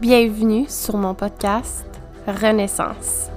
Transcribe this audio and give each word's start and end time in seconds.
Bienvenue 0.00 0.64
sur 0.66 0.96
mon 0.96 1.12
podcast 1.12 1.84
Renaissance. 2.26 3.28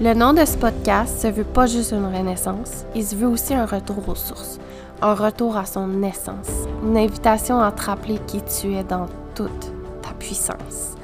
Le 0.00 0.14
nom 0.14 0.32
de 0.32 0.42
ce 0.46 0.56
podcast 0.56 1.20
se 1.20 1.26
veut 1.26 1.44
pas 1.44 1.66
juste 1.66 1.92
une 1.92 2.06
renaissance, 2.06 2.86
il 2.94 3.04
se 3.04 3.14
veut 3.14 3.28
aussi 3.28 3.52
un 3.52 3.66
retour 3.66 4.08
aux 4.08 4.14
sources, 4.14 4.58
un 5.02 5.12
retour 5.12 5.58
à 5.58 5.66
son 5.66 6.02
essence, 6.02 6.48
une 6.82 6.96
invitation 6.96 7.60
à 7.60 7.72
te 7.72 7.82
rappeler 7.82 8.18
qui 8.26 8.40
tu 8.40 8.74
es 8.74 8.84
dans 8.84 9.04
toute 9.34 9.70
ta 10.00 10.14
puissance. 10.18 10.94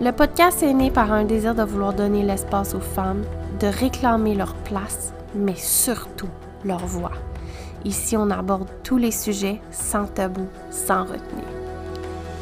Le 0.00 0.10
podcast 0.10 0.62
est 0.62 0.72
né 0.72 0.90
par 0.90 1.12
un 1.12 1.24
désir 1.24 1.54
de 1.54 1.62
vouloir 1.62 1.92
donner 1.92 2.22
l'espace 2.22 2.74
aux 2.74 2.80
femmes, 2.80 3.24
de 3.60 3.66
réclamer 3.66 4.34
leur 4.34 4.54
place, 4.54 5.12
mais 5.34 5.56
surtout 5.56 6.30
leur 6.64 6.86
voix. 6.86 7.12
Ici, 7.84 8.16
on 8.16 8.30
aborde 8.30 8.68
tous 8.84 8.96
les 8.96 9.12
sujets 9.12 9.60
sans 9.70 10.06
tabou, 10.06 10.46
sans 10.70 11.02
retenue. 11.02 11.44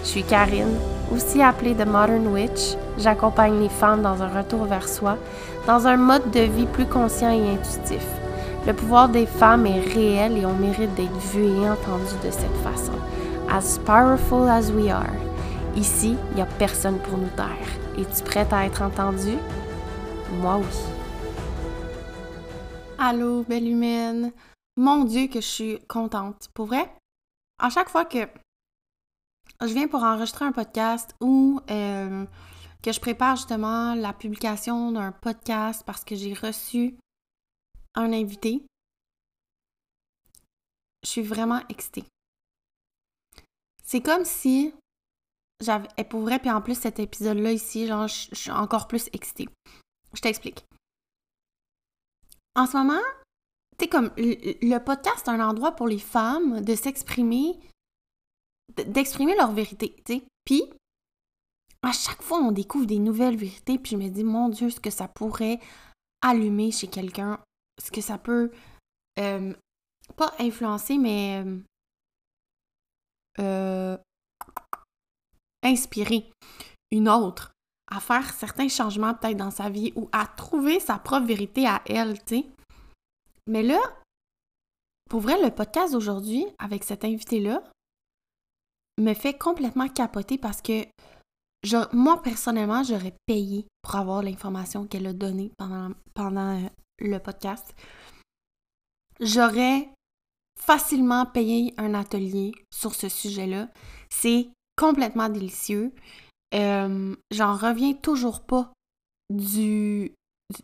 Je 0.05 0.09
suis 0.09 0.23
Karine, 0.23 0.78
aussi 1.12 1.43
appelée 1.43 1.75
The 1.75 1.87
Modern 1.87 2.27
Witch. 2.29 2.77
J'accompagne 2.98 3.61
les 3.61 3.69
femmes 3.69 4.03
dans 4.03 4.23
un 4.23 4.29
retour 4.29 4.65
vers 4.65 4.89
soi, 4.89 5.17
dans 5.67 5.87
un 5.87 5.97
mode 5.97 6.31
de 6.31 6.41
vie 6.41 6.67
plus 6.67 6.87
conscient 6.87 7.31
et 7.31 7.51
intuitif. 7.51 8.07
Le 8.67 8.73
pouvoir 8.73 9.09
des 9.09 9.27
femmes 9.27 9.67
est 9.67 9.81
réel 9.81 10.37
et 10.37 10.45
on 10.45 10.55
mérite 10.55 10.95
d'être 10.95 11.17
vu 11.33 11.45
et 11.45 11.71
entendu 11.71 12.15
de 12.25 12.31
cette 12.31 12.57
façon. 12.62 12.93
As 13.51 13.79
powerful 13.79 14.48
as 14.48 14.71
we 14.71 14.91
are. 14.91 15.07
Ici, 15.77 16.17
il 16.31 16.37
n'y 16.37 16.43
a 16.43 16.47
personne 16.59 16.98
pour 16.98 17.19
nous 17.19 17.31
taire. 17.37 17.47
Es-tu 17.97 18.23
prête 18.25 18.53
à 18.53 18.67
être 18.67 18.83
entendue? 18.83 19.39
Moi 20.41 20.59
oui. 20.59 20.79
Allô, 22.98 23.45
belle 23.48 23.69
humaine. 23.69 24.33
Mon 24.77 25.05
Dieu, 25.05 25.29
que 25.29 25.41
je 25.41 25.47
suis 25.47 25.79
contente. 25.89 26.48
Pour 26.53 26.67
vrai, 26.67 26.91
à 27.59 27.70
chaque 27.70 27.89
fois 27.89 28.05
que 28.05 28.19
je 29.61 29.73
viens 29.73 29.89
pour 29.89 30.03
enregistrer 30.03 30.45
un 30.45 30.53
podcast 30.53 31.15
ou 31.21 31.61
euh, 31.71 32.25
que 32.83 32.92
je 32.92 33.01
prépare 33.01 33.37
justement 33.37 33.95
la 33.95 34.12
publication 34.12 34.92
d'un 34.92 35.12
podcast 35.12 35.83
parce 35.84 36.05
que 36.05 36.15
j'ai 36.15 36.34
reçu 36.34 36.97
un 37.95 38.12
invité, 38.12 38.65
je 41.03 41.09
suis 41.09 41.23
vraiment 41.23 41.61
excitée. 41.69 42.05
C'est 43.83 44.03
comme 44.03 44.25
si 44.25 44.73
j'avais. 45.61 45.89
Pour 46.09 46.20
vrai, 46.20 46.39
puis 46.39 46.50
en 46.50 46.61
plus, 46.61 46.78
cet 46.78 47.00
épisode-là 47.00 47.53
ici, 47.53 47.87
genre, 47.87 48.06
je, 48.06 48.28
suis 48.34 48.50
encore 48.50 48.87
plus 48.87 49.09
excitée. 49.12 49.48
Je 50.12 50.20
t'explique. 50.20 50.65
En 52.55 52.67
ce 52.67 52.77
moment, 52.77 53.00
tu 53.78 53.84
sais, 53.84 53.89
comme 53.89 54.12
le 54.17 54.78
podcast, 54.78 55.22
c'est 55.25 55.31
un 55.31 55.41
endroit 55.41 55.72
pour 55.72 55.89
les 55.89 55.98
femmes 55.98 56.61
de 56.61 56.75
s'exprimer, 56.75 57.59
d'exprimer 58.87 59.34
leur 59.37 59.53
vérité, 59.53 59.95
tu 60.05 60.15
sais. 60.15 60.23
Puis, 60.45 60.62
à 61.83 61.93
chaque 61.93 62.23
fois, 62.23 62.39
on 62.39 62.53
découvre 62.53 62.87
des 62.87 62.98
nouvelles 62.98 63.37
vérités, 63.37 63.79
puis 63.79 63.93
je 63.93 63.97
me 63.97 64.09
dis, 64.09 64.25
mon 64.25 64.48
Dieu, 64.48 64.71
ce 64.71 64.81
que 64.81 64.91
ça 64.91 65.09
pourrait 65.09 65.61
allumer 66.23 66.71
chez 66.71 66.89
quelqu'un, 66.89 67.39
ce 67.83 67.91
que 67.91 68.01
ça 68.01 68.19
peut, 68.19 68.51
euh, 69.19 69.55
pas 70.17 70.33
influencer, 70.39 70.99
mais 70.99 71.45
euh, 71.45 71.59
euh, 73.39 73.97
inspirer 75.62 76.31
une 76.91 77.09
autre 77.09 77.53
à 77.91 78.01
faire 78.01 78.33
certains 78.33 78.69
changements 78.69 79.15
peut-être 79.15 79.37
dans 79.37 79.51
sa 79.51 79.71
vie 79.71 79.93
ou 79.97 80.09
à 80.12 80.27
trouver 80.27 80.81
sa 80.81 80.99
propre 80.99 81.27
vérité 81.27 81.67
à 81.67 81.83
elle, 81.87 82.19
tu 82.25 82.41
sais. 82.41 82.47
Mais 83.47 83.62
là, 83.62 83.81
pour 85.09 85.21
vrai, 85.21 85.43
le 85.43 85.51
podcast 85.51 85.95
d'aujourd'hui, 85.95 86.45
avec 86.59 86.84
cet 86.84 87.05
invité-là, 87.05 87.62
me 88.98 89.14
fait 89.14 89.34
complètement 89.34 89.88
capoter 89.88 90.38
parce 90.38 90.60
que 90.60 90.84
moi, 91.92 92.22
personnellement, 92.22 92.82
j'aurais 92.82 93.14
payé 93.27 93.66
pour 93.82 93.96
avoir 93.96 94.22
l'information 94.22 94.86
qu'elle 94.86 95.06
a 95.06 95.12
donnée 95.12 95.50
pendant, 95.58 95.91
pendant 96.14 96.56
euh, 96.56 96.69
le 97.00 97.19
podcast. 97.19 97.75
J'aurais 99.20 99.88
facilement 100.60 101.26
payé 101.26 101.75
un 101.76 101.94
atelier 101.94 102.53
sur 102.72 102.94
ce 102.94 103.08
sujet-là. 103.08 103.69
C'est 104.10 104.48
complètement 104.76 105.28
délicieux. 105.28 105.92
Euh, 106.54 107.14
j'en 107.32 107.56
reviens 107.56 107.94
toujours 107.94 108.42
pas 108.42 108.72
du, 109.31 110.12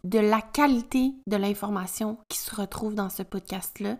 de 0.04 0.18
la 0.18 0.40
qualité 0.40 1.12
de 1.26 1.36
l'information 1.36 2.18
qui 2.28 2.38
se 2.38 2.54
retrouve 2.54 2.94
dans 2.94 3.10
ce 3.10 3.22
podcast-là. 3.22 3.98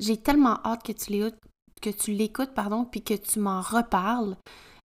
J'ai 0.00 0.16
tellement 0.16 0.60
hâte 0.64 0.84
que 0.84 0.92
tu 0.92 1.12
l'écoutes, 1.12 1.38
que 1.80 1.90
tu 1.90 2.12
l'écoutes, 2.12 2.54
pardon, 2.54 2.84
puis 2.84 3.02
que 3.02 3.14
tu 3.14 3.38
m'en 3.38 3.60
reparles. 3.60 4.36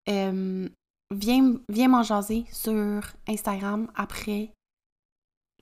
Euh, 0.09 0.67
viens 1.13 1.55
viens 1.69 1.87
m'en 1.87 2.03
jaser 2.03 2.45
sur 2.51 3.01
Instagram 3.27 3.89
après 3.95 4.51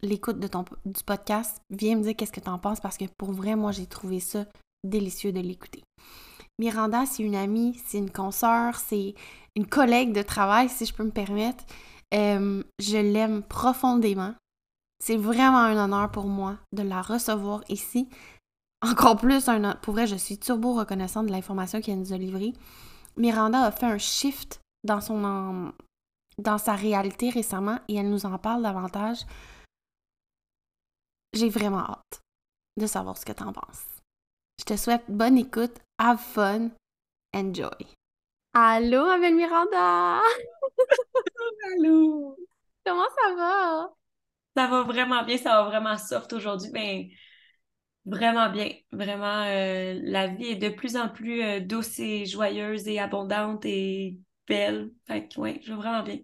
l'écoute 0.01 0.39
de 0.39 0.47
ton 0.47 0.65
du 0.85 1.03
podcast. 1.03 1.61
Viens 1.69 1.97
me 1.97 2.03
dire 2.03 2.15
qu'est-ce 2.15 2.31
que 2.31 2.39
tu 2.39 2.49
en 2.49 2.59
penses 2.59 2.79
parce 2.79 2.97
que 2.97 3.05
pour 3.17 3.31
vrai, 3.31 3.55
moi, 3.55 3.71
j'ai 3.71 3.85
trouvé 3.85 4.19
ça 4.19 4.45
délicieux 4.83 5.31
de 5.31 5.39
l'écouter. 5.39 5.83
Miranda, 6.57 7.05
c'est 7.05 7.23
une 7.23 7.35
amie, 7.35 7.79
c'est 7.85 7.97
une 7.97 8.11
consoeur, 8.11 8.75
c'est 8.75 9.15
une 9.55 9.65
collègue 9.65 10.13
de 10.13 10.21
travail, 10.21 10.69
si 10.69 10.85
je 10.85 10.93
peux 10.93 11.03
me 11.03 11.11
permettre. 11.11 11.63
Euh, 12.13 12.63
je 12.79 12.97
l'aime 12.97 13.43
profondément. 13.43 14.33
C'est 15.01 15.15
vraiment 15.15 15.59
un 15.59 15.77
honneur 15.77 16.11
pour 16.11 16.25
moi 16.25 16.57
de 16.73 16.83
la 16.83 17.01
recevoir 17.01 17.63
ici. 17.69 18.09
Encore 18.81 19.17
plus, 19.17 19.49
un, 19.49 19.75
pour 19.75 19.93
vrai, 19.93 20.07
je 20.07 20.15
suis 20.15 20.37
turbo 20.37 20.73
reconnaissante 20.73 21.27
de 21.27 21.31
l'information 21.31 21.81
qu'elle 21.81 21.99
nous 21.99 22.13
a 22.13 22.17
livrée. 22.17 22.53
Miranda 23.17 23.63
a 23.63 23.71
fait 23.71 23.85
un 23.85 23.97
shift 23.97 24.61
dans, 24.85 25.01
son, 25.01 25.73
dans 26.37 26.57
sa 26.57 26.75
réalité 26.75 27.29
récemment 27.29 27.79
et 27.89 27.95
elle 27.95 28.09
nous 28.09 28.25
en 28.25 28.37
parle 28.37 28.63
davantage. 28.63 29.19
J'ai 31.33 31.49
vraiment 31.49 31.79
hâte 31.79 32.21
de 32.77 32.87
savoir 32.87 33.17
ce 33.17 33.25
que 33.25 33.33
tu 33.33 33.43
en 33.43 33.51
penses. 33.51 33.85
Je 34.59 34.63
te 34.63 34.77
souhaite 34.77 35.03
bonne 35.09 35.37
écoute, 35.37 35.77
have 35.97 36.17
fun, 36.17 36.69
enjoy. 37.35 37.85
Allô, 38.53 39.05
avec 39.05 39.33
Miranda! 39.33 40.21
Allô! 41.73 42.35
Comment 42.85 43.07
ça 43.15 43.35
va? 43.35 43.89
Ça 44.55 44.67
va 44.67 44.83
vraiment 44.83 45.23
bien, 45.23 45.37
ça 45.37 45.61
va 45.61 45.69
vraiment 45.69 45.97
soft 45.97 46.33
aujourd'hui. 46.33 46.71
Ben, 46.71 47.07
vraiment 48.05 48.49
bien. 48.49 48.71
Vraiment, 48.91 49.43
euh, 49.45 49.99
la 50.03 50.27
vie 50.27 50.47
est 50.47 50.55
de 50.55 50.69
plus 50.69 50.95
en 50.95 51.09
plus 51.09 51.41
euh, 51.41 51.59
douce 51.59 51.99
et 51.99 52.25
joyeuse 52.25 52.87
et 52.87 52.99
abondante 52.99 53.65
et 53.65 54.17
belle. 54.47 54.91
Fait 55.07 55.27
que, 55.27 55.39
ouais, 55.39 55.59
je 55.63 55.71
vais 55.71 55.77
vraiment 55.77 56.03
bien. 56.03 56.19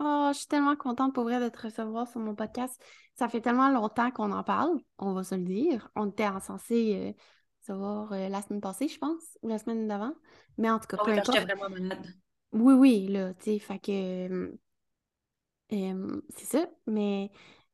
Oh, 0.00 0.30
je 0.32 0.38
suis 0.38 0.46
tellement 0.46 0.76
contente 0.76 1.14
pour 1.14 1.24
vrai 1.24 1.40
de 1.40 1.48
te 1.48 1.60
recevoir 1.60 2.08
sur 2.08 2.20
mon 2.20 2.34
podcast. 2.34 2.80
Ça 3.14 3.28
fait 3.28 3.40
tellement 3.40 3.68
longtemps 3.68 4.12
qu'on 4.12 4.30
en 4.30 4.44
parle, 4.44 4.78
on 4.98 5.12
va 5.12 5.24
se 5.24 5.34
le 5.34 5.42
dire. 5.42 5.90
On 5.96 6.08
était 6.08 6.28
censé 6.40 6.94
euh, 6.94 7.12
se 7.66 7.72
voir 7.72 8.10
la 8.10 8.40
semaine 8.42 8.60
passée, 8.60 8.86
je 8.86 8.98
pense, 8.98 9.36
ou 9.42 9.48
la 9.48 9.58
semaine 9.58 9.88
d'avant. 9.88 10.14
Mais 10.56 10.70
en 10.70 10.78
tout 10.78 10.86
cas, 10.86 10.98
oh, 11.00 11.04
peu 11.04 11.12
importe. 11.12 11.40
vraiment 11.40 11.68
malade. 11.68 12.06
Oui, 12.52 12.74
oui, 12.74 13.08
là, 13.08 13.34
tu 13.34 13.44
sais, 13.44 13.58
fait 13.58 13.78
que. 13.80 14.56
c'est 15.70 16.44
ça, 16.44 16.66
mais 16.86 17.30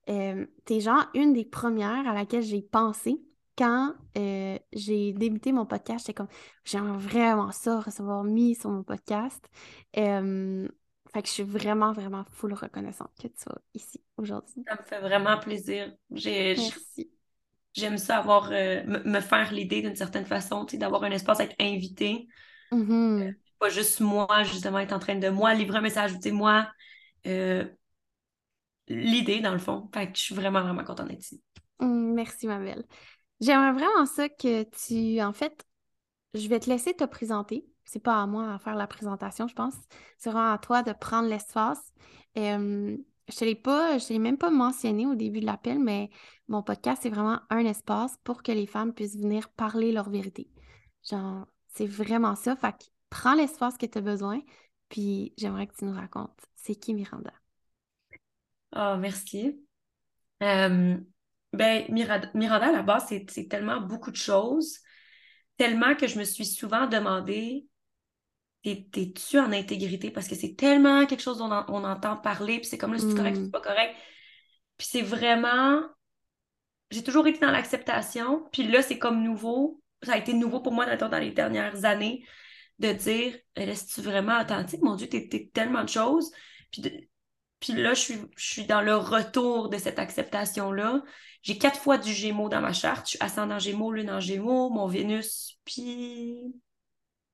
euh, 0.09 0.47
t'es 0.65 0.81
genre 0.81 1.07
une 1.15 1.33
des 1.33 1.45
premières 1.45 2.07
à 2.07 2.15
laquelle 2.15 2.43
j'ai 2.43 2.63
pensé 2.63 3.23
quand 3.57 3.95
euh, 4.19 4.59
j'ai 4.73 5.13
débuté 5.13 5.53
mon 5.53 5.67
podcast. 5.67 6.01
J'étais 6.07 6.15
comme, 6.15 6.29
j'aimerais 6.65 6.99
vraiment 6.99 7.53
ça, 7.53 7.81
recevoir 7.81 8.25
mis 8.25 8.55
sur 8.55 8.71
mon 8.71 8.83
podcast. 8.83 9.45
Euh, 9.97 10.69
fait 11.13 11.23
que 11.23 11.29
je 11.29 11.33
suis 11.33 11.43
vraiment, 11.45 11.93
vraiment 11.93 12.25
full 12.33 12.53
reconnaissante 12.55 13.11
que 13.21 13.29
tu 13.29 13.35
sois 13.39 13.61
ici 13.73 14.03
aujourd'hui. 14.17 14.65
Ça 14.69 14.77
me 14.77 14.85
fait 14.85 15.01
vraiment 15.01 15.39
plaisir. 15.39 15.93
Merci. 16.11 17.11
J'aime 17.73 17.99
ça 17.99 18.19
avoir, 18.19 18.51
me 18.51 19.21
faire 19.21 19.53
l'idée 19.53 19.83
d'une 19.83 19.97
certaine 19.97 20.27
façon, 20.27 20.65
d'avoir 20.75 21.03
un 21.05 21.11
espace 21.11 21.41
à 21.41 21.45
être 21.45 21.57
invité. 21.61 22.29
Mm-hmm. 22.71 23.35
pas 23.59 23.69
juste 23.69 24.01
moi, 24.01 24.43
justement, 24.45 24.79
être 24.79 24.93
en 24.93 24.99
train 24.99 25.17
de 25.17 25.29
moi 25.29 25.55
livrer 25.55 25.79
un 25.79 25.83
message, 25.83 26.13
tu 26.15 26.21
sais, 26.23 26.31
moi 26.31 26.69
l'idée, 28.89 29.41
dans 29.41 29.53
le 29.53 29.59
fond. 29.59 29.89
Fait 29.93 30.11
que 30.11 30.17
je 30.17 30.23
suis 30.23 30.35
vraiment, 30.35 30.63
vraiment 30.63 30.85
contente 30.85 31.09
d'être 31.09 31.21
ici. 31.21 31.43
Mmh, 31.81 32.15
merci, 32.15 32.47
ma. 32.47 32.59
J'aimerais 33.41 33.73
vraiment 33.73 34.07
ça 34.07 34.29
que 34.29 34.63
tu, 34.65 35.21
en 35.21 35.33
fait, 35.33 35.65
je 36.35 36.49
vais 36.49 36.61
te 36.61 36.69
laisser 36.69 36.95
te 36.95 37.05
présenter. 37.05 37.67
C'est 37.85 38.03
pas 38.03 38.23
à 38.23 38.27
moi 38.27 38.53
à 38.55 38.59
faire 38.59 38.77
la 38.77 38.87
présentation, 38.87 39.47
je 39.49 39.55
pense. 39.55 39.75
C'est 40.19 40.31
vraiment 40.31 40.53
à 40.53 40.59
toi 40.59 40.83
de 40.83 40.93
prendre 40.93 41.29
l'espace. 41.29 41.93
je 42.37 42.99
te 43.29 43.45
l'ai 43.45 43.55
pas, 43.55 43.99
je 43.99 44.09
l'ai 44.09 44.19
même 44.19 44.39
pas 44.39 44.51
mentionné 44.51 45.07
au 45.07 45.15
début 45.15 45.41
de 45.41 45.47
l'appel, 45.47 45.79
mais 45.79 46.11
mon 46.49 46.63
podcast, 46.63 47.03
c'est 47.03 47.11
vraiment 47.11 47.41
un 47.51 47.65
espace 47.65 48.17
pour 48.25 48.43
que 48.43 48.53
les 48.53 48.67
femmes 48.67 48.95
puissent 48.95 49.17
venir 49.17 49.49
parler 49.51 49.93
leur 49.93 50.11
vérité. 50.11 50.51
Genre, 51.09 51.47
c'est 51.69 51.87
vraiment 51.87 52.37
ça. 52.37 52.57
Fait 52.57 52.73
que 52.73 52.85
prends 53.11 53.35
l'espace 53.35 53.77
que 53.77 53.87
tu 53.87 53.99
as 53.99 54.01
besoin, 54.01 54.41
puis 54.89 55.35
j'aimerais 55.37 55.67
que 55.67 55.77
tu 55.77 55.85
nous 55.85 55.95
racontes. 55.95 56.39
C'est 56.55 56.75
qui 56.77 56.95
Miranda? 56.95 57.33
Oh, 58.75 58.97
merci. 58.99 59.61
Euh, 60.43 60.97
ben, 61.53 61.85
Miranda, 61.89 62.67
à 62.67 62.73
la 62.73 62.83
base, 62.83 63.07
c'est 63.29 63.49
tellement 63.49 63.81
beaucoup 63.81 64.11
de 64.11 64.17
choses, 64.17 64.79
tellement 65.57 65.95
que 65.95 66.07
je 66.07 66.19
me 66.19 66.25
suis 66.25 66.47
souvent 66.47 66.87
demandé 66.87 67.67
t'es-tu 68.73 69.39
en 69.39 69.53
intégrité? 69.53 70.11
Parce 70.11 70.29
que 70.29 70.35
c'est 70.35 70.55
tellement 70.55 71.07
quelque 71.07 71.21
chose 71.21 71.39
dont 71.39 71.51
on, 71.69 71.85
entend 71.85 72.17
parler, 72.17 72.59
puis 72.59 72.67
c'est 72.67 72.79
comme 72.79 72.93
là, 72.93 72.99
c'est 72.99 73.15
correct, 73.15 73.37
c'est 73.37 73.43
mm. 73.43 73.51
pas 73.51 73.61
correct. 73.61 73.95
Puis 74.79 74.89
c'est 74.91 75.03
vraiment. 75.03 75.83
J'ai 76.91 77.03
toujours 77.03 77.27
été 77.27 77.39
dans 77.41 77.51
l'acceptation, 77.51 78.45
puis 78.53 78.67
là, 78.67 78.83
c'est 78.83 78.99
comme 78.99 79.23
nouveau. 79.23 79.83
Ça 80.03 80.15
a 80.15 80.19
été 80.19 80.33
nouveau 80.35 80.61
pour 80.61 80.73
moi 80.73 80.97
dans 80.97 81.19
les 81.19 81.31
dernières 81.31 81.85
années 81.85 82.25
de 82.79 82.93
dire 82.93 83.37
Est-ce 83.57 83.95
tu 83.95 84.01
vraiment 84.01 84.41
authentique? 84.41 84.83
Mon 84.83 84.97
Dieu, 84.97 85.09
t'es 85.09 85.51
tellement 85.53 85.85
de 85.85 85.89
choses. 85.89 86.31
Puis, 86.71 86.83
puis 87.65 87.73
là, 87.73 87.95
je 87.95 88.01
suis, 88.01 88.19
je 88.37 88.45
suis 88.45 88.67
dans 88.67 88.83
le 88.83 88.95
retour 88.95 89.71
de 89.71 89.79
cette 89.79 89.99
acceptation-là. 89.99 91.03
J'ai 91.43 91.57
quatre 91.57 91.81
fois 91.81 91.97
du 91.97 92.13
Gémeaux 92.13 92.51
dans 92.51 92.61
ma 92.61 92.75
charte. 92.75 93.07
Je 93.07 93.11
suis 93.13 93.19
ascendant 93.23 93.59
Gémeaux, 93.59 93.91
Lune 93.91 94.11
en 94.11 94.21
Gémeaux, 94.21 94.69
mon 94.69 94.87
Vénus, 94.87 95.59
puis 95.65 96.43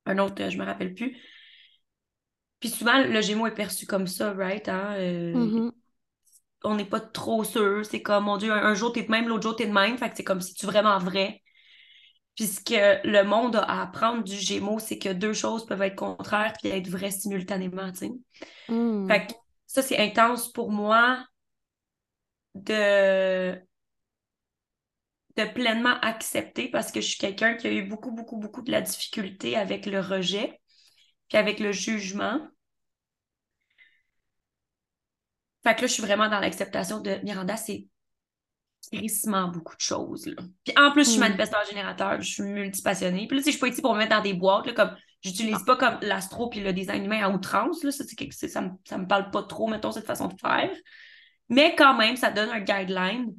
un 0.06 0.19
autre, 0.19 0.49
je 0.49 0.56
me 0.56 0.65
rappelle 0.65 0.94
plus. 0.94 1.17
Puis 2.61 2.69
souvent, 2.69 3.03
le 3.03 3.21
Gémeaux 3.21 3.49
est 3.49 3.55
perçu 3.55 3.87
comme 3.87 4.06
ça, 4.06 4.32
right? 4.32 4.69
Hein? 4.69 4.94
Euh, 4.99 5.32
mm-hmm. 5.32 5.73
On 6.62 6.77
n'est 6.77 6.85
pas 6.85 7.00
trop 7.00 7.43
sûr. 7.43 7.85
C'est 7.85 8.03
comme, 8.03 8.25
mon 8.25 8.37
Dieu, 8.37 8.53
un, 8.53 8.75
jour 8.75 8.93
t'es 8.93 9.03
de 9.03 9.11
même, 9.11 9.27
l'autre 9.27 9.43
jour 9.43 9.56
t'es 9.56 9.67
de 9.67 9.73
même. 9.73 9.99
Fait 9.99 10.11
que 10.11 10.17
c'est 10.17 10.25
comme 10.25 10.41
si 10.41 10.55
tu 10.55 10.65
vraiment 10.65 10.99
vrai? 10.99 11.43
Puis 12.37 12.47
ce 12.47 12.61
que 12.61 13.05
le 13.05 13.25
monde 13.25 13.56
a 13.56 13.62
à 13.62 13.82
apprendre 13.82 14.23
du 14.23 14.37
Gémeaux, 14.37 14.79
c'est 14.79 14.99
que 14.99 15.12
deux 15.12 15.32
choses 15.32 15.67
peuvent 15.67 15.82
être 15.82 15.97
contraires 15.97 16.53
puis 16.62 16.71
être 16.71 16.87
vraies 16.88 17.11
simultanément, 17.11 17.91
tu 17.91 17.99
sais. 17.99 18.11
Mm. 18.69 19.09
Fait 19.09 19.27
que 19.27 19.32
ça, 19.70 19.82
c'est 19.82 19.99
intense 19.99 20.50
pour 20.50 20.72
moi 20.72 21.25
de 22.56 23.55
de 25.37 25.44
pleinement 25.44 25.94
accepter 26.02 26.69
parce 26.69 26.90
que 26.90 27.00
je 27.00 27.06
suis 27.06 27.19
quelqu'un 27.19 27.55
qui 27.55 27.69
a 27.69 27.72
eu 27.72 27.84
beaucoup, 27.84 28.11
beaucoup, 28.11 28.37
beaucoup 28.37 28.62
de 28.62 28.72
la 28.72 28.81
difficulté 28.81 29.56
avec 29.56 29.87
le 29.87 30.00
rejet, 30.00 30.61
puis 31.28 31.38
avec 31.38 31.61
le 31.61 31.70
jugement. 31.70 32.40
Fait 35.62 35.76
que 35.76 35.82
là, 35.82 35.87
je 35.87 35.93
suis 35.93 36.02
vraiment 36.02 36.28
dans 36.28 36.40
l'acceptation 36.40 36.99
de 36.99 37.20
Miranda, 37.22 37.56
c'est 37.56 37.87
crissement 38.93 39.46
beaucoup 39.49 39.76
de 39.76 39.81
choses. 39.81 40.26
Là. 40.26 40.43
Puis 40.64 40.75
en 40.76 40.90
plus, 40.90 41.05
je 41.05 41.11
suis 41.11 41.19
mm. 41.19 41.22
manifesteur 41.22 41.64
générateur, 41.67 42.20
je 42.20 42.28
suis 42.28 42.43
multipassionnée. 42.43 43.28
Puis 43.28 43.37
là, 43.37 43.43
si 43.44 43.52
je 43.52 43.56
suis 43.56 43.61
pas 43.61 43.69
ici 43.69 43.82
pour 43.82 43.94
me 43.94 43.99
mettre 43.99 44.17
dans 44.17 44.22
des 44.22 44.34
boîtes, 44.34 44.67
là, 44.67 44.72
comme 44.72 44.96
j'utilise 45.22 45.62
pas 45.64 45.76
comme 45.76 45.99
l'astro 46.02 46.49
puis 46.49 46.61
le 46.61 46.72
design 46.72 47.05
humain 47.05 47.22
à 47.22 47.31
outrance, 47.31 47.82
là, 47.82 47.90
ça, 47.90 48.05
ça, 48.05 48.61
me, 48.61 48.70
ça 48.84 48.99
me 48.99 49.06
parle 49.06 49.31
pas 49.31 49.43
trop, 49.43 49.69
mettons, 49.69 49.93
cette 49.93 50.06
façon 50.06 50.28
de 50.28 50.38
faire. 50.40 50.70
Mais 51.49 51.75
quand 51.76 51.96
même, 51.96 52.17
ça 52.17 52.31
donne 52.31 52.49
un 52.50 52.61
guideline 52.61 53.34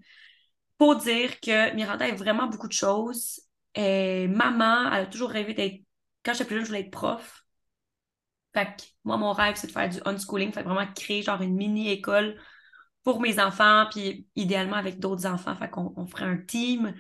pour 0.78 0.98
dire 0.98 1.40
que 1.40 1.74
Miranda 1.74 2.08
est 2.08 2.16
vraiment 2.16 2.48
beaucoup 2.48 2.68
de 2.68 2.74
choses. 2.74 3.42
Et 3.74 4.28
maman, 4.28 4.92
elle 4.92 5.04
a 5.04 5.06
toujours 5.06 5.30
rêvé 5.30 5.54
d'être. 5.54 5.82
Quand 6.24 6.34
j'étais 6.34 6.46
plus 6.46 6.56
jeune, 6.58 6.66
je 6.66 6.70
voulais 6.70 6.82
être 6.82 6.92
prof. 6.92 7.46
Fait 8.54 8.66
que 8.66 8.84
moi, 9.06 9.18
mon 9.18 9.32
rêve, 9.32 9.56
c'est 9.56 9.68
de 9.68 9.72
faire 9.72 9.90
du 9.90 10.00
unschooling. 10.06 10.52
Fait 10.52 10.64
vraiment 10.64 10.86
créer 10.94 11.22
genre 11.22 11.42
une 11.42 11.56
mini-école 11.56 12.38
pour 13.04 13.22
mes 13.22 13.40
enfants, 13.40 13.88
puis 13.90 14.28
idéalement 14.36 14.76
avec 14.76 15.00
d'autres 15.00 15.26
enfants. 15.26 15.56
Qu'on 15.72 15.94
on 15.96 16.06
ferait 16.06 16.26
un 16.26 16.38
team. 16.38 16.94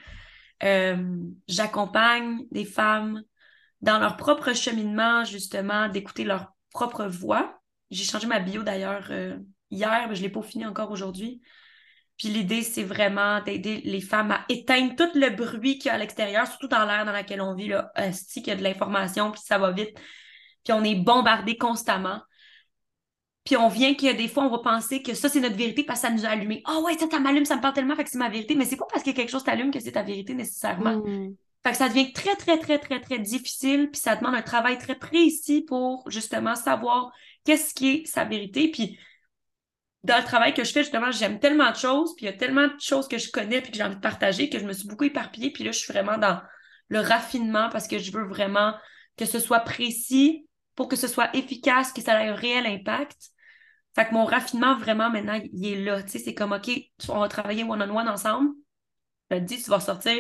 Euh, 0.64 1.18
j'accompagne 1.48 2.46
des 2.52 2.66
femmes 2.66 3.24
dans 3.82 4.00
leur 4.00 4.18
propre 4.18 4.54
cheminement, 4.54 5.24
justement, 5.26 5.90
d'écouter 5.90 6.24
leur 6.24 6.54
propre 6.72 7.06
voix. 7.06 7.60
J'ai 7.90 8.04
changé 8.04 8.28
ma 8.28 8.40
bio 8.40 8.64
d'ailleurs 8.64 9.08
euh, 9.10 9.38
hier, 9.70 10.08
mais 10.08 10.16
je 10.16 10.22
ne 10.22 10.28
l'ai 10.28 10.32
pas 10.32 10.42
fini 10.42 10.66
encore 10.66 10.92
aujourd'hui. 10.92 11.42
Puis 12.18 12.30
l'idée, 12.30 12.62
c'est 12.62 12.84
vraiment 12.84 13.42
d'aider 13.42 13.82
les 13.84 14.02
femmes 14.02 14.32
à 14.32 14.46
éteindre 14.48 14.96
tout 14.96 15.10
le 15.18 15.30
bruit 15.32 15.80
qu'il 15.80 15.88
y 15.88 15.90
a 15.90 15.96
à 15.96 15.98
l'extérieur, 15.98 16.46
surtout 16.46 16.68
dans 16.68 16.86
l'air 16.86 17.04
dans 17.06 17.12
lequel 17.12 17.42
on 17.42 17.56
vit, 17.56 17.70
là, 17.70 17.92
qu'il 18.34 18.48
y 18.48 18.52
a 18.52 18.56
de 18.56 18.62
l'information, 18.62 19.32
puis 19.32 19.42
ça 19.44 19.58
va 19.58 19.72
vite. 19.72 19.98
Puis 20.64 20.74
on 20.74 20.84
est 20.84 20.96
bombardé 20.96 21.58
constamment. 21.58 22.22
Puis 23.44 23.58
on 23.58 23.70
vient 23.70 23.96
qu'il 23.96 24.08
y 24.08 24.12
a 24.12 24.14
des 24.14 24.28
fois, 24.28 24.44
on 24.44 24.52
va 24.52 24.60
penser 24.60 25.02
que 25.02 25.16
ça, 25.16 25.30
c'est 25.30 25.40
notre 25.40 25.56
vérité 25.56 25.84
parce 25.84 26.02
que 26.02 26.08
ça 26.08 26.14
nous 26.14 26.26
a 26.26 26.30
allumé. 26.30 26.62
Ah 26.66 26.76
oh 26.78 26.86
ouais, 26.86 26.96
ça, 26.96 27.08
ça 27.10 27.20
m'allume, 27.20 27.46
ça 27.46 27.56
me 27.56 27.62
parle 27.62 27.74
tellement, 27.74 27.96
fait 27.96 28.04
que 28.04 28.12
c'est 28.12 28.20
ma 28.20 28.30
vérité. 28.30 28.54
Mais 28.54 28.66
c'est 28.66 28.78
pas 28.78 28.86
parce 28.92 29.04
que 29.04 29.10
quelque 29.10 29.32
chose 29.32 29.44
t'allume 29.44 29.72
que 29.72 29.80
c'est 29.80 29.94
ta 29.94 30.04
vérité 30.04 30.36
nécessairement. 30.36 30.98
Hmm. 30.98 31.34
Fait 31.64 31.72
que 31.72 31.78
ça 31.78 31.90
devient 31.90 32.12
très, 32.12 32.36
très, 32.36 32.58
très, 32.58 32.80
très, 32.80 33.00
très 33.00 33.20
difficile. 33.20 33.90
Puis 33.92 34.02
ça 34.02 34.16
demande 34.16 34.36
un 34.36 34.42
travail 34.42 34.78
très 34.78 34.96
précis 34.96 35.64
pour 35.68 36.10
justement 36.10 36.56
savoir 36.56 37.12
qu'est-ce 37.46 37.74
qui 37.74 37.90
est 37.90 38.06
sa 38.06 38.26
vérité. 38.26 38.72
Puis 38.72 38.98
dans 40.04 40.18
le 40.18 40.24
travail 40.24 40.54
que 40.54 40.64
je 40.64 40.72
fais, 40.72 40.82
justement, 40.82 41.12
j'aime 41.12 41.40
tellement 41.40 41.70
de 41.70 41.76
choses, 41.76 42.16
puis 42.16 42.26
il 42.26 42.30
y 42.32 42.34
a 42.34 42.38
tellement 42.38 42.68
de 42.68 42.80
choses 42.80 43.08
que 43.08 43.20
je 43.20 43.30
connais 43.30 43.62
puis 43.62 43.72
que 43.72 43.78
j'ai 43.78 43.84
envie 43.84 43.96
de 43.96 44.02
partager 44.02 44.50
que 44.50 44.58
je 44.58 44.66
me 44.66 44.74
suis 44.74 44.88
beaucoup 44.88 45.04
éparpillée. 45.04 45.52
Puis 45.52 45.64
là, 45.64 45.72
je 45.72 45.78
suis 45.80 45.94
vraiment 45.94 46.18
dans 46.18 46.42
le 46.88 47.00
raffinement 47.00 47.70
parce 47.70 47.88
que 47.88 48.00
je 48.00 48.12
veux 48.12 48.26
vraiment 48.26 48.74
que 49.18 49.26
ce 49.26 49.40
soit 49.40 49.60
précis 49.60 50.48
pour 50.76 50.88
que 50.88 50.96
ce 50.96 51.08
soit 51.08 51.36
efficace, 51.36 51.94
que 51.94 52.02
ça 52.02 52.24
ait 52.24 52.30
un 52.30 52.36
réel 52.36 52.66
impact. 52.66 53.30
Fait 53.94 54.08
que 54.08 54.14
mon 54.14 54.26
raffinement, 54.26 54.78
vraiment, 54.78 55.10
maintenant, 55.10 55.40
il 55.54 55.68
est 55.68 55.84
là. 55.84 56.02
Tu 56.02 56.10
sais, 56.10 56.20
c'est 56.20 56.34
comme, 56.34 56.54
OK, 56.54 56.72
on 57.10 57.20
va 57.20 57.28
travailler 57.28 57.64
one-on-one 57.64 58.08
ensemble. 58.08 58.50
Je 59.30 59.36
te 59.36 59.42
dis, 59.42 59.62
tu 59.62 59.70
vas 59.70 59.80
sortir 59.80 60.16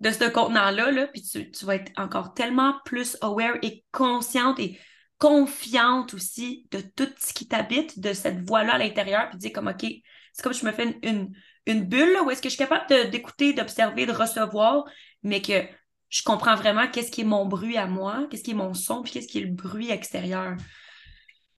de 0.00 0.10
ce 0.10 0.28
contenant-là, 0.28 0.90
là, 0.90 1.06
puis 1.06 1.22
tu, 1.22 1.50
tu 1.50 1.64
vas 1.64 1.76
être 1.76 1.92
encore 1.96 2.34
tellement 2.34 2.74
plus 2.84 3.16
aware 3.20 3.56
et 3.62 3.84
consciente 3.92 4.58
et 4.58 4.78
confiante 5.18 6.14
aussi 6.14 6.66
de 6.70 6.80
tout 6.80 7.08
ce 7.18 7.32
qui 7.32 7.48
t'habite, 7.48 7.98
de 7.98 8.12
cette 8.12 8.46
voix-là 8.46 8.74
à 8.74 8.78
l'intérieur, 8.78 9.30
puis 9.30 9.38
dire 9.38 9.52
comme, 9.52 9.68
OK, 9.68 9.86
c'est 10.32 10.42
comme 10.42 10.52
je 10.52 10.66
me 10.66 10.72
fais 10.72 10.98
une, 11.02 11.32
une, 11.66 11.84
bulle 11.84 12.18
où 12.24 12.30
est-ce 12.30 12.42
que 12.42 12.48
je 12.48 12.56
suis 12.56 12.64
capable 12.64 13.10
d'écouter, 13.10 13.52
d'observer, 13.52 14.06
de 14.06 14.12
recevoir, 14.12 14.84
mais 15.22 15.40
que 15.40 15.62
je 16.10 16.22
comprends 16.22 16.56
vraiment 16.56 16.88
qu'est-ce 16.88 17.10
qui 17.10 17.22
est 17.22 17.24
mon 17.24 17.46
bruit 17.46 17.76
à 17.76 17.86
moi, 17.86 18.26
qu'est-ce 18.30 18.42
qui 18.42 18.50
est 18.50 18.54
mon 18.54 18.74
son, 18.74 19.02
puis 19.02 19.12
qu'est-ce 19.12 19.28
qui 19.28 19.38
est 19.38 19.44
le 19.44 19.52
bruit 19.52 19.90
extérieur. 19.90 20.56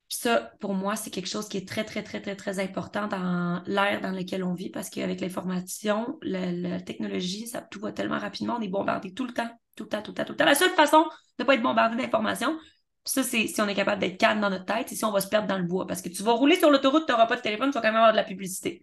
Puis 0.08 0.18
ça, 0.18 0.52
pour 0.60 0.74
moi, 0.74 0.94
c'est 0.94 1.10
quelque 1.10 1.28
chose 1.28 1.48
qui 1.48 1.56
est 1.56 1.66
très, 1.66 1.84
très, 1.84 2.02
très, 2.04 2.20
très, 2.20 2.36
très 2.36 2.60
important 2.60 3.08
dans 3.08 3.62
l'ère 3.66 4.00
dans 4.00 4.12
laquelle 4.12 4.44
on 4.44 4.54
vit, 4.54 4.70
parce 4.70 4.88
qu'avec 4.88 5.20
l'information, 5.20 6.18
la, 6.22 6.80
technologie, 6.80 7.48
ça 7.48 7.60
tout 7.60 7.80
va 7.80 7.90
tellement 7.92 8.18
rapidement, 8.18 8.56
on 8.58 8.62
est 8.62 8.68
bombardé 8.68 9.12
tout 9.12 9.26
le 9.26 9.32
temps, 9.32 9.50
tout 9.74 9.84
le 9.84 9.88
temps, 9.88 10.02
tout 10.02 10.12
le 10.12 10.14
temps, 10.14 10.24
tout 10.24 10.32
le 10.32 10.36
temps. 10.36 10.44
La 10.44 10.54
seule 10.54 10.70
façon 10.70 11.02
de 11.38 11.42
ne 11.42 11.44
pas 11.44 11.54
être 11.54 11.62
bombardé 11.62 11.96
d'informations, 11.96 12.56
ça, 13.04 13.24
c'est 13.24 13.48
si 13.48 13.60
on 13.60 13.68
est 13.68 13.74
capable 13.74 14.00
d'être 14.00 14.18
calme 14.18 14.40
dans 14.40 14.50
notre 14.50 14.64
tête 14.64 14.92
et 14.92 14.96
si 14.96 15.04
on 15.04 15.10
va 15.10 15.20
se 15.20 15.28
perdre 15.28 15.48
dans 15.48 15.58
le 15.58 15.64
bois. 15.64 15.86
Parce 15.86 16.02
que 16.02 16.08
tu 16.08 16.22
vas 16.22 16.32
rouler 16.32 16.56
sur 16.56 16.70
l'autoroute, 16.70 17.06
tu 17.06 17.12
n'auras 17.12 17.26
pas 17.26 17.36
de 17.36 17.42
téléphone, 17.42 17.70
tu 17.70 17.74
vas 17.74 17.80
quand 17.80 17.88
même 17.88 17.96
avoir 17.96 18.12
de 18.12 18.16
la 18.16 18.24
publicité. 18.24 18.82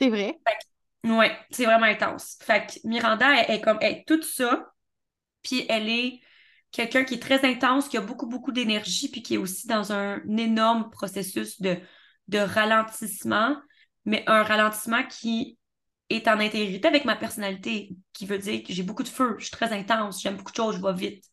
C'est 0.00 0.08
vrai. 0.08 0.38
Oui, 1.04 1.26
c'est 1.50 1.64
vraiment 1.64 1.86
intense. 1.86 2.38
Fait 2.40 2.66
que 2.66 2.88
Miranda 2.88 3.42
est 3.48 3.60
comme 3.60 3.78
elle 3.80 3.98
est 3.98 4.04
tout 4.06 4.22
ça, 4.22 4.72
puis 5.42 5.66
elle 5.68 5.88
est 5.88 6.20
quelqu'un 6.74 7.04
qui 7.04 7.14
est 7.14 7.22
très 7.22 7.44
intense, 7.48 7.88
qui 7.88 7.96
a 7.96 8.00
beaucoup, 8.00 8.26
beaucoup 8.26 8.50
d'énergie, 8.50 9.08
puis 9.08 9.22
qui 9.22 9.34
est 9.34 9.38
aussi 9.38 9.68
dans 9.68 9.92
un 9.92 10.20
énorme 10.36 10.90
processus 10.90 11.60
de, 11.60 11.78
de 12.26 12.38
ralentissement, 12.38 13.56
mais 14.04 14.24
un 14.26 14.42
ralentissement 14.42 15.04
qui 15.04 15.56
est 16.10 16.26
en 16.26 16.40
intégrité 16.40 16.88
avec 16.88 17.04
ma 17.04 17.14
personnalité, 17.14 17.90
qui 18.12 18.26
veut 18.26 18.38
dire 18.38 18.64
que 18.64 18.72
j'ai 18.72 18.82
beaucoup 18.82 19.04
de 19.04 19.08
feu, 19.08 19.36
je 19.38 19.44
suis 19.44 19.52
très 19.52 19.72
intense, 19.72 20.20
j'aime 20.20 20.36
beaucoup 20.36 20.50
de 20.50 20.56
choses, 20.56 20.76
je 20.76 20.82
vais 20.82 20.92
vite. 20.94 21.24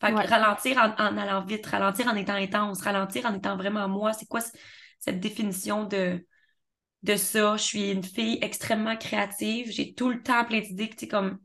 Fait 0.00 0.12
ralentir 0.12 0.78
en, 0.78 1.16
allant 1.16 1.44
vite, 1.44 1.66
ralentir 1.66 2.06
en 2.06 2.14
étant 2.14 2.34
intense, 2.34 2.80
ralentir 2.82 3.26
en 3.26 3.34
étant 3.34 3.56
vraiment 3.56 3.88
moi, 3.88 4.12
c'est 4.12 4.26
quoi 4.26 4.40
cette 5.00 5.18
définition 5.18 5.84
de, 5.84 6.24
de 7.02 7.16
ça? 7.16 7.56
Je 7.56 7.62
suis 7.62 7.90
une 7.90 8.04
fille 8.04 8.38
extrêmement 8.42 8.96
créative, 8.96 9.72
j'ai 9.72 9.92
tout 9.92 10.08
le 10.08 10.22
temps 10.22 10.44
plein 10.44 10.60
d'idées 10.60 10.88
que, 10.88 10.96
tu 10.96 11.08
comme, 11.08 11.40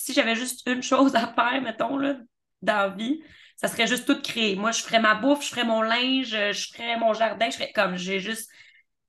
si 0.00 0.12
j'avais 0.12 0.34
juste 0.34 0.62
une 0.66 0.82
chose 0.82 1.14
à 1.14 1.32
faire, 1.34 1.60
mettons, 1.62 1.96
là, 1.98 2.18
dans 2.62 2.94
vie, 2.96 3.22
ça 3.56 3.68
serait 3.68 3.86
juste 3.86 4.06
tout 4.06 4.20
créer. 4.20 4.56
Moi, 4.56 4.72
je 4.72 4.82
ferais 4.82 5.00
ma 5.00 5.14
bouffe, 5.14 5.44
je 5.44 5.48
ferais 5.50 5.64
mon 5.64 5.82
linge, 5.82 6.30
je 6.30 6.68
ferais 6.72 6.98
mon 6.98 7.14
jardin, 7.14 7.50
je 7.50 7.56
ferais 7.56 7.72
comme, 7.72 7.96
j'ai 7.96 8.20
juste 8.20 8.50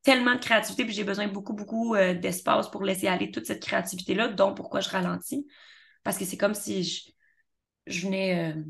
tellement 0.03 0.35
de 0.35 0.39
créativité, 0.39 0.85
puis 0.85 0.93
j'ai 0.93 1.03
besoin 1.03 1.27
beaucoup, 1.27 1.53
beaucoup 1.53 1.95
euh, 1.95 2.13
d'espace 2.13 2.69
pour 2.69 2.83
laisser 2.83 3.07
aller 3.07 3.31
toute 3.31 3.47
cette 3.47 3.63
créativité-là, 3.63 4.29
donc 4.29 4.55
pourquoi 4.55 4.79
je 4.81 4.89
ralentis. 4.89 5.47
Parce 6.03 6.17
que 6.17 6.25
c'est 6.25 6.37
comme 6.37 6.53
si 6.53 6.83
je, 6.83 7.11
je 7.87 8.05
venais. 8.05 8.53
Euh, 8.53 8.63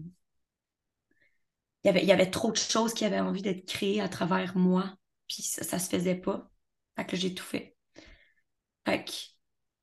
il, 1.83 1.87
y 1.87 1.89
avait, 1.89 2.05
y 2.05 2.11
avait 2.11 2.29
trop 2.29 2.51
de 2.51 2.57
choses 2.57 2.93
qui 2.93 3.05
avaient 3.05 3.19
envie 3.19 3.41
d'être 3.41 3.65
créées 3.67 4.01
à 4.01 4.09
travers 4.09 4.57
moi, 4.57 4.95
puis 5.27 5.43
ça, 5.43 5.63
ça 5.63 5.79
se 5.79 5.89
faisait 5.89 6.15
pas. 6.15 6.49
Fait 6.95 7.05
que 7.05 7.15
j'ai 7.17 7.33
tout 7.33 7.43
fait. 7.43 7.75
Fait 8.85 9.03
que 9.03 9.11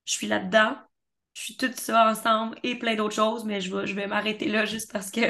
je 0.05 0.13
suis 0.13 0.27
là-dedans, 0.27 0.77
je 1.35 1.43
suis 1.43 1.57
tout 1.57 1.73
ça 1.75 2.11
ensemble 2.11 2.59
et 2.63 2.79
plein 2.79 2.95
d'autres 2.95 3.15
choses, 3.15 3.45
mais 3.45 3.61
je 3.61 3.75
vais, 3.75 3.87
je 3.87 3.95
vais 3.95 4.07
m'arrêter 4.07 4.49
là 4.49 4.65
juste 4.65 4.93
parce 4.93 5.11
que 5.11 5.21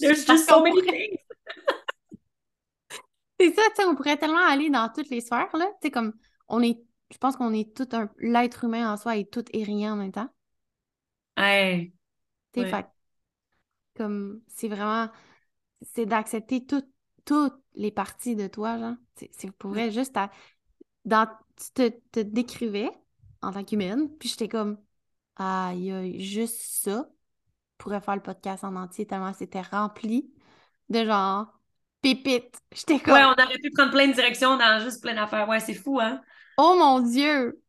there's 0.00 0.26
just 0.26 0.48
so 0.48 0.62
many 0.62 0.82
things. 0.82 1.18
C'est 3.38 3.54
ça, 3.54 3.62
tu 3.70 3.82
sais, 3.82 3.84
on 3.84 3.96
pourrait 3.96 4.16
tellement 4.16 4.46
aller 4.46 4.70
dans 4.70 4.88
toutes 4.88 5.10
les 5.10 5.20
sphères, 5.20 5.54
là. 5.56 5.66
Tu 5.80 5.88
sais, 5.88 5.90
comme, 5.90 6.12
on 6.48 6.62
est, 6.62 6.80
je 7.10 7.18
pense 7.18 7.36
qu'on 7.36 7.52
est 7.52 7.76
tout 7.76 7.88
un, 7.92 8.08
l'être 8.18 8.64
humain 8.64 8.92
en 8.92 8.96
soi 8.96 9.16
est 9.16 9.32
tout 9.32 9.44
et 9.52 9.64
rien 9.64 9.94
en 9.94 9.96
même 9.96 10.12
temps. 10.12 10.28
Ouais. 11.36 11.92
Tu 12.52 12.64
fait 12.64 12.86
comme, 13.96 14.40
c'est 14.46 14.68
vraiment, 14.68 15.10
c'est 15.82 16.06
d'accepter 16.06 16.64
toutes 16.64 16.86
les 17.74 17.90
parties 17.90 18.36
de 18.36 18.46
toi, 18.46 18.78
genre. 18.78 18.94
C'est 19.16 19.50
pour 19.52 19.70
vrai, 19.70 19.90
juste 19.90 20.16
à, 20.16 20.30
dans, 21.04 21.26
tu 21.56 21.72
te, 21.72 21.88
te 22.12 22.20
décrivais 22.20 22.90
en 23.42 23.52
tant 23.52 23.64
qu'humaine, 23.64 24.08
puis 24.18 24.28
j'étais 24.28 24.48
comme, 24.48 24.78
ah, 25.36 25.72
il 25.74 25.84
y 25.84 25.92
a 25.92 26.18
juste 26.18 26.60
ça 26.60 27.08
pourrais 27.82 28.00
faire 28.00 28.14
le 28.14 28.22
podcast 28.22 28.64
en 28.64 28.76
entier 28.76 29.06
tellement 29.06 29.32
c'était 29.32 29.60
rempli 29.60 30.32
de 30.88 31.04
genre 31.04 31.52
pépites. 32.00 32.58
J'étais 32.72 33.00
comme. 33.00 33.14
Ouais, 33.14 33.24
on 33.24 33.32
aurait 33.32 33.58
pu 33.58 33.70
prendre 33.70 33.90
plein 33.90 34.08
de 34.08 34.12
directions 34.12 34.56
dans 34.56 34.80
juste 34.80 35.02
plein 35.02 35.14
d'affaires. 35.14 35.48
Ouais, 35.48 35.60
c'est 35.60 35.74
fou, 35.74 35.98
hein? 36.00 36.20
Oh 36.58 36.76
mon 36.78 37.00
Dieu! 37.00 37.62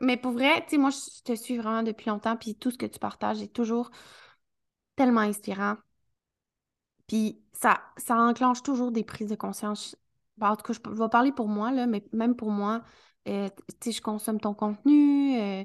Mais 0.00 0.18
pour 0.18 0.32
vrai, 0.32 0.62
tu 0.64 0.70
sais, 0.70 0.78
moi, 0.78 0.90
je 0.90 1.22
te 1.22 1.34
suis 1.34 1.56
vraiment 1.56 1.82
depuis 1.82 2.10
longtemps, 2.10 2.36
puis 2.36 2.54
tout 2.54 2.70
ce 2.70 2.76
que 2.76 2.86
tu 2.86 2.98
partages 2.98 3.40
est 3.40 3.52
toujours 3.52 3.90
tellement 4.96 5.20
inspirant. 5.20 5.76
Puis 7.06 7.42
ça, 7.52 7.80
ça 7.96 8.16
enclenche 8.16 8.62
toujours 8.62 8.92
des 8.92 9.04
prises 9.04 9.30
de 9.30 9.36
conscience. 9.36 9.96
en 10.40 10.54
tout 10.56 10.62
cas, 10.62 10.74
je 10.74 11.02
vais 11.02 11.08
parler 11.08 11.32
pour 11.32 11.48
moi, 11.48 11.70
là, 11.70 11.86
mais 11.86 12.04
même 12.12 12.36
pour 12.36 12.50
moi, 12.50 12.82
euh, 13.26 13.48
tu 13.80 13.90
sais, 13.90 13.92
je 13.92 14.02
consomme 14.02 14.38
ton 14.38 14.52
contenu, 14.52 15.38
euh, 15.38 15.64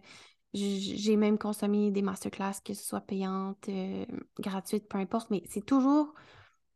j'ai 0.56 1.18
même 1.18 1.38
consommé 1.38 1.92
des 1.92 2.02
masterclass, 2.02 2.62
que 2.64 2.74
ce 2.74 2.84
soit 2.84 3.02
payantes, 3.02 3.68
euh, 3.70 4.06
gratuites, 4.40 4.88
peu 4.88 4.98
importe, 4.98 5.30
mais 5.30 5.44
c'est 5.50 5.66
toujours, 5.66 6.14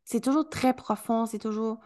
c'est 0.04 0.22
toujours 0.22 0.50
très 0.50 0.74
profond, 0.74 1.26
c'est 1.26 1.40
toujours 1.40 1.80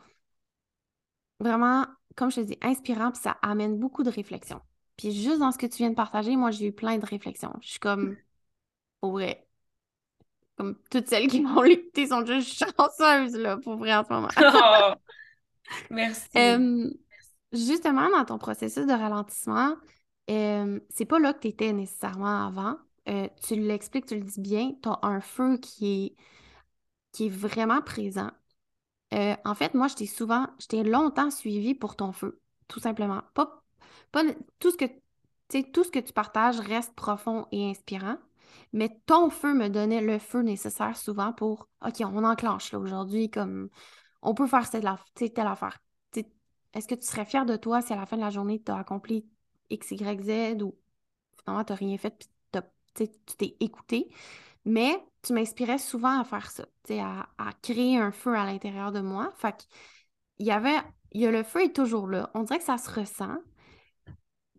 vraiment, 1.40 1.86
comme 2.16 2.32
je 2.32 2.38
te 2.38 2.46
dis, 2.46 2.58
inspirant, 2.62 3.12
puis 3.12 3.22
ça 3.22 3.38
amène 3.42 3.78
beaucoup 3.78 4.04
de 4.04 4.10
réflexion. 4.10 4.62
Puis 4.98 5.12
juste 5.12 5.40
dans 5.40 5.52
ce 5.52 5.58
que 5.58 5.66
tu 5.66 5.78
viens 5.78 5.90
de 5.90 5.96
partager, 5.96 6.36
moi, 6.36 6.52
j'ai 6.52 6.68
eu 6.68 6.72
plein 6.72 6.98
de 6.98 7.06
réflexions. 7.06 7.54
Je 7.62 7.70
suis 7.70 7.80
comme, 7.80 8.16
pour 9.00 9.12
vrai, 9.14 9.48
comme 10.58 10.78
toutes 10.90 11.08
celles 11.08 11.28
qui 11.28 11.42
m'ont 11.42 11.62
l'écouter 11.62 12.08
sont 12.08 12.26
juste 12.26 12.66
chanceuses, 12.78 13.36
là, 13.36 13.58
pour 13.58 13.76
vrai, 13.78 13.94
en 13.96 14.04
ce 14.04 14.14
moment. 14.14 14.30
Oh, 15.66 15.80
merci. 15.90 16.28
justement, 17.52 18.10
dans 18.10 18.26
ton 18.26 18.38
processus 18.38 18.86
de 18.86 18.92
ralentissement, 18.92 19.76
c'est 20.28 21.06
pas 21.06 21.20
là 21.20 21.34
que 21.34 21.40
tu 21.40 21.48
étais 21.50 21.74
nécessairement 21.74 22.48
avant. 22.48 22.78
Euh, 23.10 23.28
tu 23.46 23.56
l'expliques, 23.56 24.06
tu 24.06 24.16
le 24.16 24.24
dis 24.24 24.40
bien, 24.40 24.74
tu 24.82 24.90
as 24.90 25.00
un 25.04 25.20
feu 25.22 25.58
qui 25.58 26.06
est, 26.06 26.16
qui 27.12 27.28
est 27.28 27.30
vraiment 27.30 27.82
présent. 27.82 28.32
Euh, 29.14 29.36
en 29.46 29.56
fait, 29.56 29.74
moi, 29.74 29.88
je 29.88 29.96
t'ai 29.96 30.06
souvent, 30.08 30.48
je 30.60 30.68
t'ai 30.68 30.84
longtemps 30.84 31.30
suivi 31.30 31.76
pour 31.76 31.96
ton 31.96 32.12
feu, 32.14 32.42
tout 32.68 32.80
simplement. 32.80 33.22
Pas, 33.34 33.64
pas 34.12 34.24
tout 34.60 34.72
ce 34.72 34.78
que 34.78 34.86
tout 35.72 35.84
ce 35.84 35.92
que 35.92 36.00
tu 36.00 36.14
partages 36.14 36.60
reste 36.60 36.96
profond 36.96 37.48
et 37.52 37.70
inspirant, 37.70 38.18
mais 38.72 38.90
ton 39.06 39.30
feu 39.30 39.54
me 39.54 39.70
donnait 39.70 40.02
le 40.02 40.18
feu 40.18 40.42
nécessaire 40.42 40.98
souvent 40.98 41.32
pour 41.32 41.70
OK, 41.86 42.02
on 42.02 42.24
enclenche 42.24 42.72
là 42.72 42.80
aujourd'hui, 42.80 43.30
comme 43.30 43.70
on 44.24 44.34
peut 44.34 44.48
faire 44.48 44.66
cette, 44.66 44.86
telle 45.16 45.48
affaire. 45.48 45.80
Est-ce 46.74 46.88
que 46.88 46.96
tu 46.96 47.06
serais 47.06 47.26
fier 47.26 47.46
de 47.46 47.56
toi 47.56 47.82
si 47.82 47.94
à 47.94 47.96
la 47.96 48.06
fin 48.08 48.16
de 48.16 48.22
la 48.22 48.32
journée, 48.32 48.62
tu 48.64 48.72
as 48.72 48.78
accompli 48.78 49.28
X, 49.70 49.92
Y, 49.92 50.22
Z 50.24 50.62
ou 50.64 50.76
finalement, 51.40 51.64
tu 51.64 51.74
n'as 51.74 51.78
rien 51.78 51.98
fait 51.98 52.12
puis 52.18 52.28
tu 52.96 53.36
t'es 53.38 53.56
écouté? 53.60 54.10
Mais 54.66 54.96
tu 55.24 55.34
m'inspirais 55.34 55.78
souvent 55.78 56.20
à 56.22 56.24
faire 56.24 56.52
ça, 56.52 56.66
à, 56.92 57.28
à 57.38 57.54
créer 57.62 57.98
un 57.98 58.12
feu 58.12 58.36
à 58.36 58.46
l'intérieur 58.46 58.92
de 58.92 59.02
moi. 59.02 59.32
Fait 59.38 59.68
il 60.40 60.48
y 60.48 60.52
avait, 60.52 60.78
y 61.14 61.26
a 61.26 61.32
le 61.32 61.44
feu 61.44 61.64
est 61.64 61.76
toujours 61.76 62.08
là. 62.08 62.32
On 62.36 62.44
dirait 62.44 62.60
que 62.60 62.66
ça 62.66 62.78
se 62.78 62.90
ressent. 62.92 63.38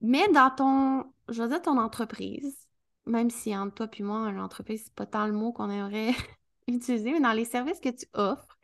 Mais 0.00 0.28
dans 0.32 0.50
ton, 0.50 1.12
je 1.28 1.42
veux 1.42 1.48
dire, 1.48 1.62
ton 1.62 1.78
entreprise, 1.78 2.68
même 3.06 3.30
si 3.30 3.56
entre 3.56 3.74
toi 3.74 3.88
et 3.98 4.02
moi, 4.02 4.28
une 4.28 4.40
entreprise, 4.40 4.82
c'est 4.84 4.94
pas 4.94 5.06
tant 5.06 5.26
le 5.26 5.32
mot 5.32 5.52
qu'on 5.52 5.70
aimerait 5.70 6.12
utiliser, 6.68 7.12
mais 7.12 7.20
dans 7.20 7.32
les 7.32 7.44
services 7.44 7.80
que 7.80 7.88
tu 7.90 8.06
offres, 8.14 8.58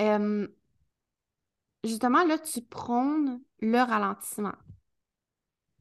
euh, 0.00 0.48
justement, 1.84 2.24
là, 2.24 2.38
tu 2.38 2.62
prônes 2.62 3.40
le 3.60 3.78
ralentissement. 3.78 4.54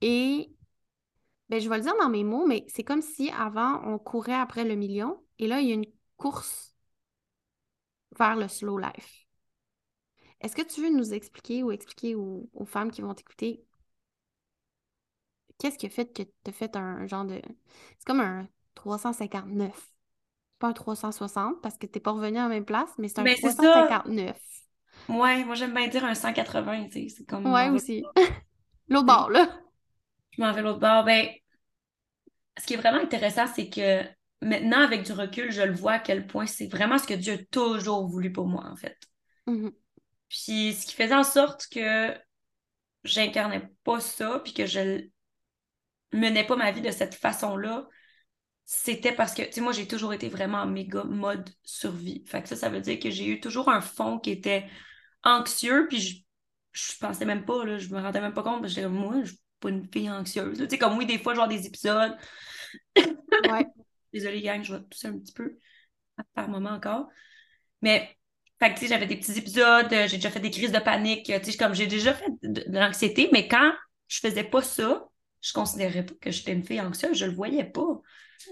Et 0.02 0.52
ben, 1.50 1.60
je 1.60 1.68
vais 1.68 1.78
le 1.78 1.84
dire 1.84 1.96
dans 2.00 2.10
mes 2.10 2.24
mots, 2.24 2.46
mais 2.46 2.66
c'est 2.68 2.84
comme 2.84 3.02
si 3.02 3.30
avant, 3.32 3.82
on 3.86 3.98
courait 3.98 4.34
après 4.34 4.64
le 4.64 4.76
million 4.76 5.22
et 5.40 5.48
là, 5.48 5.62
il 5.62 5.68
y 5.68 5.72
a 5.72 5.76
une 5.76 5.86
course 6.18 6.76
vers 8.18 8.36
le 8.36 8.48
slow 8.48 8.78
life. 8.78 9.26
Est-ce 10.42 10.56
que 10.56 10.62
tu 10.62 10.82
veux 10.82 10.90
nous 10.90 11.14
expliquer 11.14 11.64
ou 11.64 11.72
expliquer 11.72 12.16
aux, 12.16 12.48
femmes 12.66 12.92
qui 12.92 13.02
vont 13.02 13.14
t'écouter 13.14 13.66
qu'est-ce 15.58 15.78
qui 15.78 15.88
a 15.88 15.90
fait 15.90 16.06
que 16.06 16.24
tu 16.24 16.30
as 16.48 16.52
fait 16.52 16.76
un 16.78 17.06
genre 17.08 17.26
de. 17.26 17.42
C'est 17.98 18.06
comme 18.06 18.22
un 18.22 18.48
359. 18.76 19.94
Pas 20.60 20.68
un 20.68 20.74
360 20.74 21.62
parce 21.62 21.78
que 21.78 21.88
tu 21.88 21.94
n'es 21.96 22.02
pas 22.02 22.12
revenu 22.12 22.38
à 22.38 22.44
la 22.44 22.50
même 22.50 22.66
place, 22.66 22.90
mais 22.98 23.08
c'est 23.08 23.20
un 23.20 23.26
359. 23.26 24.38
Ouais, 25.10 25.44
moi 25.44 25.56
j'aime 25.56 25.74
bien 25.74 25.88
dire 25.88 26.06
un 26.06 26.16
180, 26.16 26.86
tu 26.86 26.92
sais. 26.92 27.08
C'est 27.10 27.26
comme. 27.26 27.52
Ouais, 27.52 27.70
aussi. 27.70 28.04
L'autre 28.88 29.06
bord, 29.06 29.30
là. 29.30 29.50
Je 30.32 30.42
m'en 30.42 30.52
vais 30.52 30.62
l'autre 30.62 30.80
bord. 30.80 31.04
Ben, 31.04 31.28
ce 32.58 32.66
qui 32.66 32.74
est 32.74 32.78
vraiment 32.78 33.02
intéressant, 33.02 33.48
c'est 33.48 33.70
que 33.70 34.04
maintenant, 34.42 34.82
avec 34.82 35.04
du 35.04 35.12
recul, 35.12 35.52
je 35.52 35.62
le 35.62 35.74
vois 35.74 35.94
à 35.94 36.00
quel 36.00 36.28
point 36.28 36.46
c'est 36.46 36.68
vraiment 36.68 36.98
ce 36.98 37.08
que 37.08 37.14
Dieu 37.14 37.34
a 37.34 37.46
toujours 37.52 38.08
voulu 38.08 38.32
pour 38.32 38.48
moi, 38.48 38.66
en 38.66 38.76
fait. 38.76 38.98
Mm-hmm. 39.48 39.72
Puis 40.30 40.74
ce 40.74 40.86
qui 40.86 40.96
faisait 40.96 41.16
en 41.16 41.24
sorte 41.24 41.68
que 41.72 42.16
j'incarnais 43.04 43.70
pas 43.84 44.00
ça, 44.00 44.42
puis 44.44 44.54
que 44.54 44.66
je 44.66 45.08
menais 46.14 46.46
pas 46.46 46.56
ma 46.56 46.72
vie 46.72 46.82
de 46.82 46.92
cette 46.92 47.16
façon-là, 47.16 47.88
c'était 48.66 49.14
parce 49.14 49.34
que, 49.34 49.42
tu 49.42 49.54
sais, 49.54 49.62
moi, 49.62 49.72
j'ai 49.72 49.88
toujours 49.88 50.14
été 50.14 50.30
vraiment 50.30 50.60
en 50.60 50.68
méga 50.68 51.04
mode 51.04 51.50
survie. 51.64 52.24
Fait 52.28 52.44
que 52.44 52.50
ça, 52.50 52.56
ça 52.56 52.70
veut 52.70 52.82
dire 52.82 53.00
que 53.00 53.10
j'ai 53.10 53.28
eu 53.28 53.40
toujours 53.40 53.70
un 53.70 53.82
fond 53.82 54.20
qui 54.20 54.30
était 54.30 54.70
anxieux, 55.24 55.88
puis 55.90 56.00
je, 56.00 56.22
je 56.72 56.98
pensais 57.00 57.26
même 57.26 57.46
pas, 57.46 57.66
là, 57.66 57.80
je 57.80 57.90
me 57.90 58.00
rendais 58.00 58.22
même 58.22 58.34
pas 58.34 58.44
compte, 58.44 58.62
parce 58.62 58.76
que 58.76 58.86
moi, 58.86 59.24
je 59.24 59.34
pas 59.60 59.70
une 59.70 59.88
fille 59.92 60.10
anxieuse. 60.10 60.58
Tu 60.58 60.70
sais, 60.70 60.78
comme 60.78 60.98
oui, 60.98 61.06
des 61.06 61.18
fois, 61.18 61.34
genre 61.36 61.48
des 61.48 61.66
épisodes. 61.66 62.16
Ouais. 62.96 63.66
Désolée, 64.14 64.42
gang, 64.42 64.64
je 64.64 64.76
vais 64.76 64.82
tousser 64.84 65.08
un 65.08 65.18
petit 65.20 65.34
peu 65.34 65.58
par 66.34 66.50
moment 66.50 66.72
encore. 66.72 67.08
Mais, 67.82 68.18
fait 68.60 68.74
tu 68.74 68.82
sais, 68.82 68.88
j'avais 68.88 69.06
des 69.06 69.18
petits 69.18 69.38
épisodes, 69.38 69.92
euh, 69.94 70.08
j'ai 70.08 70.18
déjà 70.18 70.30
fait 70.30 70.40
des 70.40 70.52
crises 70.52 70.72
de 70.72 70.80
panique, 70.80 71.26
tu 71.26 71.52
sais, 71.52 71.58
comme 71.58 71.74
j'ai 71.74 71.88
déjà 71.88 72.14
fait 72.14 72.32
de, 72.42 72.64
l'anxiété, 72.68 73.30
mais 73.32 73.48
quand 73.48 73.72
je 74.08 74.20
faisais 74.20 74.44
pas 74.44 74.62
ça, 74.62 75.08
je 75.42 75.54
considérais 75.54 76.06
pas 76.06 76.14
que 76.20 76.32
j'étais 76.32 76.52
une 76.52 76.64
fille 76.64 76.82
anxieuse, 76.82 77.18
je 77.18 77.26
le 77.26 77.34
voyais 77.34 77.64
pas. 77.64 78.02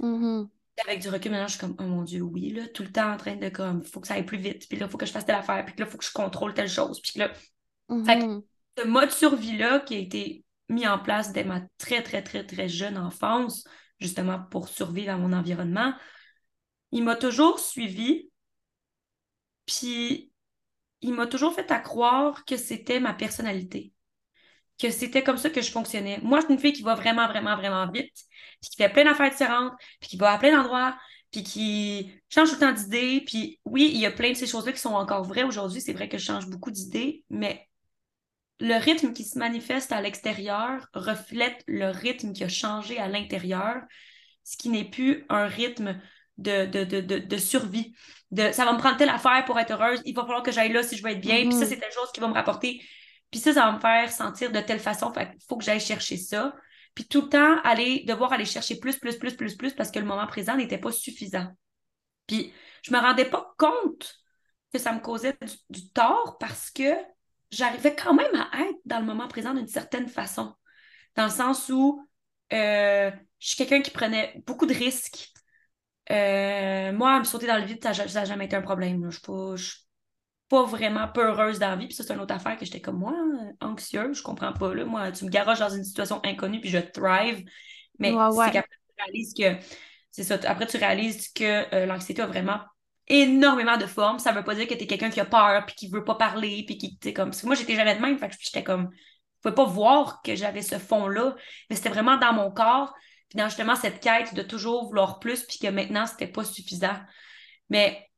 Mm-hmm. 0.01 0.47
Avec 0.85 1.01
du 1.01 1.09
recul, 1.09 1.31
maintenant, 1.31 1.47
je 1.47 1.53
suis 1.53 1.59
comme, 1.59 1.75
oh 1.79 1.83
mon 1.83 2.03
Dieu, 2.03 2.21
oui, 2.21 2.53
là, 2.53 2.67
tout 2.67 2.83
le 2.83 2.91
temps 2.91 3.11
en 3.11 3.17
train 3.17 3.35
de, 3.35 3.49
comme, 3.49 3.83
faut 3.83 3.99
que 3.99 4.07
ça 4.07 4.13
aille 4.13 4.25
plus 4.25 4.37
vite, 4.37 4.67
puis 4.69 4.77
là, 4.77 4.85
il 4.85 4.91
faut 4.91 4.97
que 4.97 5.05
je 5.05 5.11
fasse 5.11 5.25
telle 5.25 5.35
affaire, 5.35 5.65
puis 5.65 5.75
là, 5.77 5.85
il 5.85 5.91
faut 5.91 5.97
que 5.97 6.05
je 6.05 6.13
contrôle 6.13 6.53
telle 6.53 6.69
chose, 6.69 7.01
puis 7.01 7.19
là. 7.19 7.29
Fait 8.05 8.19
que 8.19 8.23
mm-hmm. 8.23 8.43
ce 8.77 8.83
mode 8.85 9.11
survie-là 9.11 9.79
qui 9.79 9.95
a 9.95 9.97
été 9.97 10.45
mis 10.69 10.87
en 10.87 10.99
place 10.99 11.31
dès 11.33 11.43
ma 11.43 11.61
très, 11.77 12.03
très, 12.03 12.23
très, 12.23 12.45
très 12.45 12.67
jeune 12.67 12.97
enfance, 12.97 13.65
justement 13.99 14.39
pour 14.39 14.67
survivre 14.67 15.11
à 15.11 15.17
mon 15.17 15.33
environnement, 15.33 15.93
il 16.91 17.03
m'a 17.03 17.15
toujours 17.15 17.59
suivi, 17.59 18.29
puis 19.65 20.31
il 21.01 21.13
m'a 21.13 21.27
toujours 21.27 21.53
fait 21.53 21.69
à 21.71 21.79
croire 21.79 22.45
que 22.45 22.57
c'était 22.57 22.99
ma 22.99 23.13
personnalité, 23.13 23.93
que 24.79 24.89
c'était 24.89 25.23
comme 25.23 25.37
ça 25.37 25.49
que 25.49 25.61
je 25.61 25.71
fonctionnais. 25.71 26.19
Moi, 26.23 26.39
je 26.39 26.45
suis 26.45 26.53
une 26.53 26.59
fille 26.59 26.73
qui 26.73 26.83
va 26.83 26.95
vraiment, 26.95 27.27
vraiment, 27.27 27.55
vraiment 27.55 27.89
vite, 27.91 28.13
puis 28.61 28.69
qui 28.69 28.77
fait 28.77 28.89
plein 28.89 29.03
d'affaires 29.03 29.31
différentes, 29.31 29.73
puis 29.99 30.09
qui 30.09 30.17
va 30.17 30.31
à 30.31 30.37
plein 30.37 30.55
d'endroits, 30.55 30.97
puis 31.31 31.43
qui 31.43 32.11
change 32.29 32.49
tout 32.49 32.55
le 32.55 32.61
temps 32.61 32.71
d'idées. 32.71 33.23
Puis 33.25 33.59
oui, 33.65 33.91
il 33.93 33.99
y 33.99 34.05
a 34.05 34.11
plein 34.11 34.31
de 34.31 34.35
ces 34.35 34.47
choses-là 34.47 34.71
qui 34.71 34.79
sont 34.79 34.93
encore 34.93 35.23
vraies 35.23 35.43
aujourd'hui. 35.43 35.81
C'est 35.81 35.93
vrai 35.93 36.09
que 36.09 36.17
je 36.17 36.25
change 36.25 36.47
beaucoup 36.47 36.71
d'idées, 36.71 37.23
mais 37.29 37.67
le 38.59 38.75
rythme 38.79 39.13
qui 39.13 39.23
se 39.23 39.37
manifeste 39.37 39.91
à 39.91 40.01
l'extérieur 40.01 40.87
reflète 40.93 41.63
le 41.67 41.89
rythme 41.89 42.33
qui 42.33 42.43
a 42.43 42.49
changé 42.49 42.97
à 42.97 43.07
l'intérieur, 43.07 43.81
ce 44.43 44.57
qui 44.57 44.69
n'est 44.69 44.89
plus 44.89 45.25
un 45.29 45.45
rythme 45.45 45.99
de, 46.37 46.65
de, 46.65 46.83
de, 46.83 47.19
de, 47.19 47.37
survie. 47.37 47.93
De, 48.31 48.51
ça 48.51 48.65
va 48.65 48.73
me 48.73 48.77
prendre 48.77 48.97
telle 48.97 49.09
affaire 49.09 49.45
pour 49.45 49.59
être 49.59 49.71
heureuse, 49.71 50.01
il 50.05 50.15
va 50.15 50.23
falloir 50.23 50.43
que 50.43 50.51
j'aille 50.51 50.71
là 50.71 50.83
si 50.83 50.97
je 50.97 51.03
veux 51.03 51.11
être 51.11 51.21
bien, 51.21 51.41
puis 51.41 51.53
ça, 51.53 51.65
mm-hmm. 51.65 51.69
c'est 51.69 51.77
telle 51.77 51.91
chose 51.91 52.11
qui 52.13 52.19
va 52.19 52.27
me 52.27 52.33
rapporter. 52.33 52.81
Puis 53.31 53.39
ça, 53.39 53.53
ça 53.53 53.65
va 53.65 53.73
me 53.73 53.79
faire 53.79 54.11
sentir 54.11 54.51
de 54.51 54.59
telle 54.59 54.79
façon, 54.79 55.13
fait 55.13 55.31
qu'il 55.31 55.41
faut 55.47 55.57
que 55.57 55.63
j'aille 55.63 55.79
chercher 55.79 56.17
ça. 56.17 56.55
Puis 56.95 57.07
tout 57.07 57.21
le 57.21 57.29
temps, 57.29 57.61
aller, 57.63 58.03
devoir 58.07 58.33
aller 58.33 58.45
chercher 58.45 58.79
plus, 58.79 58.97
plus, 58.97 59.17
plus, 59.17 59.35
plus, 59.35 59.55
plus, 59.55 59.73
parce 59.73 59.91
que 59.91 59.99
le 59.99 60.05
moment 60.05 60.25
présent 60.25 60.55
n'était 60.55 60.79
pas 60.79 60.91
suffisant. 60.91 61.47
Puis 62.25 62.51
je 62.81 62.91
me 62.91 62.97
rendais 62.97 63.25
pas 63.25 63.53
compte 63.57 64.15
que 64.73 64.79
ça 64.79 64.93
me 64.93 64.99
causait 64.99 65.37
du 65.69 65.89
tort 65.91 66.37
parce 66.39 66.71
que 66.71 66.95
j'arrivais 67.51 67.95
quand 67.95 68.13
même 68.13 68.33
à 68.35 68.61
être 68.61 68.79
dans 68.85 68.99
le 68.99 69.05
moment 69.05 69.27
présent 69.27 69.53
d'une 69.53 69.67
certaine 69.67 70.07
façon. 70.07 70.53
Dans 71.15 71.25
le 71.25 71.31
sens 71.31 71.69
où 71.69 72.05
euh, 72.53 73.11
je 73.39 73.47
suis 73.47 73.57
quelqu'un 73.57 73.81
qui 73.81 73.91
prenait 73.91 74.41
beaucoup 74.45 74.65
de 74.65 74.73
risques. 74.73 75.29
Euh, 76.11 76.91
moi, 76.93 77.19
me 77.19 77.23
sauter 77.25 77.47
dans 77.47 77.57
le 77.57 77.65
vide, 77.65 77.83
ça 77.83 78.05
n'a 78.05 78.25
jamais 78.25 78.45
été 78.45 78.55
un 78.55 78.61
problème. 78.61 79.01
Je 79.09 79.31
ne 79.31 79.57
suis 79.57 79.87
pas 80.49 80.63
vraiment 80.63 81.07
peureuse 81.07 81.59
dans 81.59 81.69
la 81.69 81.75
vie. 81.75 81.87
Puis 81.87 81.95
ça, 81.95 82.03
c'est 82.03 82.13
une 82.13 82.19
autre 82.19 82.33
affaire 82.33 82.57
que 82.57 82.65
j'étais 82.65 82.81
comme 82.81 82.99
moi, 82.99 83.13
anxieuse. 83.59 84.17
Je 84.17 84.23
comprends 84.23 84.53
pas. 84.53 84.73
Là. 84.73 84.85
Moi, 84.85 85.11
tu 85.11 85.25
me 85.25 85.29
garages 85.29 85.59
dans 85.59 85.69
une 85.69 85.83
situation 85.83 86.21
inconnue, 86.23 86.61
puis 86.61 86.69
je 86.69 86.77
thrive. 86.77 87.45
Mais 87.99 88.11
c'est 88.11 88.51
qu'après, 88.51 88.77
tu 88.87 89.03
réalises 89.03 89.33
que. 89.33 89.65
C'est 90.11 90.23
ça. 90.23 90.39
Après, 90.45 90.65
tu 90.65 90.77
réalises 90.77 91.31
que 91.31 91.75
euh, 91.75 91.85
l'anxiété 91.85 92.21
a 92.21 92.27
vraiment 92.27 92.59
énormément 93.07 93.77
de 93.77 93.85
formes. 93.85 94.19
Ça 94.19 94.31
veut 94.31 94.43
pas 94.43 94.55
dire 94.55 94.67
que 94.67 94.73
tu 94.73 94.83
es 94.83 94.87
quelqu'un 94.87 95.09
qui 95.09 95.19
a 95.19 95.25
peur, 95.25 95.65
puis 95.65 95.75
qui 95.75 95.87
veut 95.89 96.03
pas 96.03 96.15
parler, 96.15 96.63
puis 96.65 96.77
qui, 96.77 96.97
tu 96.97 97.13
comme... 97.13 97.31
Moi, 97.43 97.55
j'étais 97.55 97.75
jamais 97.75 97.95
de 97.95 98.01
même, 98.01 98.17
fait 98.17 98.29
que 98.29 98.35
j'étais 98.39 98.63
comme... 98.63 98.89
Je 98.91 99.41
pouvais 99.41 99.55
pas 99.55 99.65
voir 99.65 100.21
que 100.21 100.35
j'avais 100.35 100.61
ce 100.61 100.79
fond-là, 100.79 101.35
mais 101.69 101.75
c'était 101.75 101.89
vraiment 101.89 102.17
dans 102.17 102.33
mon 102.33 102.51
corps. 102.51 102.93
Puis 103.29 103.37
dans 103.37 103.49
justement 103.49 103.75
cette 103.75 103.99
quête 103.99 104.33
de 104.33 104.41
toujours 104.41 104.87
vouloir 104.87 105.19
plus, 105.19 105.43
puis 105.43 105.59
que 105.59 105.67
maintenant, 105.67 106.05
c'était 106.05 106.27
pas 106.27 106.43
suffisant. 106.43 106.95
Mais 107.69 108.09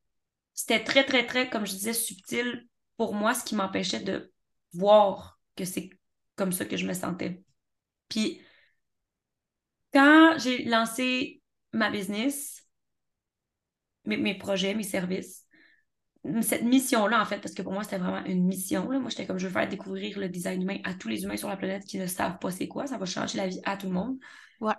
c'était 0.53 0.84
très, 0.84 1.05
très, 1.05 1.25
très, 1.25 1.50
comme 1.50 1.65
je 1.65 1.72
disais, 1.72 1.93
subtil 1.93 2.67
pour 2.98 3.13
moi, 3.13 3.34
ce 3.34 3.43
qui 3.43 3.55
m'empêchait 3.55 4.01
de 4.01 4.31
voir 4.74 5.39
que 5.55 5.65
c'est 5.65 5.89
comme 6.36 6.51
ça 6.51 6.65
que 6.65 6.77
je 6.77 6.86
me 6.86 6.93
sentais. 6.93 7.41
Puis 8.08 8.41
quand 9.93 10.38
j'ai 10.38 10.65
lancé 10.65 11.41
ma 11.74 11.89
business, 11.89 12.65
mes, 14.05 14.17
mes 14.17 14.37
projets, 14.37 14.73
mes 14.73 14.83
services, 14.83 15.45
cette 16.41 16.63
mission-là, 16.63 17.21
en 17.21 17.25
fait, 17.25 17.37
parce 17.37 17.53
que 17.53 17.61
pour 17.61 17.71
moi, 17.71 17.83
c'était 17.83 17.97
vraiment 17.97 18.23
une 18.25 18.45
mission. 18.45 18.89
Là. 18.89 18.99
Moi, 18.99 19.09
j'étais 19.09 19.25
comme, 19.25 19.39
je 19.39 19.47
veux 19.47 19.53
faire 19.53 19.67
découvrir 19.67 20.19
le 20.19 20.27
design 20.27 20.61
humain 20.61 20.77
à 20.83 20.93
tous 20.93 21.07
les 21.07 21.23
humains 21.23 21.37
sur 21.37 21.47
la 21.47 21.55
planète 21.55 21.85
qui 21.85 21.97
ne 21.97 22.07
savent 22.07 22.39
pas 22.39 22.51
c'est 22.51 22.67
quoi. 22.67 22.87
Ça 22.87 22.97
va 22.97 23.05
changer 23.05 23.37
la 23.37 23.47
vie 23.47 23.61
à 23.63 23.77
tout 23.77 23.87
le 23.87 23.93
monde. 23.93 24.17
Ouais. 24.59 24.73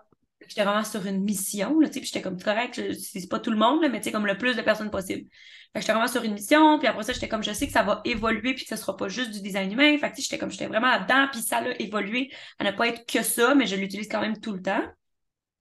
J'étais 0.46 0.64
vraiment 0.64 0.84
sur 0.84 1.04
une 1.06 1.22
mission, 1.22 1.80
là, 1.80 1.88
puis 1.88 2.04
j'étais 2.04 2.22
comme, 2.22 2.40
correct, 2.40 2.80
c'est 2.98 3.28
pas 3.28 3.38
tout 3.38 3.50
le 3.50 3.58
monde, 3.58 3.82
là, 3.82 3.88
mais 3.88 4.00
tu 4.00 4.04
sais, 4.04 4.12
comme 4.12 4.26
le 4.26 4.38
plus 4.38 4.56
de 4.56 4.62
personnes 4.62 4.90
possible. 4.90 5.28
J'étais 5.74 5.92
vraiment 5.92 6.08
sur 6.08 6.24
une 6.24 6.32
mission, 6.32 6.78
puis 6.78 6.88
après 6.88 7.04
ça, 7.04 7.12
j'étais 7.12 7.28
comme, 7.28 7.42
je 7.42 7.52
sais 7.52 7.66
que 7.66 7.72
ça 7.72 7.82
va 7.82 8.00
évoluer, 8.04 8.54
puis 8.54 8.64
que 8.64 8.70
ce 8.70 8.76
sera 8.76 8.96
pas 8.96 9.08
juste 9.08 9.30
du 9.30 9.42
design 9.42 9.70
humain. 9.70 9.96
Fait 9.98 10.12
j'étais 10.16 10.38
comme, 10.38 10.50
j'étais 10.50 10.66
vraiment 10.66 10.88
là-dedans, 10.88 11.28
puis 11.30 11.42
ça 11.42 11.58
a 11.58 11.70
évolué 11.78 12.30
à 12.58 12.64
ne 12.64 12.70
pas 12.70 12.88
être 12.88 13.06
que 13.06 13.22
ça, 13.22 13.54
mais 13.54 13.66
je 13.66 13.76
l'utilise 13.76 14.08
quand 14.08 14.20
même 14.20 14.40
tout 14.40 14.52
le 14.52 14.62
temps, 14.62 14.82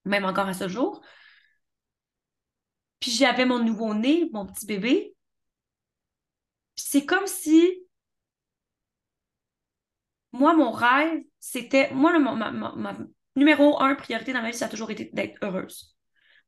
même 0.06 0.26
encore 0.26 0.48
à 0.48 0.54
ce 0.54 0.68
jour. 0.68 1.02
Puis 3.00 3.12
j'avais 3.12 3.46
mon 3.46 3.60
nouveau-né, 3.60 4.30
mon 4.34 4.46
petit 4.46 4.66
bébé, 4.66 5.16
c'est 6.76 7.06
comme 7.06 7.28
si 7.28 7.80
moi, 10.32 10.54
mon 10.54 10.72
rêve, 10.72 11.22
c'était. 11.40 11.92
Moi, 11.92 12.18
ma, 12.20 12.96
numéro 13.36 13.82
un 13.82 13.96
priorité 13.96 14.34
dans 14.34 14.42
ma 14.42 14.52
vie, 14.52 14.58
ça 14.58 14.66
a 14.66 14.70
toujours 14.70 14.92
été 14.92 15.10
d'être 15.14 15.38
heureuse. 15.42 15.96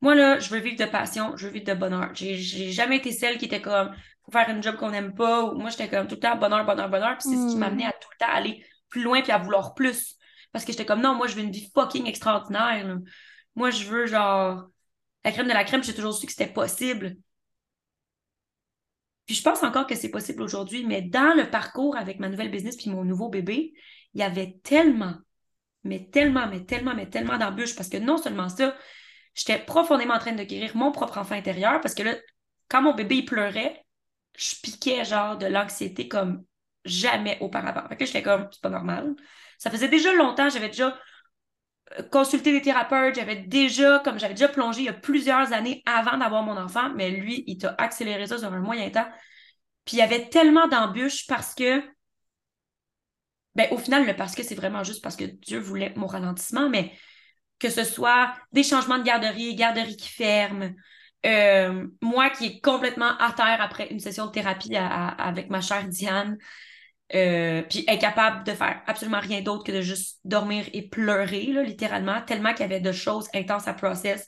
Moi, 0.00 0.14
là, 0.14 0.38
je 0.38 0.50
veux 0.50 0.58
vivre 0.58 0.78
de 0.78 0.90
passion, 0.90 1.36
je 1.36 1.46
veux 1.46 1.52
vivre 1.52 1.66
de 1.66 1.74
bonheur. 1.74 2.10
J'ai 2.14 2.72
jamais 2.72 2.96
été 2.96 3.12
celle 3.12 3.38
qui 3.38 3.46
était 3.46 3.60
comme, 3.60 3.94
faut 4.24 4.32
faire 4.32 4.48
une 4.50 4.62
job 4.62 4.76
qu'on 4.76 4.90
n'aime 4.90 5.14
pas. 5.14 5.44
Ou 5.44 5.58
moi, 5.58 5.70
j'étais 5.70 5.88
comme 5.88 6.06
tout 6.06 6.16
le 6.16 6.20
temps 6.20 6.36
bonheur, 6.36 6.64
bonheur, 6.64 6.88
bonheur. 6.88 7.16
Puis 7.18 7.30
c'est 7.30 7.36
ce 7.36 7.52
qui 7.52 7.56
m'amenait 7.56 7.86
à 7.86 7.92
tout 7.92 8.08
le 8.12 8.24
temps 8.24 8.32
aller 8.32 8.64
plus 8.88 9.02
loin 9.02 9.22
puis 9.22 9.32
à 9.32 9.38
vouloir 9.38 9.74
plus. 9.74 10.16
Parce 10.52 10.64
que 10.64 10.72
j'étais 10.72 10.84
comme, 10.84 11.00
non, 11.00 11.14
moi, 11.14 11.26
je 11.28 11.34
veux 11.34 11.42
une 11.42 11.52
vie 11.52 11.70
fucking 11.74 12.06
extraordinaire. 12.06 12.98
Moi, 13.54 13.70
je 13.70 13.84
veux, 13.84 14.06
genre, 14.06 14.64
la 15.24 15.32
crème 15.32 15.48
de 15.48 15.52
la 15.52 15.64
crème, 15.64 15.82
j'ai 15.82 15.94
toujours 15.94 16.14
su 16.14 16.26
que 16.26 16.32
c'était 16.32 16.52
possible. 16.52 17.16
Puis 19.26 19.36
je 19.36 19.42
pense 19.42 19.62
encore 19.62 19.86
que 19.86 19.94
c'est 19.94 20.10
possible 20.10 20.42
aujourd'hui, 20.42 20.84
mais 20.84 21.02
dans 21.02 21.34
le 21.36 21.48
parcours 21.48 21.96
avec 21.96 22.18
ma 22.18 22.28
nouvelle 22.28 22.50
business 22.50 22.76
puis 22.76 22.90
mon 22.90 23.04
nouveau 23.04 23.28
bébé, 23.28 23.72
il 24.14 24.20
y 24.20 24.24
avait 24.24 24.58
tellement, 24.64 25.14
mais 25.84 26.08
tellement, 26.10 26.46
mais 26.48 26.64
tellement, 26.64 26.94
mais 26.94 27.08
tellement 27.08 27.38
d'embûches 27.38 27.76
parce 27.76 27.88
que 27.88 27.98
non 27.98 28.16
seulement 28.18 28.48
ça, 28.48 28.76
j'étais 29.34 29.58
profondément 29.58 30.14
en 30.14 30.18
train 30.18 30.32
de 30.32 30.42
guérir 30.42 30.76
mon 30.76 30.92
propre 30.92 31.18
enfant 31.18 31.36
intérieur 31.36 31.80
parce 31.80 31.94
que 31.94 32.02
là, 32.02 32.16
quand 32.68 32.82
mon 32.82 32.94
bébé 32.94 33.16
il 33.16 33.24
pleurait, 33.24 33.84
je 34.36 34.56
piquais 34.62 35.04
genre 35.04 35.38
de 35.38 35.46
l'anxiété 35.46 36.08
comme 36.08 36.44
jamais 36.84 37.38
auparavant. 37.40 37.86
Fait 37.88 37.96
que 37.96 38.06
j'étais 38.06 38.22
comme, 38.22 38.48
c'est 38.50 38.62
pas 38.62 38.70
normal. 38.70 39.14
Ça 39.58 39.70
faisait 39.70 39.88
déjà 39.88 40.12
longtemps, 40.14 40.48
j'avais 40.48 40.68
déjà 40.68 40.98
consulté 42.10 42.52
des 42.52 42.62
thérapeutes, 42.62 43.16
j'avais 43.16 43.36
déjà, 43.36 44.00
comme 44.00 44.18
j'avais 44.18 44.34
déjà 44.34 44.48
plongé 44.48 44.80
il 44.80 44.86
y 44.86 44.88
a 44.88 44.94
plusieurs 44.94 45.52
années 45.52 45.82
avant 45.86 46.18
d'avoir 46.18 46.42
mon 46.42 46.56
enfant, 46.56 46.90
mais 46.94 47.10
lui, 47.10 47.44
il 47.46 47.58
t'a 47.58 47.74
accéléré 47.78 48.26
ça 48.26 48.38
sur 48.38 48.52
un 48.52 48.60
moyen 48.60 48.90
temps. 48.90 49.08
Puis 49.84 49.96
il 49.96 50.00
y 50.00 50.02
avait 50.02 50.28
tellement 50.28 50.68
d'embûches 50.68 51.26
parce 51.26 51.54
que, 51.54 51.82
ben 53.54 53.68
au 53.70 53.78
final, 53.78 54.06
le 54.06 54.14
parce 54.16 54.34
que 54.34 54.42
c'est 54.42 54.54
vraiment 54.54 54.84
juste 54.84 55.02
parce 55.02 55.16
que 55.16 55.24
Dieu 55.24 55.58
voulait 55.58 55.92
mon 55.96 56.06
ralentissement, 56.06 56.68
mais 56.68 56.92
que 57.58 57.68
ce 57.68 57.84
soit 57.84 58.32
des 58.52 58.62
changements 58.62 58.98
de 58.98 59.04
garderie, 59.04 59.54
garderie 59.54 59.96
qui 59.96 60.08
ferme, 60.08 60.74
euh, 61.24 61.86
moi 62.00 62.30
qui 62.30 62.46
est 62.46 62.60
complètement 62.60 63.16
à 63.18 63.32
terre 63.32 63.60
après 63.60 63.88
une 63.88 64.00
session 64.00 64.26
de 64.26 64.32
thérapie 64.32 64.74
avec 64.74 65.50
ma 65.50 65.60
chère 65.60 65.86
Diane, 65.86 66.38
euh, 67.14 67.62
puis 67.62 67.84
incapable 67.88 68.44
de 68.44 68.52
faire 68.52 68.80
absolument 68.86 69.20
rien 69.20 69.42
d'autre 69.42 69.64
que 69.64 69.72
de 69.72 69.82
juste 69.82 70.20
dormir 70.24 70.64
et 70.72 70.88
pleurer, 70.88 71.46
là, 71.46 71.62
littéralement, 71.62 72.22
tellement 72.22 72.52
qu'il 72.52 72.60
y 72.60 72.64
avait 72.64 72.80
de 72.80 72.92
choses 72.92 73.28
intenses 73.34 73.68
à 73.68 73.74
process. 73.74 74.26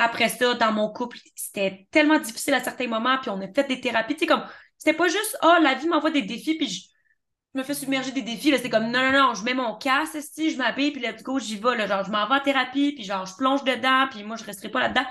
Après 0.00 0.28
ça, 0.28 0.54
dans 0.54 0.72
mon 0.72 0.92
couple, 0.92 1.18
c'était 1.36 1.86
tellement 1.92 2.18
difficile 2.18 2.54
à 2.54 2.60
certains 2.60 2.88
moments, 2.88 3.18
puis 3.18 3.30
on 3.30 3.40
a 3.40 3.46
fait 3.52 3.68
des 3.68 3.80
thérapies, 3.80 4.14
tu 4.14 4.20
sais, 4.20 4.26
comme, 4.26 4.44
c'était 4.78 4.96
pas 4.96 5.06
juste, 5.06 5.38
oh, 5.42 5.54
la 5.62 5.74
vie 5.74 5.86
m'envoie 5.86 6.10
des 6.10 6.22
défis, 6.22 6.56
puis 6.56 6.68
je, 6.68 6.88
me 7.56 7.62
fais 7.62 7.74
submerger 7.74 8.10
des 8.10 8.22
défis, 8.22 8.50
là, 8.50 8.58
c'est 8.58 8.70
comme, 8.70 8.90
non, 8.90 9.12
non, 9.12 9.12
non, 9.12 9.34
je 9.34 9.44
mets 9.44 9.54
mon 9.54 9.76
casque, 9.76 10.18
si, 10.20 10.50
je 10.50 10.58
m'habille, 10.58 10.90
puis 10.90 11.00
let's 11.00 11.22
go, 11.22 11.38
j'y 11.38 11.56
vais, 11.56 11.76
là, 11.76 11.86
genre, 11.86 12.04
je 12.04 12.10
m'en 12.10 12.26
vais 12.26 12.34
en 12.34 12.40
thérapie, 12.40 12.92
puis 12.92 13.04
genre, 13.04 13.26
je 13.26 13.36
plonge 13.36 13.62
dedans, 13.62 14.08
puis 14.10 14.24
moi, 14.24 14.36
je 14.36 14.44
resterai 14.44 14.70
pas 14.70 14.80
là-dedans. 14.80 15.06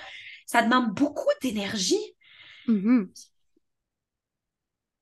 Ça 0.45 0.61
demande 0.61 0.93
beaucoup 0.93 1.29
d'énergie. 1.41 2.15
Mm-hmm 2.67 3.07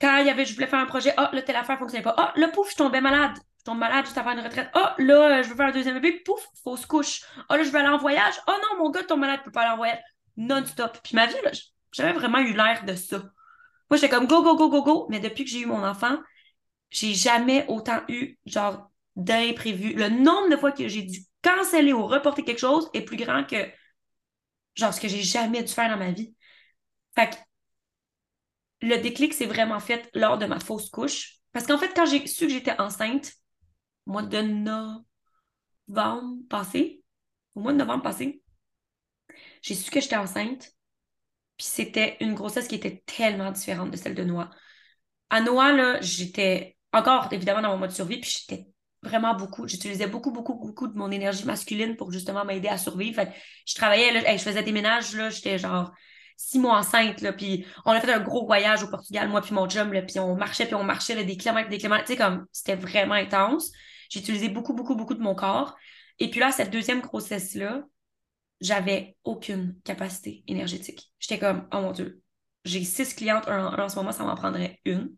quand 0.01 0.17
il 0.17 0.27
y 0.27 0.29
avait, 0.29 0.45
je 0.45 0.53
voulais 0.55 0.67
faire 0.67 0.79
un 0.79 0.85
projet, 0.85 1.13
ah, 1.15 1.29
oh, 1.31 1.35
là, 1.35 1.41
telle 1.43 1.55
affaire 1.55 1.77
fonctionnait 1.77 2.03
pas. 2.03 2.15
Ah, 2.17 2.33
oh, 2.35 2.39
là, 2.39 2.47
pouf, 2.47 2.71
je 2.71 2.75
tombais 2.75 3.01
malade. 3.01 3.37
Je 3.59 3.63
tombe 3.63 3.77
malade 3.77 4.05
juste 4.05 4.17
avant 4.17 4.31
une 4.31 4.39
retraite. 4.39 4.69
Ah, 4.73 4.95
oh, 4.97 5.01
là, 5.01 5.43
je 5.43 5.49
veux 5.49 5.55
faire 5.55 5.67
un 5.67 5.71
deuxième 5.71 5.99
bébé, 5.99 6.21
pouf, 6.25 6.43
fausse 6.63 6.87
couche. 6.87 7.21
Ah, 7.47 7.57
là, 7.57 7.63
je 7.63 7.69
veux 7.69 7.77
aller 7.77 7.87
en 7.87 7.99
voyage. 7.99 8.33
Oh 8.47 8.51
non, 8.51 8.83
mon 8.83 8.89
gars 8.89 9.03
tombe 9.03 9.19
malade, 9.19 9.41
peut 9.45 9.51
pas 9.51 9.61
aller 9.61 9.71
en 9.71 9.77
voyage. 9.77 9.99
Non-stop. 10.37 10.97
Puis 11.03 11.15
ma 11.15 11.27
vie, 11.27 11.35
là, 11.43 11.51
j'avais 11.91 12.13
vraiment 12.13 12.39
eu 12.39 12.53
l'air 12.53 12.83
de 12.85 12.95
ça. 12.95 13.19
Moi, 13.89 13.97
j'étais 13.97 14.09
comme 14.09 14.25
go, 14.25 14.41
go, 14.41 14.55
go, 14.55 14.69
go, 14.69 14.83
go. 14.83 15.07
Mais 15.09 15.19
depuis 15.19 15.43
que 15.43 15.51
j'ai 15.51 15.59
eu 15.59 15.65
mon 15.67 15.83
enfant, 15.83 16.17
j'ai 16.89 17.13
jamais 17.13 17.65
autant 17.67 18.01
eu, 18.07 18.39
genre, 18.45 18.89
d'imprévu. 19.15 19.93
Le 19.93 20.09
nombre 20.09 20.49
de 20.49 20.57
fois 20.57 20.71
que 20.71 20.87
j'ai 20.87 21.03
dû 21.03 21.19
canceller 21.43 21.93
ou 21.93 22.07
reporter 22.07 22.43
quelque 22.43 22.59
chose 22.59 22.89
est 22.93 23.01
plus 23.01 23.17
grand 23.17 23.43
que, 23.43 23.69
genre, 24.75 24.93
ce 24.93 24.99
que 24.99 25.07
j'ai 25.07 25.21
jamais 25.21 25.61
dû 25.61 25.71
faire 25.71 25.89
dans 25.89 25.97
ma 25.97 26.11
vie. 26.11 26.35
Fait 27.15 27.29
que 27.29 27.35
le 28.81 28.97
déclic 28.97 29.33
s'est 29.33 29.45
vraiment 29.45 29.79
fait 29.79 30.09
lors 30.13 30.37
de 30.37 30.45
ma 30.45 30.59
fausse 30.59 30.89
couche. 30.89 31.37
Parce 31.53 31.67
qu'en 31.67 31.77
fait, 31.77 31.93
quand 31.95 32.05
j'ai 32.05 32.25
su 32.27 32.47
que 32.47 32.53
j'étais 32.53 32.79
enceinte, 32.79 33.33
au 34.05 34.11
mois 34.11 34.23
de 34.23 34.41
novembre 34.41 36.37
passé, 36.49 37.03
au 37.55 37.61
mois 37.61 37.73
de 37.73 37.77
novembre 37.77 38.03
passé, 38.03 38.41
j'ai 39.61 39.75
su 39.75 39.91
que 39.91 40.01
j'étais 40.01 40.15
enceinte. 40.15 40.71
Puis 41.57 41.67
c'était 41.67 42.17
une 42.21 42.33
grossesse 42.33 42.67
qui 42.67 42.75
était 42.75 43.03
tellement 43.05 43.51
différente 43.51 43.91
de 43.91 43.97
celle 43.97 44.15
de 44.15 44.23
Noah. 44.23 44.49
À 45.29 45.41
Noah, 45.41 45.73
là, 45.73 46.01
j'étais 46.01 46.77
encore 46.91 47.31
évidemment 47.31 47.61
dans 47.61 47.71
mon 47.71 47.77
mode 47.77 47.91
survie, 47.91 48.19
puis 48.19 48.31
j'étais 48.39 48.67
vraiment 49.03 49.35
beaucoup, 49.35 49.67
j'utilisais 49.67 50.07
beaucoup, 50.07 50.31
beaucoup, 50.31 50.55
beaucoup 50.55 50.87
de 50.87 50.97
mon 50.97 51.11
énergie 51.11 51.45
masculine 51.45 51.95
pour 51.95 52.11
justement 52.11 52.45
m'aider 52.45 52.67
à 52.67 52.77
survivre. 52.77 53.15
Fait 53.15 53.31
je 53.65 53.75
travaillais, 53.75 54.11
là, 54.11 54.35
je 54.35 54.41
faisais 54.41 54.63
des 54.63 54.71
ménages, 54.71 55.15
là, 55.15 55.29
j'étais 55.29 55.57
genre 55.57 55.91
six 56.49 56.59
mois 56.59 56.77
enceinte, 56.77 57.21
là, 57.21 57.33
puis 57.33 57.65
on 57.85 57.91
a 57.91 58.01
fait 58.01 58.11
un 58.11 58.19
gros 58.19 58.45
voyage 58.45 58.83
au 58.83 58.87
Portugal, 58.87 59.29
moi 59.29 59.41
puis 59.41 59.53
mon 59.53 59.69
chum, 59.69 59.93
là, 59.93 60.01
puis 60.01 60.19
on 60.19 60.35
marchait, 60.35 60.65
puis 60.65 60.75
on 60.75 60.83
marchait 60.83 61.15
là, 61.15 61.23
des 61.23 61.37
kilomètres, 61.37 61.69
des 61.69 61.77
kilomètres, 61.77 62.05
tu 62.05 62.13
sais, 62.13 62.17
comme, 62.17 62.45
c'était 62.51 62.75
vraiment 62.75 63.13
intense. 63.13 63.71
J'ai 64.09 64.19
utilisé 64.19 64.49
beaucoup, 64.49 64.73
beaucoup, 64.73 64.95
beaucoup 64.95 65.13
de 65.13 65.21
mon 65.21 65.35
corps. 65.35 65.77
Et 66.19 66.29
puis 66.29 66.39
là, 66.39 66.51
cette 66.51 66.71
deuxième 66.71 67.01
grossesse-là, 67.01 67.83
j'avais 68.59 69.15
aucune 69.23 69.79
capacité 69.83 70.43
énergétique. 70.47 71.11
J'étais 71.19 71.39
comme, 71.39 71.67
oh 71.71 71.81
mon 71.81 71.91
Dieu, 71.91 72.21
j'ai 72.65 72.83
six 72.83 73.13
clientes, 73.13 73.47
en 73.47 73.89
ce 73.89 73.95
moment, 73.95 74.11
ça 74.11 74.23
m'en 74.23 74.35
prendrait 74.35 74.79
une. 74.85 75.15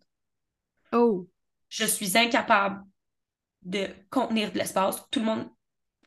Oh! 0.92 1.28
Je 1.70 1.86
suis 1.86 2.18
incapable 2.18 2.84
de 3.64 3.88
contenir 4.10 4.52
de 4.52 4.58
l'espace. 4.58 5.04
Tout 5.10 5.20
le 5.20 5.26
monde, 5.26 5.50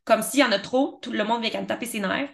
comme 0.05 0.23
s'il 0.23 0.41
y 0.41 0.45
en 0.45 0.53
a 0.53 0.59
trop, 0.59 0.99
tout 1.03 1.13
le 1.13 1.25
monde 1.25 1.43
vient 1.43 1.61
me 1.61 1.67
taper 1.67 1.87
ses 1.87 2.01
nerfs. 2.01 2.31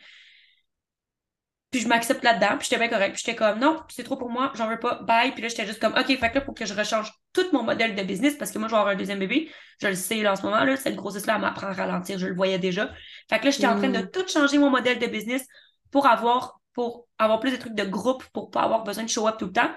Puis 1.73 1.81
je 1.81 1.89
m'accepte 1.89 2.23
là-dedans, 2.23 2.59
puis 2.59 2.69
j'étais 2.69 2.79
bien 2.79 2.91
correct. 2.91 3.15
Puis 3.15 3.23
j'étais 3.25 3.35
comme, 3.35 3.59
non, 3.59 3.81
c'est 3.89 4.05
trop 4.05 4.17
pour 4.17 4.29
moi, 4.29 4.53
j'en 4.55 4.69
veux 4.69 4.79
pas, 4.79 5.01
bye. 5.05 5.33
Puis 5.33 5.41
là, 5.41 5.49
j'étais 5.49 5.67
juste 5.67 5.81
comme, 5.81 5.95
OK, 5.95 6.07
fait 6.07 6.31
que 6.31 6.35
là, 6.35 6.41
pour 6.43 6.53
que 6.55 6.67
je 6.67 6.75
rechange 6.75 7.11
tout 7.33 7.47
mon 7.55 7.63
modèle 7.63 7.95
de 7.95 8.03
business, 8.03 8.35
parce 8.37 8.51
que 8.51 8.59
moi, 8.59 8.69
je 8.69 8.75
vais 8.75 8.79
avoir 8.79 8.93
un 8.93 8.97
deuxième 8.97 9.19
bébé, 9.19 9.51
je 9.81 9.87
le 9.87 9.95
sais 9.95 10.17
là 10.17 10.33
en 10.33 10.37
ce 10.37 10.43
moment, 10.43 10.63
là, 10.65 10.77
cette 10.77 10.97
grossesse-là, 10.97 11.37
elle 11.37 11.41
m'apprend 11.41 11.69
à 11.69 11.73
ralentir, 11.73 12.19
je 12.19 12.27
le 12.27 12.35
voyais 12.35 12.59
déjà. 12.59 12.93
Fait 13.31 13.39
que 13.39 13.47
là, 13.47 13.51
j'étais 13.51 13.67
en 13.67 13.79
train 13.79 13.89
de 13.89 14.01
mm. 14.01 14.11
tout 14.11 14.29
changer 14.29 14.59
mon 14.59 14.69
modèle 14.69 14.99
de 14.99 15.07
business 15.07 15.47
pour 15.91 16.07
avoir, 16.07 16.61
pour 16.75 17.09
avoir 17.19 17.41
plus 17.41 17.53
de 17.53 17.57
trucs 17.57 17.75
de 17.75 17.85
groupe, 17.85 18.23
pour 18.35 18.51
pas 18.51 18.61
avoir 18.61 18.85
besoin 18.85 19.05
de 19.05 19.09
show 19.09 19.27
up 19.27 19.37
tout 19.39 19.47
le 19.47 19.53
temps. 19.53 19.71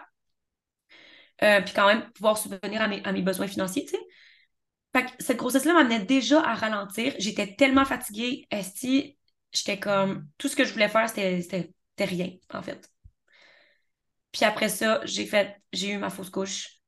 Euh, 1.44 1.62
puis 1.62 1.74
quand 1.74 1.88
même 1.88 2.12
pouvoir 2.12 2.38
subvenir 2.38 2.82
à 2.82 2.90
mes, 2.90 3.02
à 3.06 3.14
mes 3.14 3.22
besoins 3.22 3.48
financiers, 3.48 3.86
tu 3.86 3.92
sais. 3.92 4.02
Fait 4.94 5.06
que 5.06 5.12
cette 5.20 5.38
grossesse-là 5.38 5.74
m'amenait 5.74 6.04
déjà 6.04 6.42
à 6.42 6.56
ralentir. 6.56 7.14
J'étais 7.20 7.56
tellement 7.56 7.86
fatiguée, 7.86 8.48
esti, 8.52 9.18
j'étais 9.54 9.80
comme, 9.80 10.28
tout 10.38 10.50
ce 10.50 10.56
que 10.56 10.66
je 10.66 10.74
voulais 10.74 10.90
faire, 10.90 11.10
c'était 11.10 11.74
c'était 11.98 12.14
rien, 12.14 12.32
en 12.54 12.62
fait. 12.62 12.92
Puis 14.32 14.44
après 14.44 14.70
ça, 14.70 15.02
j'ai 15.06 15.26
fait, 15.26 15.56
j'ai 15.72 15.92
eu 15.92 15.98
ma 15.98 16.10
fausse 16.10 16.30
couche. 16.30 16.82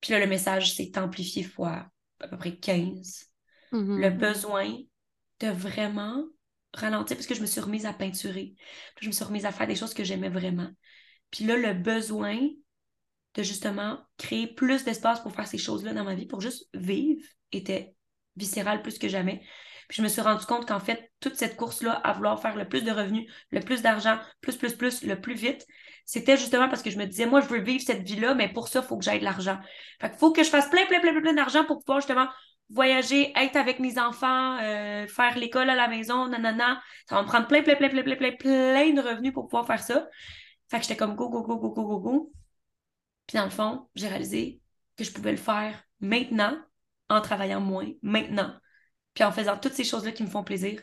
Puis 0.00 0.12
là, 0.12 0.20
le 0.20 0.26
message 0.26 0.74
s'est 0.74 0.98
amplifié 0.98 1.42
fois 1.42 1.90
à 2.20 2.28
peu 2.28 2.36
près 2.36 2.56
15. 2.56 3.26
Mm-hmm. 3.72 4.00
Le 4.00 4.10
besoin 4.10 4.76
de 5.40 5.48
vraiment 5.48 6.24
ralentir 6.74 7.16
parce 7.16 7.26
que 7.26 7.34
je 7.34 7.40
me 7.40 7.46
suis 7.46 7.60
remise 7.60 7.86
à 7.86 7.94
peinturer. 7.94 8.54
Puis 8.96 9.04
je 9.04 9.06
me 9.06 9.12
suis 9.12 9.24
remise 9.24 9.46
à 9.46 9.52
faire 9.52 9.66
des 9.66 9.76
choses 9.76 9.94
que 9.94 10.04
j'aimais 10.04 10.28
vraiment. 10.28 10.70
Puis 11.30 11.44
là, 11.46 11.56
le 11.56 11.72
besoin 11.72 12.38
de 13.34 13.42
justement 13.42 13.98
créer 14.18 14.46
plus 14.46 14.84
d'espace 14.84 15.20
pour 15.20 15.32
faire 15.32 15.46
ces 15.46 15.58
choses-là 15.58 15.94
dans 15.94 16.04
ma 16.04 16.14
vie, 16.14 16.26
pour 16.26 16.40
juste 16.40 16.68
vivre, 16.74 17.26
était 17.52 17.94
viscéral 18.36 18.82
plus 18.82 18.98
que 18.98 19.08
jamais. 19.08 19.42
Puis 19.90 19.96
je 19.96 20.02
me 20.02 20.08
suis 20.08 20.20
rendu 20.20 20.46
compte 20.46 20.68
qu'en 20.68 20.78
fait, 20.78 21.10
toute 21.18 21.34
cette 21.34 21.56
course-là, 21.56 21.94
à 21.94 22.12
vouloir 22.12 22.40
faire 22.40 22.54
le 22.54 22.68
plus 22.68 22.84
de 22.84 22.92
revenus, 22.92 23.28
le 23.50 23.58
plus 23.58 23.82
d'argent, 23.82 24.20
plus, 24.40 24.56
plus, 24.56 24.72
plus, 24.72 25.02
le 25.02 25.20
plus 25.20 25.34
vite, 25.34 25.66
c'était 26.04 26.36
justement 26.36 26.68
parce 26.68 26.80
que 26.80 26.90
je 26.90 26.96
me 26.96 27.06
disais, 27.06 27.26
moi, 27.26 27.40
je 27.40 27.48
veux 27.48 27.58
vivre 27.58 27.82
cette 27.84 28.02
vie-là, 28.02 28.34
mais 28.34 28.48
pour 28.48 28.68
ça, 28.68 28.82
il 28.84 28.86
faut 28.86 28.96
que 28.96 29.04
j'aille 29.04 29.18
de 29.18 29.24
l'argent. 29.24 29.58
Fait 30.00 30.08
qu'il 30.10 30.18
faut 30.20 30.32
que 30.32 30.44
je 30.44 30.48
fasse 30.48 30.70
plein, 30.70 30.86
plein, 30.86 31.00
plein, 31.00 31.10
plein, 31.10 31.22
plein 31.22 31.32
d'argent 31.32 31.64
pour 31.64 31.80
pouvoir 31.80 31.98
justement 31.98 32.28
voyager, 32.68 33.32
être 33.34 33.56
avec 33.56 33.80
mes 33.80 33.98
enfants, 33.98 34.58
euh, 34.62 35.08
faire 35.08 35.36
l'école 35.36 35.68
à 35.68 35.74
la 35.74 35.88
maison, 35.88 36.28
nanana. 36.28 36.80
Ça 37.08 37.16
va 37.16 37.22
me 37.22 37.26
prendre 37.26 37.48
plein, 37.48 37.64
plein, 37.64 37.74
plein, 37.74 37.88
plein, 37.88 38.02
plein, 38.04 38.14
plein, 38.14 38.32
plein 38.36 38.92
de 38.92 39.00
revenus 39.00 39.32
pour 39.32 39.48
pouvoir 39.48 39.66
faire 39.66 39.82
ça. 39.82 40.08
Fait 40.70 40.76
que 40.76 40.84
j'étais 40.84 40.96
comme 40.96 41.16
go, 41.16 41.28
go, 41.28 41.42
go, 41.42 41.56
go, 41.56 41.70
go, 41.70 41.84
go, 41.84 41.98
go. 41.98 42.32
Puis 43.26 43.38
dans 43.38 43.44
le 43.44 43.50
fond, 43.50 43.88
j'ai 43.96 44.06
réalisé 44.06 44.60
que 44.96 45.02
je 45.02 45.10
pouvais 45.10 45.32
le 45.32 45.36
faire 45.36 45.82
maintenant, 45.98 46.56
en 47.08 47.20
travaillant 47.20 47.60
moins, 47.60 47.88
maintenant. 48.02 48.54
Puis 49.14 49.24
en 49.24 49.32
faisant 49.32 49.58
toutes 49.58 49.74
ces 49.74 49.84
choses-là 49.84 50.12
qui 50.12 50.22
me 50.22 50.28
font 50.28 50.44
plaisir, 50.44 50.80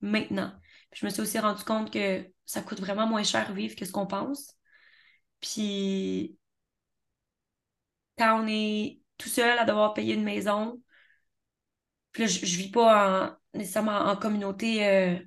maintenant. 0.00 0.52
Puis 0.90 1.00
je 1.00 1.06
me 1.06 1.10
suis 1.10 1.22
aussi 1.22 1.38
rendu 1.38 1.62
compte 1.64 1.92
que 1.92 2.26
ça 2.46 2.62
coûte 2.62 2.80
vraiment 2.80 3.06
moins 3.06 3.22
cher 3.22 3.52
vivre 3.52 3.76
que 3.76 3.84
ce 3.84 3.92
qu'on 3.92 4.06
pense. 4.06 4.54
Puis 5.40 6.36
quand 8.18 8.42
on 8.42 8.46
est 8.48 9.00
tout 9.18 9.28
seul 9.28 9.58
à 9.58 9.64
devoir 9.64 9.94
payer 9.94 10.14
une 10.14 10.24
maison, 10.24 10.80
puis 12.12 12.22
là, 12.24 12.28
je, 12.28 12.44
je 12.44 12.56
vis 12.56 12.70
pas 12.70 13.38
nécessairement 13.54 13.98
en 13.98 14.16
communauté 14.16 14.86
euh, 14.86 15.18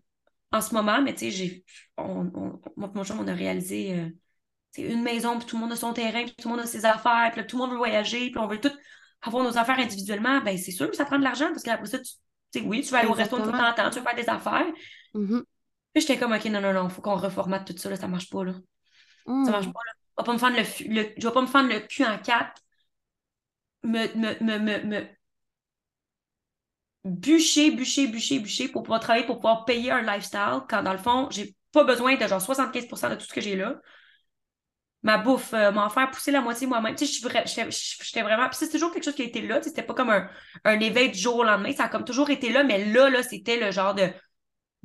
en 0.52 0.62
ce 0.62 0.74
moment, 0.74 1.02
mais 1.02 1.14
tu 1.14 1.20
sais, 1.20 1.32
j'ai, 1.32 1.66
on, 1.98 2.32
on, 2.36 2.62
mon 2.76 3.04
chum, 3.04 3.20
on 3.20 3.28
a 3.28 3.34
réalisé 3.34 4.00
euh, 4.00 4.10
une 4.78 5.04
maison, 5.04 5.38
puis 5.38 5.48
tout 5.48 5.56
le 5.56 5.62
monde 5.62 5.72
a 5.72 5.76
son 5.76 5.94
terrain, 5.94 6.24
puis 6.24 6.36
tout 6.38 6.48
le 6.48 6.56
monde 6.56 6.64
a 6.64 6.68
ses 6.68 6.86
affaires, 6.86 7.30
puis 7.32 7.42
là, 7.42 7.48
tout 7.48 7.58
le 7.58 7.64
monde 7.64 7.72
veut 7.72 7.78
voyager, 7.78 8.30
puis 8.32 8.40
on 8.40 8.48
veut 8.48 8.60
tout 8.60 8.72
avoir 9.22 9.44
nos 9.44 9.58
affaires 9.58 9.80
individuellement. 9.80 10.42
Ben, 10.42 10.58
c'est 10.58 10.72
sûr 10.72 10.90
que 10.90 10.96
ça 10.96 11.06
prend 11.06 11.18
de 11.18 11.24
l'argent, 11.24 11.48
parce 11.50 11.64
qu'après 11.64 11.86
ça, 11.88 12.00
tu 12.00 12.14
sais, 12.60 12.66
oui, 12.66 12.82
tu 12.82 12.92
vas 12.92 13.00
aller 13.00 13.10
au 13.10 13.14
resto 13.14 13.40
tout 13.40 13.52
le 13.52 13.52
temps, 13.52 13.90
tu 13.90 14.00
veux 14.00 14.04
faire 14.06 14.16
des 14.16 14.30
affaires. 14.30 14.66
Mm-hmm. 15.16 15.44
Puis 15.94 16.02
j'étais 16.02 16.18
comme, 16.18 16.34
OK, 16.34 16.46
non, 16.46 16.62
non, 16.62 16.74
non, 16.74 16.86
il 16.88 16.92
faut 16.92 17.02
qu'on 17.02 17.16
reformate 17.16 17.66
tout 17.68 17.78
ça, 17.78 17.90
là, 17.90 17.96
ça 17.98 18.08
marche 18.08 18.30
pas, 18.30 18.44
là. 18.44 18.54
Ça 19.44 19.52
marche 19.52 19.68
Mm. 19.68 19.74
pas, 19.74 19.80
là. 19.86 19.94
Je 20.18 20.22
vais 20.24 20.26
pas 20.26 20.34
me 20.34 20.38
fendre 20.40 20.58
le, 20.58 20.94
le- 20.94 21.14
je 21.18 21.28
vais 21.28 21.34
pas 21.34 21.42
me 21.42 21.48
fendre 21.48 21.70
le 21.74 21.80
cul 21.82 22.06
en 22.06 22.18
quatre, 22.20 22.62
me, 23.84 24.08
me, 24.16 24.36
me, 24.42 24.58
me, 24.60 24.78
me 24.84 25.08
bûcher, 27.06 27.72
bûcher, 27.72 28.08
bûcher, 28.08 28.40
bûcher 28.40 28.68
pour 28.70 28.84
pouvoir 28.84 29.00
travailler, 29.00 29.26
pour 29.26 29.38
pouvoir 29.38 29.66
payer 29.66 29.92
un 29.92 30.02
lifestyle, 30.02 30.62
quand 30.70 30.84
dans 30.84 30.92
le 30.94 30.98
fond, 31.00 31.28
j'ai 31.32 31.56
pas 31.72 31.84
besoin 31.84 32.16
de 32.16 32.28
genre 32.28 32.42
75% 32.42 33.10
de 33.10 33.16
tout 33.16 33.26
ce 33.26 33.34
que 33.34 33.42
j'ai 33.42 33.56
là. 33.56 33.76
Ma 35.04 35.18
bouffe, 35.18 35.54
euh, 35.54 35.72
m'en 35.72 35.90
faire 35.90 36.10
pousser 36.12 36.32
la 36.32 36.42
moitié 36.42 36.66
moi-même. 36.66 36.96
Tu 36.96 37.06
sais, 37.06 37.22
j'étais 38.04 38.22
vraiment. 38.22 38.48
Puis 38.50 38.58
c'est 38.60 38.70
toujours 38.70 38.92
quelque 38.94 39.04
chose 39.04 39.16
qui 39.16 39.22
a 39.24 39.26
été 39.26 39.42
là. 39.42 39.58
tu 39.58 39.64
sais, 39.64 39.70
C'était 39.70 39.84
pas 39.84 39.94
comme 39.94 40.10
un, 40.10 40.30
un 40.64 40.80
éveil 40.80 41.12
du 41.12 41.20
jour 41.20 41.36
au 41.38 41.44
lendemain. 41.44 41.74
Ça 41.74 41.86
a 41.86 41.90
comme 41.90 42.06
toujours 42.06 42.30
été 42.30 42.50
là, 42.52 42.64
mais 42.64 42.86
là, 42.86 43.10
là, 43.10 43.22
c'était 43.22 43.60
le 43.60 43.72
genre 43.72 43.94
de 43.94 44.10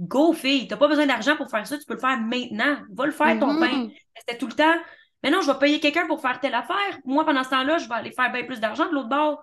Go, 0.01 0.33
fille, 0.33 0.69
t'as 0.69 0.77
pas 0.77 0.89
besoin 0.89 1.07
d'argent 1.07 1.37
pour 1.37 1.51
faire 1.51 1.67
ça, 1.67 1.77
tu 1.79 1.85
peux 1.85 1.95
le 1.95 2.01
faire 2.01 2.19
maintenant. 2.21 2.79
Va 2.93 3.07
le 3.07 3.13
faire, 3.13 3.39
ton 3.39 3.53
Mhm. 3.55 3.61
pain. 3.61 3.89
C'était 4.17 4.39
tout 4.39 4.47
le 4.47 4.53
temps. 4.55 4.75
Mais 5.23 5.31
non, 5.31 5.41
je 5.43 5.51
vais 5.51 5.59
payer 5.59 5.81
quelqu'un 5.81 6.07
pour 6.07 6.21
faire 6.21 6.41
telle 6.41 6.55
affaire. 6.55 6.99
Moi, 7.05 7.25
pendant 7.25 7.43
ce 7.45 7.51
temps-là, 7.51 7.79
je 7.79 7.89
vais 7.89 7.95
aller 7.95 8.13
faire 8.13 8.31
bien 8.33 8.45
plus 8.45 8.61
d'argent 8.61 8.87
de 8.89 8.95
l'autre 8.95 9.09
bord. 9.09 9.43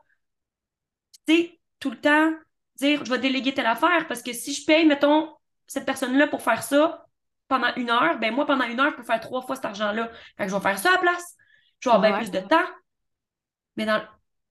Tu 1.28 1.36
sais, 1.36 1.60
tout 1.80 1.92
le 1.92 2.00
temps, 2.00 2.32
dire 2.78 3.04
je 3.06 3.10
vais 3.12 3.20
déléguer 3.20 3.54
telle 3.54 3.66
affaire 3.66 4.08
parce 4.08 4.22
que 4.22 4.34
si 4.34 4.54
je 4.54 4.66
paye, 4.66 4.86
mettons, 4.86 5.34
cette 5.68 5.86
personne-là 5.86 6.28
pour 6.28 6.42
faire 6.42 6.64
ça 6.64 7.05
pendant 7.48 7.74
une 7.76 7.90
heure, 7.90 8.18
ben 8.20 8.34
moi, 8.34 8.46
pendant 8.46 8.66
une 8.66 8.80
heure, 8.80 8.92
je 8.92 8.96
peux 8.98 9.04
faire 9.04 9.20
trois 9.20 9.42
fois 9.42 9.56
cet 9.56 9.66
argent-là. 9.66 10.10
Fait 10.38 10.46
que 10.46 10.50
je 10.52 10.56
vais 10.56 10.62
faire 10.62 10.80
ça 10.80 10.90
à 10.90 10.94
la 10.94 10.98
place. 11.00 11.36
Je 11.80 11.90
vais 11.90 11.96
avoir 11.96 12.10
bien 12.12 12.18
Ouais. 12.20 12.24
plus 12.24 12.32
de 12.32 12.46
temps. 12.48 12.66
Mais 13.76 13.86
dans, 13.86 14.02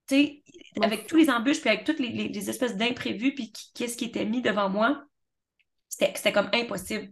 tu 0.07 0.15
sais, 0.15 0.43
avec 0.81 1.07
tous 1.07 1.17
les 1.17 1.29
embûches, 1.29 1.59
puis 1.61 1.69
avec 1.69 1.83
toutes 1.83 1.99
les, 1.99 2.09
les- 2.09 2.27
les 2.29 2.49
espèces 2.49 2.77
d'imprévus, 2.77 3.33
puis 3.33 3.51
qui- 3.51 3.73
qu'est-ce 3.73 3.97
qui 3.97 4.05
était 4.05 4.25
mis 4.25 4.41
devant 4.41 4.69
moi, 4.69 5.03
c'était 5.89 6.13
c'était 6.15 6.31
comme 6.31 6.49
impossible. 6.53 7.11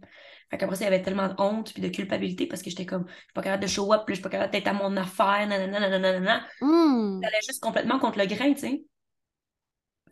Fait 0.50 0.58
qu'après 0.58 0.76
ça, 0.76 0.82
il 0.82 0.84
y 0.84 0.88
avait 0.94 1.02
tellement 1.02 1.28
de 1.28 1.34
honte 1.38 1.72
puis 1.72 1.82
de 1.82 1.88
culpabilité 1.88 2.46
parce 2.46 2.62
que 2.62 2.70
j'étais 2.70 2.86
comme, 2.86 3.06
je 3.08 3.12
suis 3.14 3.32
pas 3.34 3.42
capable 3.42 3.62
de 3.62 3.68
show 3.68 3.92
up, 3.92 4.02
puis 4.06 4.14
je 4.14 4.20
suis 4.20 4.22
pas 4.22 4.28
capable 4.30 4.52
d'être 4.52 4.68
à 4.68 4.72
mon 4.74 4.96
affaire, 4.96 5.46
nanana, 5.48 5.80
nanana, 5.80 5.98
nanana. 6.20 6.46
Mm. 6.60 7.20
J'allais 7.22 7.40
juste 7.46 7.62
complètement 7.62 7.98
contre 7.98 8.18
le 8.18 8.26
grain, 8.26 8.52
tu 8.52 8.60
sais. 8.60 8.84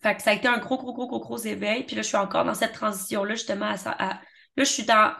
Fait 0.02 0.16
que 0.16 0.22
ça 0.22 0.30
a 0.30 0.34
été 0.34 0.48
un 0.48 0.58
gros, 0.58 0.78
gros, 0.78 0.92
gros, 0.92 1.06
gros, 1.06 1.20
gros 1.20 1.38
éveil. 1.38 1.84
Puis 1.84 1.94
là, 1.94 2.02
je 2.02 2.08
suis 2.08 2.16
encore 2.16 2.44
dans 2.44 2.54
cette 2.54 2.72
transition-là, 2.72 3.34
justement, 3.34 3.66
à, 3.66 3.76
ça- 3.76 3.94
à- 3.98 4.20
Là, 4.56 4.64
je 4.64 4.70
suis 4.70 4.82
dans... 4.84 5.12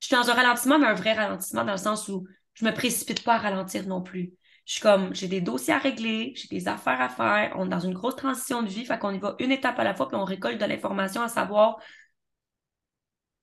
Je 0.00 0.06
suis 0.06 0.16
dans 0.16 0.30
un 0.30 0.34
ralentissement, 0.34 0.78
mais 0.78 0.86
un 0.86 0.94
vrai 0.94 1.12
ralentissement 1.12 1.64
dans 1.64 1.72
le 1.72 1.78
sens 1.78 2.08
où 2.08 2.26
je 2.54 2.64
me 2.64 2.72
précipite 2.72 3.22
pas 3.24 3.34
à 3.34 3.38
ralentir 3.38 3.86
non 3.86 4.02
plus. 4.02 4.32
Je 4.66 4.74
suis 4.74 4.82
comme, 4.82 5.14
j'ai 5.14 5.28
des 5.28 5.40
dossiers 5.40 5.74
à 5.74 5.78
régler, 5.78 6.32
j'ai 6.36 6.48
des 6.48 6.68
affaires 6.68 7.00
à 7.00 7.08
faire, 7.08 7.54
on 7.56 7.66
est 7.66 7.70
dans 7.70 7.80
une 7.80 7.94
grosse 7.94 8.16
transition 8.16 8.62
de 8.62 8.68
vie, 8.68 8.84
fait 8.84 8.98
qu'on 8.98 9.12
y 9.12 9.18
va 9.18 9.34
une 9.38 9.50
étape 9.52 9.78
à 9.78 9.84
la 9.84 9.94
fois, 9.94 10.08
puis 10.08 10.16
on 10.16 10.24
récolte 10.24 10.60
de 10.60 10.64
l'information 10.66 11.22
à 11.22 11.28
savoir 11.28 11.78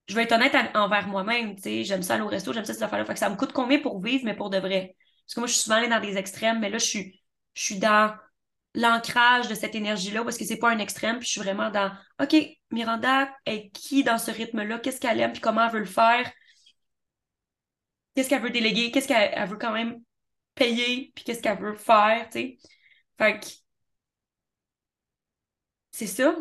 je 0.08 0.16
vais 0.16 0.24
être 0.24 0.32
honnête 0.32 0.56
envers 0.76 1.08
moi-même, 1.08 1.56
tu 1.56 1.64
sais, 1.64 1.84
j'aime 1.84 2.02
ça 2.02 2.14
aller 2.16 2.24
au 2.24 2.28
resto, 2.28 2.54
j'aime 2.54 2.66
ça 2.66 2.74
ces 2.74 2.84
affaires-là. 2.84 3.06
Fait 3.06 3.14
que 3.14 3.20
ça 3.20 3.30
me 3.30 3.36
coûte 3.36 3.52
combien 3.52 3.80
pour 3.80 4.02
vivre, 4.02 4.24
mais 4.26 4.36
pour 4.36 4.50
de 4.50 4.58
vrai? 4.58 4.96
Parce 5.26 5.36
que 5.36 5.40
moi, 5.42 5.48
je 5.48 5.54
suis 5.54 5.64
souvent 5.64 5.76
allée 5.76 5.90
dans 5.90 6.00
des 6.00 6.18
extrêmes, 6.18 6.60
mais 6.60 6.70
là, 6.70 6.78
je 6.78 6.86
suis, 6.86 7.22
je 7.54 7.64
suis 7.64 7.80
dans 7.80 8.16
l'ancrage 8.74 9.48
de 9.50 9.56
cette 9.56 9.76
énergie-là, 9.76 10.24
parce 10.24 10.38
que 10.38 10.46
c'est 10.46 10.58
pas 10.58 10.70
un 10.70 10.80
extrême, 10.80 11.18
puis 11.20 11.26
je 11.26 11.32
suis 11.32 11.42
vraiment 11.42 11.70
dans, 11.72 11.92
OK, 12.22 12.36
Miranda 12.72 13.30
est 13.46 13.70
qui 13.72 14.04
dans 14.04 14.18
ce 14.18 14.32
rythme-là? 14.32 14.80
Qu'est-ce 14.80 15.02
qu'elle 15.02 15.20
aime, 15.20 15.34
puis 15.34 15.42
comment 15.42 15.66
elle 15.66 15.74
veut 15.74 15.80
le 15.80 15.86
faire? 15.86 16.32
Qu'est-ce 18.18 18.30
qu'elle 18.30 18.42
veut 18.42 18.50
déléguer? 18.50 18.90
Qu'est-ce 18.90 19.08
qu'elle 19.08 19.30
elle 19.32 19.48
veut 19.48 19.58
quand 19.58 19.72
même 19.72 20.02
payer, 20.56 21.12
puis 21.14 21.24
qu'est-ce 21.24 21.40
qu'elle 21.40 21.60
veut 21.60 21.76
faire, 21.76 22.28
tu 22.32 22.40
sais? 22.40 22.58
Fait 23.20 23.40
que 23.40 23.46
c'est 25.92 26.08
ça. 26.08 26.36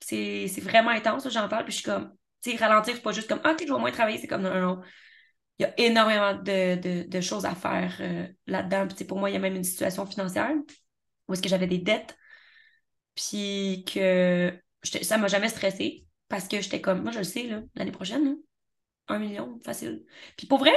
C'est 0.00 0.46
vraiment 0.60 0.90
intense, 0.90 1.28
j'en 1.28 1.48
parle, 1.48 1.64
puis 1.64 1.72
je 1.72 1.78
suis 1.78 1.84
comme, 1.84 2.14
tu 2.42 2.52
sais, 2.52 2.56
ralentir, 2.56 2.94
c'est 2.94 3.02
pas 3.02 3.10
juste 3.10 3.28
comme, 3.28 3.40
OK, 3.40 3.56
je 3.66 3.72
vais 3.72 3.80
moins 3.80 3.90
travailler, 3.90 4.18
c'est 4.18 4.28
comme, 4.28 4.42
non, 4.42 4.54
non. 4.60 4.82
Il 5.58 5.64
y 5.64 5.66
a 5.66 5.74
énormément 5.80 6.34
de, 6.34 6.76
de, 6.76 7.08
de 7.08 7.20
choses 7.20 7.44
à 7.44 7.56
faire 7.56 7.96
euh, 7.98 8.28
là-dedans. 8.46 8.86
Puis, 8.86 9.04
pour 9.04 9.18
moi, 9.18 9.28
il 9.28 9.32
y 9.32 9.36
a 9.36 9.40
même 9.40 9.56
une 9.56 9.64
situation 9.64 10.06
financière 10.06 10.54
où 11.26 11.32
est-ce 11.32 11.42
que 11.42 11.48
j'avais 11.48 11.66
des 11.66 11.78
dettes, 11.78 12.16
puis 13.16 13.84
que 13.92 14.52
ça 15.02 15.18
m'a 15.18 15.26
jamais 15.26 15.48
stressé 15.48 16.06
parce 16.28 16.46
que 16.46 16.60
j'étais 16.60 16.80
comme, 16.80 17.02
moi, 17.02 17.10
je 17.10 17.18
le 17.18 17.24
sais, 17.24 17.50
l'année 17.74 17.90
prochaine, 17.90 18.36
un 19.08 19.18
million, 19.18 19.58
facile. 19.64 20.04
Puis 20.36 20.46
pour 20.46 20.58
vrai, 20.58 20.76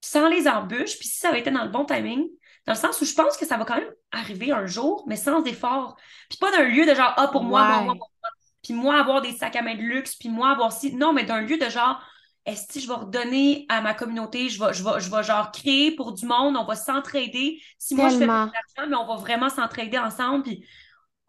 sans 0.00 0.28
les 0.28 0.48
embûches, 0.48 0.98
puis 0.98 1.08
si 1.08 1.18
ça 1.18 1.28
avait 1.30 1.40
été 1.40 1.50
dans 1.50 1.64
le 1.64 1.70
bon 1.70 1.84
timing, 1.84 2.26
dans 2.66 2.72
le 2.74 2.78
sens 2.78 3.00
où 3.00 3.04
je 3.04 3.14
pense 3.14 3.36
que 3.36 3.46
ça 3.46 3.56
va 3.56 3.64
quand 3.64 3.76
même 3.76 3.90
arriver 4.12 4.52
un 4.52 4.66
jour, 4.66 5.04
mais 5.06 5.16
sans 5.16 5.42
effort. 5.44 5.96
Puis 6.28 6.38
pas 6.38 6.50
d'un 6.52 6.64
lieu 6.64 6.86
de 6.86 6.94
genre, 6.94 7.14
ah, 7.16 7.28
pour 7.28 7.44
moi, 7.44 7.64
moi, 7.64 7.78
Ouais. 7.78 7.84
moi, 7.84 7.94
moi, 7.94 8.08
moi. 8.22 8.30
Puis 8.62 8.74
moi, 8.74 8.98
avoir 9.00 9.22
des 9.22 9.32
sacs 9.32 9.56
à 9.56 9.62
main 9.62 9.74
de 9.74 9.80
luxe, 9.82 10.16
puis 10.16 10.28
moi, 10.28 10.50
avoir 10.50 10.72
si. 10.72 10.94
Non, 10.94 11.12
mais 11.12 11.24
d'un 11.24 11.40
lieu 11.40 11.56
de 11.58 11.68
genre, 11.70 12.00
est-ce 12.46 12.72
que 12.72 12.80
je 12.80 12.86
vais 12.88 12.94
redonner 12.94 13.66
à 13.68 13.80
ma 13.80 13.94
communauté, 13.94 14.48
je 14.48 14.62
vais, 14.62 14.72
je 14.74 14.82
vais, 14.84 15.00
je 15.00 15.10
vais 15.10 15.22
genre 15.22 15.50
créer 15.52 15.92
pour 15.94 16.12
du 16.12 16.26
monde, 16.26 16.56
on 16.56 16.64
va 16.64 16.76
s'entraider. 16.76 17.60
Si 17.78 17.94
moi, 17.94 18.08
je 18.08 18.16
fais 18.16 18.28
pas 18.28 18.34
Tellement. 18.34 18.46
d'argent, 18.76 18.90
mais 18.90 18.96
on 18.96 19.06
va 19.06 19.16
vraiment 19.16 19.48
s'entraider 19.50 19.98
ensemble, 19.98 20.44
puis 20.44 20.66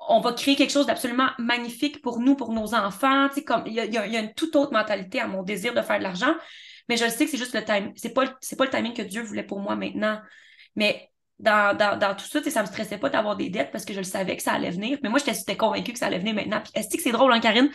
on 0.10 0.20
va 0.20 0.34
créer 0.34 0.56
quelque 0.56 0.72
chose 0.72 0.88
d'absolument 0.88 1.30
magnifique 1.38 2.02
pour 2.02 2.20
nous, 2.20 2.36
pour 2.36 2.52
nos 2.54 2.74
enfants. 2.76 3.30
Tu 3.30 3.36
sais, 3.36 3.44
comme, 3.44 3.64
il 3.68 3.74
y 3.74 3.80
a, 3.80 3.86
y 3.86 3.98
a 4.18 4.20
une 4.20 4.34
toute 4.34 4.56
autre 4.56 4.74
mentalité 4.74 5.20
à 5.22 5.28
mon 5.28 5.44
désir 5.44 5.74
de 5.74 5.82
faire 5.82 6.00
de 6.00 6.04
l'argent. 6.04 6.34
Mais 6.92 6.98
je 6.98 7.06
le 7.06 7.10
sais 7.10 7.24
que 7.24 7.32
c'est 7.32 7.38
juste 7.38 7.56
le 7.56 7.64
time. 7.64 7.94
C'est 7.96 8.14
pas, 8.14 8.26
c'est 8.42 8.58
pas 8.58 8.66
le 8.66 8.70
timing 8.70 8.94
que 8.94 9.02
Dieu 9.02 9.22
voulait 9.22 9.46
pour 9.46 9.62
moi 9.62 9.78
maintenant. 9.78 10.20
Mais 10.76 11.10
dans, 11.40 11.74
dans, 11.78 11.98
dans 11.98 12.14
tout 12.16 12.26
ça, 12.26 12.44
ça 12.44 12.64
me 12.64 12.68
stressait 12.68 12.98
pas 12.98 13.10
d'avoir 13.10 13.38
des 13.38 13.50
dettes 13.50 13.72
parce 13.72 13.86
que 13.86 13.94
je 13.94 14.00
le 14.00 14.04
savais 14.04 14.36
que 14.36 14.44
ça 14.44 14.52
allait 14.52 14.72
venir. 14.72 14.98
Mais 15.02 15.08
moi, 15.08 15.18
j'étais 15.26 15.56
convaincue 15.56 15.94
que 15.94 16.00
ça 16.00 16.08
allait 16.08 16.20
venir 16.20 16.36
maintenant. 16.36 16.60
Puis, 16.62 16.74
est-ce 16.76 16.94
que 16.94 17.02
c'est 17.02 17.14
drôle, 17.14 17.32
hein, 17.32 17.40
Karine? 17.40 17.70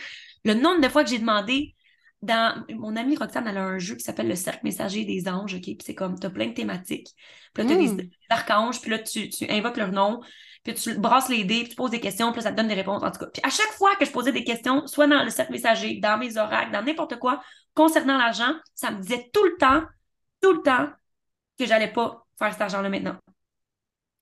Le 0.45 0.53
nombre 0.53 0.81
de 0.81 0.87
fois 0.87 1.03
que 1.03 1.09
j'ai 1.09 1.17
demandé 1.17 1.73
dans 2.21 2.63
mon 2.69 2.95
amie 2.95 3.17
Roxane, 3.17 3.47
elle 3.47 3.57
a 3.57 3.63
un 3.63 3.79
jeu 3.79 3.95
qui 3.95 4.03
s'appelle 4.03 4.27
le 4.27 4.35
cercle 4.35 4.59
messager 4.63 5.03
des 5.03 5.27
anges, 5.27 5.55
OK? 5.55 5.63
Puis 5.63 5.77
c'est 5.83 5.95
comme, 5.95 6.19
t'as 6.19 6.29
plein 6.29 6.45
de 6.49 6.53
thématiques. 6.53 7.07
Puis 7.55 7.63
là, 7.63 7.69
t'as 7.69 7.75
Mm. 7.75 7.95
des, 7.97 8.03
des 8.03 8.11
archanges, 8.29 8.81
puis 8.81 8.91
là, 8.91 8.99
tu, 8.99 9.29
tu 9.29 9.49
invoques 9.49 9.77
leur 9.77 9.91
nom, 9.91 10.21
puis 10.63 10.75
tu 10.75 10.93
brasses 10.99 11.29
les 11.29 11.43
dés, 11.43 11.61
puis 11.61 11.69
tu 11.69 11.75
poses 11.75 11.89
des 11.91 11.99
questions, 11.99 12.31
puis 12.31 12.37
là, 12.41 12.43
ça 12.43 12.51
te 12.51 12.57
donne 12.57 12.67
des 12.67 12.75
réponses, 12.75 13.01
en 13.01 13.09
tout 13.09 13.19
cas. 13.19 13.27
Puis 13.33 13.41
à 13.43 13.49
chaque 13.49 13.71
fois 13.77 13.95
que 13.95 14.05
je 14.05 14.11
posais 14.11 14.31
des 14.31 14.43
questions, 14.43 14.85
soit 14.85 15.07
dans 15.07 15.23
le 15.23 15.31
cercle 15.31 15.53
messager, 15.53 15.95
dans 15.99 16.19
mes 16.19 16.37
oracles, 16.37 16.71
dans 16.71 16.83
n'importe 16.83 17.17
quoi, 17.17 17.41
concernant 17.77 18.17
l'argent, 18.17 18.53
ça 18.73 18.89
me 18.89 18.99
disait 19.01 19.29
tout 19.31 19.45
le 19.45 19.55
temps, 19.57 19.83
tout 20.41 20.51
le 20.53 20.61
temps, 20.63 20.89
que 21.59 21.65
j'allais 21.67 21.93
pas 21.93 22.25
faire 22.39 22.51
cet 22.51 22.61
argent-là 22.61 22.89
maintenant. 22.89 23.17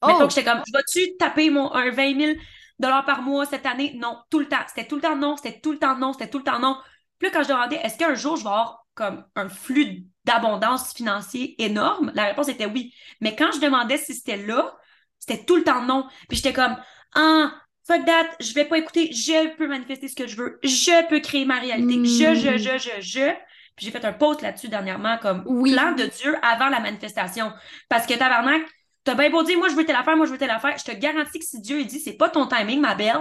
Mettons 0.05 0.25
Oh! 0.25 0.27
que 0.27 0.33
j'étais 0.33 0.43
comme, 0.43 0.61
vas-tu 0.73 1.15
taper 1.17 1.49
mon, 1.49 1.71
un 1.73 1.89
20 1.89 2.13
000 2.19 2.37
par 2.79 3.21
mois 3.21 3.45
cette 3.45 3.65
année? 3.65 3.93
Non, 3.95 4.21
tout 4.29 4.39
le 4.39 4.47
temps. 4.47 4.63
C'était 4.67 4.87
tout 4.87 4.95
le 4.97 5.01
temps 5.01 5.15
non, 5.15 5.37
c'était 5.37 5.59
tout 5.61 5.71
le 5.71 5.79
temps 5.79 5.97
non, 5.97 6.13
c'était 6.13 6.29
tout 6.29 6.37
le 6.37 6.43
temps 6.43 6.59
non. 6.59 6.77
Puis 7.17 7.29
là, 7.29 7.33
quand 7.33 7.43
je 7.43 7.49
demandais, 7.49 7.77
est-ce 7.77 7.97
qu'un 7.97 8.13
jour 8.13 8.35
je 8.35 8.43
vais 8.43 8.49
avoir 8.49 8.85
comme 8.93 9.25
un 9.35 9.49
flux 9.49 10.05
d'abondance 10.25 10.93
financier 10.93 11.55
énorme? 11.63 12.11
La 12.13 12.25
réponse 12.25 12.49
était 12.49 12.65
oui. 12.65 12.93
Mais 13.21 13.35
quand 13.35 13.51
je 13.53 13.59
demandais 13.61 13.97
si 13.97 14.13
c'était 14.13 14.37
là, 14.37 14.75
c'était 15.17 15.45
tout 15.45 15.55
le 15.55 15.63
temps 15.63 15.81
non. 15.81 16.07
Puis 16.27 16.37
j'étais 16.37 16.53
comme, 16.53 16.77
ah, 17.15 17.53
fuck 17.87 18.05
that, 18.05 18.27
je 18.39 18.53
vais 18.53 18.65
pas 18.65 18.77
écouter, 18.77 19.11
je 19.11 19.55
peux 19.55 19.67
manifester 19.67 20.07
ce 20.07 20.15
que 20.15 20.27
je 20.27 20.35
veux, 20.35 20.59
je 20.63 21.07
peux 21.07 21.19
créer 21.19 21.45
ma 21.45 21.59
réalité, 21.59 22.03
je, 22.05 22.35
je, 22.35 22.57
je, 22.57 22.77
je, 22.77 23.01
je. 23.01 23.31
Puis 23.75 23.85
j'ai 23.85 23.91
fait 23.91 24.05
un 24.05 24.13
post 24.13 24.41
là-dessus 24.41 24.69
dernièrement 24.69 25.17
comme 25.17 25.43
Oui. 25.47 25.73
plan 25.73 25.91
de 25.91 26.05
Dieu 26.05 26.35
avant 26.41 26.69
la 26.69 26.79
manifestation. 26.79 27.51
Parce 27.89 28.05
que 28.05 28.13
tabarnak, 28.13 28.63
T'as 29.05 29.13
bien 29.13 29.29
beau 29.29 29.43
dire, 29.43 29.59
moi, 29.59 29.69
je 29.69 29.75
veux 29.75 29.85
telle 29.85 29.95
affaire, 29.95 30.17
moi, 30.17 30.25
je 30.25 30.31
veux 30.31 30.37
telle 30.39 30.49
affaire. 30.49 30.75
Je 30.79 30.83
te 30.83 30.97
garantis 30.97 31.37
que 31.37 31.45
si 31.45 31.61
Dieu 31.61 31.79
il 31.79 31.85
dit, 31.85 31.99
c'est 31.99 32.13
pas 32.17 32.27
ton 32.27 32.47
timing, 32.47 32.81
ma 32.81 32.95
belle, 32.95 33.19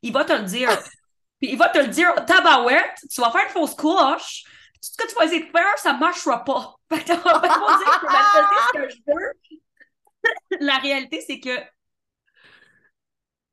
il 0.00 0.12
va 0.12 0.24
te 0.24 0.32
le 0.32 0.44
dire. 0.44 0.68
Puis 1.40 1.50
il 1.50 1.58
va 1.58 1.68
te 1.68 1.78
le 1.78 1.88
dire, 1.88 2.14
tabarouette, 2.26 2.94
tu 3.10 3.20
vas 3.20 3.32
faire 3.32 3.42
une 3.42 3.50
fausse 3.50 3.74
couche, 3.74 4.44
tout 4.74 4.88
ce 4.92 4.96
que 4.96 5.08
tu 5.08 5.14
vas 5.16 5.24
essayer 5.24 5.42
de 5.44 5.50
faire, 5.50 5.78
ça 5.78 5.94
marchera 5.94 6.44
pas. 6.44 6.76
Fait 6.92 7.00
que 7.00 7.08
t'as 7.08 7.16
pas 7.16 7.40
dire 7.40 8.00
que 8.00 8.06
manifester 8.06 8.56
ce 8.68 8.72
que 8.72 8.88
je 8.88 9.12
veux. 9.12 10.60
La 10.60 10.76
réalité, 10.78 11.20
c'est 11.26 11.40
que 11.40 11.50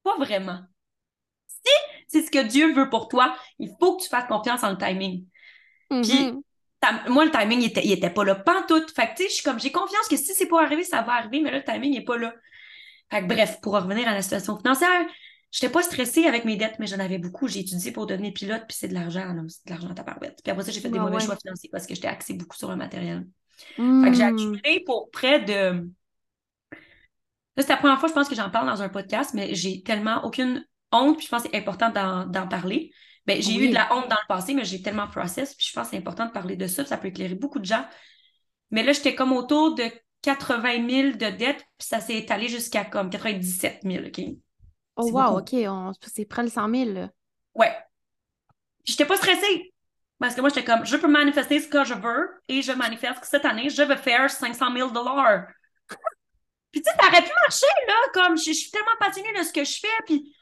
pas 0.03 0.15
vraiment. 0.17 0.59
Si 1.47 1.71
c'est 2.07 2.21
ce 2.23 2.31
que 2.31 2.43
Dieu 2.47 2.73
veut 2.73 2.89
pour 2.89 3.07
toi, 3.07 3.35
il 3.59 3.69
faut 3.79 3.97
que 3.97 4.03
tu 4.03 4.09
fasses 4.09 4.27
confiance 4.27 4.63
en 4.63 4.71
le 4.71 4.77
timing. 4.77 5.25
Puis, 6.01 6.31
Mm-hmm. 6.81 7.09
moi, 7.09 7.25
le 7.25 7.31
timing, 7.31 7.61
il 7.61 7.65
était, 7.67 7.85
il 7.85 7.91
était 7.93 8.09
pas 8.09 8.23
là, 8.25 8.35
pas 8.35 8.63
tout. 8.67 8.81
Fait 8.95 9.07
que, 9.07 9.15
tu 9.17 9.23
sais, 9.23 9.29
je 9.29 9.33
suis 9.35 9.43
comme, 9.43 9.59
j'ai 9.59 9.71
confiance 9.71 10.07
que 10.09 10.17
si 10.17 10.33
c'est 10.33 10.47
pas 10.47 10.63
arrivé, 10.63 10.83
ça 10.83 11.01
va 11.01 11.13
arriver, 11.13 11.41
mais 11.41 11.51
là, 11.51 11.59
le 11.59 11.63
timing, 11.63 11.93
il 11.93 11.97
est 11.99 12.03
pas 12.03 12.17
là. 12.17 12.33
Fait 13.11 13.21
que, 13.21 13.27
bref, 13.27 13.59
pour 13.61 13.73
revenir 13.73 14.07
à 14.07 14.13
la 14.13 14.21
situation 14.21 14.57
financière, 14.57 15.05
j'étais 15.51 15.71
pas 15.71 15.83
stressée 15.83 16.25
avec 16.25 16.45
mes 16.45 16.57
dettes, 16.57 16.75
mais 16.79 16.87
j'en 16.87 16.99
avais 16.99 17.19
beaucoup. 17.19 17.47
J'ai 17.47 17.61
étudié 17.61 17.91
pour 17.91 18.05
devenir 18.07 18.33
pilote, 18.33 18.63
puis 18.67 18.77
c'est 18.79 18.87
de 18.89 18.93
l'argent, 18.95 19.33
là. 19.33 19.41
C'est 19.47 19.65
de 19.67 19.71
l'argent 19.71 19.89
à 19.89 19.93
ta 19.95 20.03
parouette. 20.03 20.39
Puis 20.43 20.51
après 20.51 20.63
ça, 20.65 20.71
j'ai 20.71 20.81
fait 20.81 20.89
des 20.89 20.99
Ah 20.99 21.01
mauvais 21.01 21.17
ouais. 21.17 21.21
choix 21.21 21.37
financiers 21.37 21.69
parce 21.71 21.87
que 21.87 21.95
j'étais 21.95 22.07
axée 22.07 22.33
beaucoup 22.35 22.57
sur 22.57 22.69
le 22.69 22.75
matériel. 22.77 23.27
Fait 24.01 24.09
que 24.11 24.13
j'ai 24.13 24.23
Mm. 24.23 24.27
accumulé 24.27 24.83
pour 24.85 25.09
près 25.11 25.41
de. 25.41 25.89
Là, 27.55 27.63
c'est 27.63 27.69
la 27.69 27.77
première 27.77 27.99
fois, 27.99 28.09
je 28.09 28.13
pense, 28.13 28.29
que 28.29 28.35
j'en 28.35 28.49
parle 28.49 28.67
dans 28.67 28.81
un 28.81 28.89
podcast, 28.89 29.33
mais 29.33 29.53
j'ai 29.55 29.83
tellement 29.83 30.23
aucune 30.25 30.65
honte, 30.91 31.17
puis 31.17 31.25
je 31.25 31.29
pense 31.31 31.43
que 31.43 31.49
c'est 31.51 31.57
important 31.57 31.89
d'en 31.89 32.47
parler. 32.47 32.91
Ben, 33.25 33.41
j'ai 33.41 33.57
Oui. 33.57 33.65
eu 33.65 33.69
de 33.69 33.73
la 33.73 33.93
honte 33.93 34.09
dans 34.09 34.17
le 34.21 34.27
passé, 34.27 34.53
mais 34.53 34.65
j'ai 34.65 34.81
tellement 34.81 35.07
process, 35.07 35.55
puis 35.55 35.65
je 35.67 35.73
pense 35.73 35.85
que 35.87 35.91
c'est 35.91 35.97
important 35.97 36.25
de 36.25 36.31
parler 36.31 36.55
de 36.57 36.67
ça, 36.67 36.83
puis 36.83 36.89
ça 36.89 36.97
peut 36.97 37.07
éclairer 37.07 37.35
beaucoup 37.35 37.59
de 37.59 37.65
gens. 37.65 37.85
Mais 38.71 38.83
là, 38.83 38.91
j'étais 38.93 39.15
comme 39.15 39.33
autour 39.33 39.75
de 39.75 39.83
80 40.21 40.87
000 40.89 41.11
de 41.17 41.29
dettes, 41.37 41.65
puis 41.77 41.87
ça 41.87 41.99
s'est 42.01 42.17
étalé 42.17 42.47
jusqu'à 42.49 42.85
comme 42.85 43.09
97 43.09 43.83
000, 43.83 44.07
OK? 44.07 44.21
Oh 44.95 45.09
wow, 45.11 45.37
beaucoup. 45.37 45.39
OK, 45.39 45.53
on... 45.67 45.91
c'est 46.01 46.25
près 46.25 46.43
le 46.43 46.49
100 46.49 46.67
000, 46.69 46.93
là. 46.93 47.09
Ouais. 47.55 47.73
Puis 48.83 48.93
j'étais 48.93 49.05
pas 49.05 49.17
stressée. 49.17 49.73
Parce 50.19 50.35
que 50.35 50.41
moi, 50.41 50.49
j'étais 50.49 50.63
comme, 50.63 50.85
je 50.85 50.95
peux 50.95 51.07
manifester 51.07 51.59
ce 51.59 51.67
que 51.67 51.83
je 51.83 51.93
veux 51.95 52.29
et 52.47 52.61
je 52.61 52.71
manifeste 52.71 53.19
que 53.19 53.27
cette 53.27 53.45
année, 53.45 53.69
je 53.69 53.81
vais 53.81 53.97
faire 53.97 54.29
500 54.29 54.71
000 54.73 54.91
Puis 56.73 56.81
tu 56.81 56.89
sais, 56.89 56.97
ça 56.99 57.07
aurait 57.07 57.21
pu 57.21 57.31
marcher, 57.45 57.67
là, 57.87 57.93
comme 58.13 58.35
je, 58.35 58.51
suis 58.51 58.71
tellement 58.71 58.97
passionnée 58.99 59.31
de 59.37 59.43
ce 59.43 59.53
que 59.53 59.63
je 59.63 59.79
fais, 59.79 60.03
puis 60.07 60.35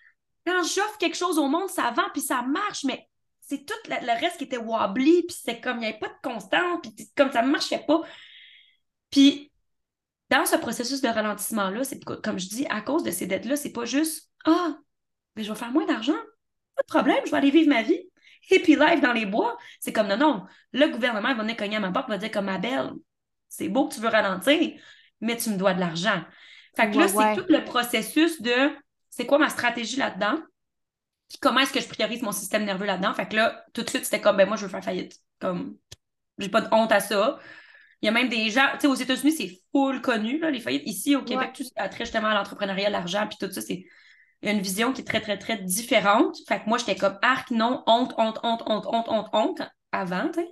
quand 0.48 0.64
j'offre 0.64 0.98
quelque 0.98 1.18
chose 1.18 1.38
au 1.38 1.48
monde, 1.48 1.70
ça 1.70 1.92
vend, 1.92 2.10
puis 2.14 2.22
ça 2.22 2.42
marche, 2.42 2.86
mais 2.86 3.06
c'est 3.42 3.66
tout 3.66 3.74
le, 3.90 4.20
reste 4.20 4.38
qui 4.38 4.46
était 4.46 4.58
wobbly, 4.58 5.24
puis 5.24 5.38
c'est 5.44 5.60
comme, 5.60 5.78
il 5.78 5.80
n'y 5.82 5.86
avait 5.88 6.00
pas 6.00 6.08
de 6.08 6.22
constance, 6.24 6.80
puis 6.82 7.12
comme 7.18 7.34
ça 7.34 7.42
ne 7.42 7.52
marchait 7.52 7.84
pas. 7.86 8.02
Puis 9.10 9.52
dans 10.30 10.46
ce 10.46 10.56
processus 10.56 11.02
de 11.02 11.10
ralentissement-là, 11.10 11.84
c'est 11.84 12.02
comme 12.02 12.40
je 12.40 12.48
dis, 12.48 12.66
à 12.70 12.80
cause 12.80 13.04
de 13.04 13.12
ces 13.12 13.28
dettes-là, 13.28 13.58
c'est 13.58 13.74
pas 13.74 13.84
juste, 13.84 14.30
ah, 14.46 14.78
mais 15.36 15.44
je 15.44 15.52
vais 15.52 15.60
faire 15.60 15.72
moins 15.72 15.86
d'argent, 15.86 16.18
pas 16.76 16.84
de 16.84 16.88
problème, 16.88 17.26
je 17.26 17.32
vais 17.32 17.38
aller 17.38 17.52
vivre 17.52 17.70
ma 17.70 17.84
vie. 17.84 18.10
Hippie 18.50 18.76
life 18.76 19.02
dans 19.02 19.14
les 19.14 19.26
bois. 19.26 19.58
C'est 19.80 19.94
comme, 19.94 20.08
non, 20.08 20.18
non, 20.18 20.46
le 20.72 20.88
gouvernement 20.88 21.36
va 21.36 21.44
venir 21.44 21.58
cogner 21.58 21.76
à 21.76 21.80
ma 21.82 21.92
porte, 21.92 22.10
va 22.10 22.18
dire 22.18 22.32
comme, 22.32 22.46
ma 22.46 22.58
belle, 22.58 22.92
c'est 23.50 23.68
beau 23.68 23.88
que 23.88 23.96
tu 23.96 24.00
veux 24.00 24.08
ralentir, 24.08 24.80
mais 25.22 25.38
tu 25.38 25.50
me 25.52 25.58
dois 25.58 25.74
de 25.74 25.80
l'argent. 25.80 26.24
Fait 26.76 26.90
que 26.92 26.98
là, 26.98 27.08
Ouais, 27.14 27.36
c'est 27.36 27.42
tout 27.42 27.46
le 27.50 27.64
processus 27.64 28.42
de 28.42 28.70
c'est 29.10 29.26
quoi 29.26 29.38
ma 29.40 29.50
stratégie 29.50 29.98
là-dedans, 29.98 30.38
puis 31.30 31.38
comment 31.42 31.60
est-ce 31.62 31.74
que 31.74 31.82
je 31.82 31.88
priorise 31.88 32.22
mon 32.22 32.32
système 32.32 32.66
nerveux 32.66 32.86
là-dedans? 32.86 33.14
Fait 33.14 33.28
que 33.28 33.36
là, 33.36 33.66
tout 33.74 33.84
de 33.84 33.90
suite, 33.90 34.06
c'était 34.06 34.22
comme, 34.22 34.38
ben 34.38 34.48
moi, 34.48 34.58
je 34.58 34.64
veux 34.66 34.70
faire 34.72 34.84
faillite. 34.84 35.18
Comme, 35.40 35.78
j'ai 36.38 36.50
pas 36.50 36.62
de 36.62 36.68
honte 36.74 36.92
à 36.92 37.00
ça. 37.00 37.40
Il 38.02 38.08
y 38.08 38.10
a 38.10 38.12
même 38.12 38.30
des 38.30 38.50
gens, 38.50 38.68
tu 38.74 38.82
sais, 38.82 38.88
aux 38.88 38.96
États-Unis, 38.96 39.32
c'est 39.34 39.62
full 39.72 40.02
connu, 40.02 40.40
là, 40.40 40.52
les 40.52 40.60
faillites. 40.60 40.84
Ici, 40.88 41.16
au 41.16 41.24
Québec, 41.24 41.50
Ouais. 41.50 41.54
tout 41.56 41.64
ça 41.78 41.88
trait 41.90 42.06
justement 42.06 42.30
à 42.30 42.34
l'entrepreneuriat, 42.34 42.90
l'argent, 42.90 43.28
puis 43.28 43.38
tout 43.40 43.52
ça, 43.54 43.62
c'est 43.62 43.86
il 44.44 44.48
y 44.48 44.50
a 44.50 44.54
une 44.54 44.62
vision 44.62 44.92
qui 44.94 45.02
est 45.02 45.06
très, 45.06 45.22
très, 45.22 45.38
très 45.38 45.58
différente. 45.58 46.36
Fait 46.48 46.62
que 46.62 46.68
moi, 46.70 46.78
j'étais 46.80 46.96
comme 46.96 47.18
arc, 47.22 47.52
non, 47.52 47.84
honte, 47.88 48.14
honte, 48.18 48.40
honte, 48.44 48.64
honte, 48.66 48.86
honte, 48.88 49.06
honte, 49.10 49.30
honte, 49.34 49.62
avant, 49.92 50.28
tu 50.30 50.42
sais. 50.42 50.48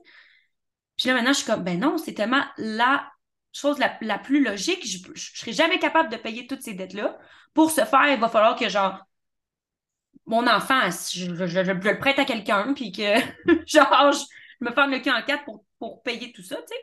Puis 0.97 1.07
là, 1.07 1.13
maintenant, 1.15 1.33
je 1.33 1.37
suis 1.39 1.45
comme, 1.45 1.63
ben 1.63 1.79
non, 1.79 1.97
c'est 1.97 2.13
tellement 2.13 2.43
la 2.57 3.11
chose 3.53 3.79
la, 3.79 3.97
la 4.01 4.17
plus 4.19 4.43
logique. 4.43 4.85
Je, 4.87 4.99
je 5.15 5.39
serais 5.39 5.53
jamais 5.53 5.79
capable 5.79 6.09
de 6.11 6.17
payer 6.17 6.47
toutes 6.47 6.61
ces 6.61 6.73
dettes-là. 6.73 7.17
Pour 7.53 7.71
ce 7.71 7.81
faire, 7.85 8.07
il 8.13 8.19
va 8.19 8.29
falloir 8.29 8.55
que, 8.57 8.69
genre, 8.69 9.05
mon 10.25 10.47
enfant, 10.47 10.89
je, 10.91 11.33
je, 11.35 11.47
je- 11.47 11.71
le 11.71 11.99
prête 11.99 12.19
à 12.19 12.25
quelqu'un, 12.25 12.73
puis 12.73 12.91
que, 12.91 13.01
genre, 13.67 14.11
je 14.11 14.65
me 14.65 14.71
ferme 14.71 14.91
le 14.91 14.99
cul 14.99 15.09
en 15.11 15.21
quatre 15.23 15.45
pour, 15.45 15.65
pour 15.79 16.03
payer 16.03 16.31
tout 16.31 16.43
ça, 16.43 16.57
tu 16.57 16.63
sais. 16.67 16.75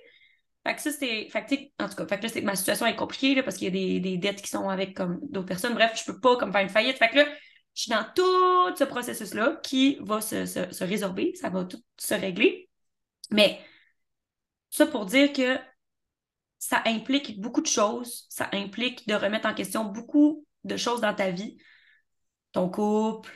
Fait 0.66 0.74
que 0.76 0.82
ça, 0.82 0.92
c'est. 0.92 1.28
Fait 1.30 1.44
que, 1.46 1.84
en 1.84 1.88
tout 1.88 1.96
cas, 1.96 2.06
fait 2.08 2.18
que 2.18 2.24
là, 2.24 2.28
c'est- 2.30 2.42
ma 2.42 2.56
situation 2.56 2.86
est 2.86 2.96
compliquée, 2.96 3.34
là, 3.36 3.42
parce 3.44 3.56
qu'il 3.56 3.66
y 3.66 3.68
a 3.68 3.72
des, 3.72 4.00
des 4.00 4.18
dettes 4.18 4.42
qui 4.42 4.48
sont 4.50 4.68
avec 4.68 4.96
comme 4.96 5.20
d'autres 5.30 5.46
personnes. 5.48 5.74
Bref, 5.74 5.92
je 6.04 6.12
peux 6.12 6.20
pas 6.20 6.36
comme 6.38 6.52
faire 6.52 6.62
une 6.62 6.68
faillite. 6.70 6.98
Fait 6.98 7.08
que 7.10 7.16
là, 7.16 7.26
je 7.74 7.82
suis 7.82 7.90
dans 7.92 8.04
tout 8.14 8.76
ce 8.76 8.84
processus-là 8.84 9.60
qui 9.62 9.98
va 10.02 10.20
se, 10.20 10.46
se 10.46 10.84
résorber, 10.84 11.34
ça 11.36 11.50
va 11.50 11.64
tout 11.64 11.82
se 11.98 12.14
régler. 12.14 12.68
Mais 13.30 13.60
ça 14.70 14.86
pour 14.86 15.06
dire 15.06 15.32
que 15.32 15.58
ça 16.58 16.82
implique 16.86 17.40
beaucoup 17.40 17.60
de 17.60 17.66
choses. 17.66 18.26
Ça 18.28 18.48
implique 18.52 19.06
de 19.06 19.14
remettre 19.14 19.48
en 19.48 19.54
question 19.54 19.84
beaucoup 19.84 20.44
de 20.64 20.76
choses 20.76 21.00
dans 21.00 21.14
ta 21.14 21.30
vie. 21.30 21.58
Ton 22.52 22.68
couple, 22.68 23.30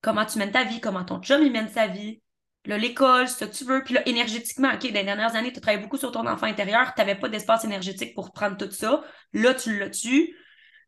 comment 0.00 0.26
tu 0.26 0.38
mènes 0.38 0.52
ta 0.52 0.64
vie, 0.64 0.80
comment 0.80 1.04
ton 1.04 1.20
chum 1.20 1.42
il 1.42 1.52
mène 1.52 1.68
sa 1.68 1.86
vie, 1.86 2.22
l'école, 2.64 3.28
ce 3.28 3.44
que 3.44 3.50
tu 3.50 3.64
veux. 3.64 3.82
Puis 3.82 3.94
là, 3.94 4.06
énergétiquement, 4.06 4.68
OK, 4.68 4.82
dans 4.82 4.94
les 4.94 5.04
dernières 5.04 5.34
années, 5.34 5.52
tu 5.52 5.58
as 5.58 5.62
travaillé 5.62 5.82
beaucoup 5.82 5.96
sur 5.96 6.12
ton 6.12 6.26
enfant 6.26 6.46
intérieur, 6.46 6.94
tu 6.94 7.00
n'avais 7.00 7.14
pas 7.14 7.28
d'espace 7.28 7.64
énergétique 7.64 8.14
pour 8.14 8.32
prendre 8.32 8.56
tout 8.56 8.70
ça. 8.70 9.02
Là, 9.32 9.54
tu 9.54 9.78
l'as-tu. 9.78 10.36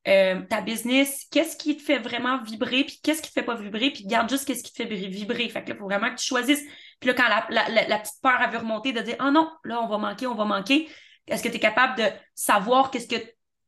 Euh, 0.09 0.42
ta 0.51 0.61
business, 0.61 1.29
qu'est-ce 1.31 1.57
qui 1.57 1.77
te 1.77 1.83
fait 1.83 1.99
vraiment 1.99 2.42
vibrer, 2.42 2.83
puis 2.83 2.99
qu'est-ce 3.05 3.23
qui 3.23 3.29
te 3.29 3.35
fait 3.35 3.45
pas 3.45 3.55
vibrer, 3.55 3.90
puis 3.92 4.05
garde 4.05 4.29
juste 4.29 4.45
qu'est-ce 4.45 4.64
qui 4.64 4.73
te 4.73 4.83
fait 4.83 4.92
vibrer. 4.92 5.49
Fait 5.49 5.62
que 5.62 5.68
là, 5.68 5.77
il 5.77 5.79
faut 5.79 5.85
vraiment 5.85 6.11
que 6.11 6.18
tu 6.18 6.27
choisisses. 6.27 6.62
Puis 6.99 7.09
là, 7.09 7.14
quand 7.14 7.29
la, 7.29 7.47
la, 7.51 7.68
la, 7.68 7.87
la 7.87 7.99
petite 8.01 8.21
peur 8.21 8.40
a 8.40 8.49
vu 8.49 8.57
remonter, 8.57 8.92
de 8.92 9.01
dire, 9.01 9.14
oh 9.21 9.31
non, 9.31 9.49
là, 9.62 9.81
on 9.81 9.87
va 9.87 9.99
manquer, 9.99 10.27
on 10.27 10.35
va 10.35 10.45
manquer, 10.45 10.88
est-ce 11.27 11.43
que 11.43 11.49
tu 11.49 11.57
es 11.57 11.61
capable 11.61 11.97
de 11.97 12.05
savoir 12.35 12.91
qu'est-ce 12.91 13.09
que, 13.09 13.17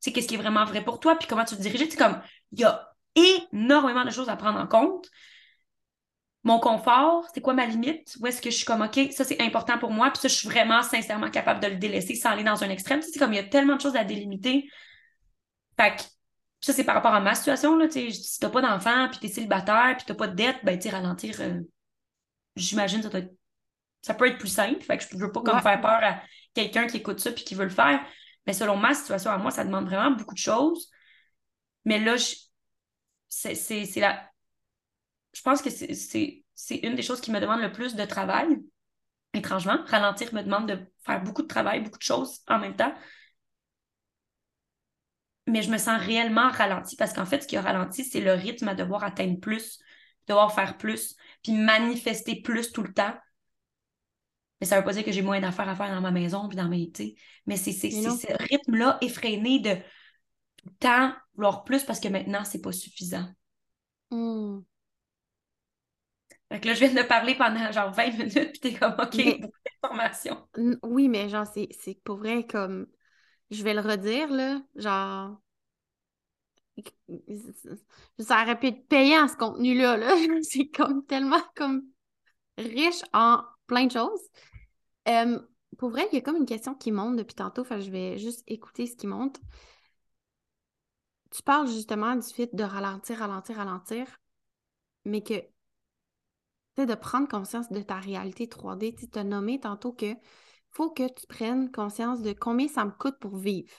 qu'est-ce 0.02 0.26
qui 0.28 0.34
est 0.34 0.38
vraiment 0.38 0.64
vrai 0.64 0.82
pour 0.82 1.00
toi, 1.00 1.16
puis 1.16 1.28
comment 1.28 1.44
tu 1.44 1.56
te 1.56 1.60
diriger? 1.62 1.88
C'est 1.90 1.96
comme, 1.96 2.20
il 2.52 2.60
y 2.60 2.64
a 2.64 2.90
énormément 3.14 4.04
de 4.04 4.10
choses 4.10 4.28
à 4.28 4.36
prendre 4.36 4.58
en 4.58 4.66
compte. 4.66 5.08
Mon 6.42 6.58
confort, 6.60 7.26
c'est 7.32 7.40
quoi 7.40 7.54
ma 7.54 7.64
limite? 7.64 8.16
Où 8.20 8.26
est-ce 8.26 8.42
que 8.42 8.50
je 8.50 8.56
suis 8.56 8.66
comme, 8.66 8.82
OK, 8.82 9.00
ça 9.12 9.24
c'est 9.24 9.40
important 9.40 9.78
pour 9.78 9.90
moi, 9.90 10.10
puis 10.10 10.20
ça, 10.20 10.28
je 10.28 10.34
suis 10.34 10.48
vraiment 10.48 10.82
sincèrement 10.82 11.30
capable 11.30 11.60
de 11.60 11.68
le 11.68 11.76
délaisser 11.76 12.14
sans 12.16 12.30
aller 12.30 12.44
dans 12.44 12.62
un 12.62 12.68
extrême. 12.68 13.00
C'est 13.00 13.18
comme, 13.18 13.32
il 13.32 13.36
y 13.36 13.38
a 13.38 13.44
tellement 13.44 13.76
de 13.76 13.80
choses 13.80 13.96
à 13.96 14.04
délimiter. 14.04 14.68
Fait 15.80 15.96
que, 15.96 16.02
ça, 16.60 16.72
c'est 16.72 16.84
par 16.84 16.94
rapport 16.94 17.14
à 17.14 17.20
ma 17.20 17.34
situation, 17.34 17.76
là, 17.76 17.88
si 17.90 18.38
t'as 18.40 18.50
pas 18.50 18.60
d'enfant, 18.60 19.08
puis 19.10 19.20
t'es 19.20 19.28
célibataire, 19.28 19.94
puis 19.96 20.04
t'as 20.06 20.14
pas 20.14 20.28
de 20.28 20.34
dette, 20.34 20.56
ben, 20.64 20.78
tu 20.78 20.88
ralentir, 20.88 21.40
euh, 21.40 21.60
j'imagine, 22.56 23.02
ça 23.02 23.08
doit 23.08 23.20
être- 23.20 23.34
ça 24.02 24.12
peut 24.14 24.26
être 24.26 24.38
plus 24.38 24.48
simple. 24.48 24.82
Fait 24.82 24.98
que 24.98 25.04
je 25.10 25.16
veux 25.16 25.32
pas 25.32 25.40
comme 25.40 25.56
Ouais. 25.56 25.62
faire 25.62 25.80
peur 25.80 26.00
à 26.02 26.22
quelqu'un 26.54 26.86
qui 26.86 26.98
écoute 26.98 27.20
ça 27.20 27.32
puis 27.32 27.44
qui 27.44 27.54
veut 27.54 27.64
le 27.64 27.70
faire. 27.70 28.00
Mais 28.46 28.52
selon 28.52 28.76
ma 28.76 28.94
situation 28.94 29.30
à 29.30 29.38
moi, 29.38 29.50
ça 29.50 29.64
demande 29.64 29.86
vraiment 29.86 30.16
beaucoup 30.16 30.34
de 30.34 30.38
choses. 30.38 30.90
Mais 31.84 31.98
là, 32.00 32.16
je- 32.16 32.36
c'est 33.28 34.00
la... 34.00 34.30
Je 35.32 35.42
pense 35.42 35.62
que 35.62 35.70
c'est 35.70 36.76
une 36.82 36.94
des 36.94 37.02
choses 37.02 37.20
qui 37.20 37.30
me 37.30 37.40
demande 37.40 37.60
le 37.60 37.72
plus 37.72 37.94
de 37.96 38.04
travail. 38.04 38.46
Étrangement, 39.34 39.78
ralentir 39.86 40.34
me 40.34 40.42
demande 40.42 40.68
de 40.68 40.78
faire 41.04 41.22
beaucoup 41.22 41.42
de 41.42 41.48
travail, 41.48 41.82
beaucoup 41.82 41.98
de 41.98 42.04
choses 42.04 42.40
en 42.48 42.58
même 42.58 42.76
temps. 42.76 42.94
Mais 45.46 45.62
je 45.62 45.70
me 45.70 45.78
sens 45.78 46.00
réellement 46.00 46.48
ralentie 46.50 46.96
parce 46.96 47.12
qu'en 47.12 47.26
fait, 47.26 47.42
ce 47.42 47.46
qui 47.46 47.56
a 47.56 47.62
ralenti, 47.62 48.04
c'est 48.04 48.20
le 48.20 48.32
rythme 48.32 48.68
à 48.68 48.74
devoir 48.74 49.04
atteindre 49.04 49.38
plus, 49.40 49.78
devoir 50.26 50.54
faire 50.54 50.78
plus, 50.78 51.16
puis 51.42 51.52
manifester 51.52 52.40
plus 52.42 52.72
tout 52.72 52.82
le 52.82 52.92
temps. 52.94 53.14
Mais 54.64 54.68
ça 54.68 54.78
veut 54.78 54.84
pas 54.84 54.94
dire 54.94 55.04
que 55.04 55.12
j'ai 55.12 55.20
moins 55.20 55.40
d'affaires 55.40 55.68
à 55.68 55.74
faire 55.74 55.94
dans 55.94 56.00
ma 56.00 56.10
maison 56.10 56.48
puis 56.48 56.56
dans 56.56 56.70
mes. 56.70 56.90
tu 56.90 57.04
sais. 57.04 57.14
Mais 57.44 57.58
c'est 57.58 57.72
ce 57.72 58.42
rythme-là 58.50 58.96
effréné 59.02 59.58
de 59.58 59.76
temps 60.80 61.12
vouloir 61.34 61.64
plus 61.64 61.84
parce 61.84 62.00
que 62.00 62.08
maintenant, 62.08 62.44
c'est 62.46 62.62
pas 62.62 62.72
suffisant. 62.72 63.28
Hmm. 64.10 64.60
Fait 66.50 66.60
que 66.60 66.68
là, 66.68 66.72
je 66.72 66.82
viens 66.82 66.94
de 66.94 67.06
parler 67.06 67.34
pendant 67.34 67.70
genre 67.72 67.92
20 67.92 68.12
minutes, 68.12 68.52
puis 68.52 68.60
t'es 68.60 68.72
comme, 68.72 68.94
OK, 68.98 69.16
Mais- 69.16 69.38
beaucoup 69.38 69.58
d'informations. 69.82 70.48
Oui, 70.82 71.08
mais 71.10 71.28
genre, 71.28 71.46
c'est 71.46 71.68
c'est 71.78 72.00
pour 72.02 72.16
vrai 72.16 72.46
comme. 72.46 72.86
Je 73.50 73.62
vais 73.64 73.74
le 73.74 73.82
redire, 73.82 74.30
là. 74.30 74.62
Genre. 74.76 75.42
Ça 78.18 78.42
aurait 78.42 78.58
pu 78.58 78.68
être 78.68 78.88
payant, 78.88 79.28
ce 79.28 79.36
contenu-là, 79.36 79.98
là. 79.98 80.14
C'est 80.42 80.70
comme 80.70 81.04
tellement 81.04 81.42
comme 81.54 81.82
riche 82.56 83.02
en 83.12 83.42
plein 83.66 83.84
de 83.84 83.92
choses. 83.92 84.22
Pour 85.78 85.90
vrai, 85.90 86.06
il 86.12 86.14
y 86.16 86.18
a 86.18 86.20
comme 86.20 86.36
une 86.36 86.46
question 86.46 86.74
qui 86.74 86.92
monte 86.92 87.16
depuis 87.16 87.34
tantôt, 87.34 87.64
je 87.64 87.90
vais 87.90 88.18
juste 88.18 88.44
écouter 88.46 88.86
ce 88.86 88.96
qui 88.96 89.06
monte. 89.06 89.40
Tu 91.30 91.42
parles 91.42 91.66
justement 91.66 92.14
du 92.14 92.28
fait 92.28 92.54
de 92.54 92.62
ralentir, 92.62 93.18
ralentir, 93.18 93.56
ralentir, 93.56 94.06
mais 95.04 95.22
que, 95.22 95.34
de 96.76 96.94
prendre 96.94 97.28
conscience 97.28 97.70
de 97.70 97.82
ta 97.82 97.96
réalité 97.96 98.48
3D. 98.48 98.94
Tu 98.94 99.18
as 99.18 99.24
nommé 99.24 99.60
tantôt 99.60 99.92
que 99.92 100.14
faut 100.70 100.90
que 100.90 101.06
tu 101.12 101.26
prennes 101.26 101.70
conscience 101.70 102.22
de 102.22 102.32
combien 102.32 102.68
ça 102.68 102.84
me 102.84 102.90
coûte 102.90 103.18
pour 103.18 103.36
vivre. 103.36 103.72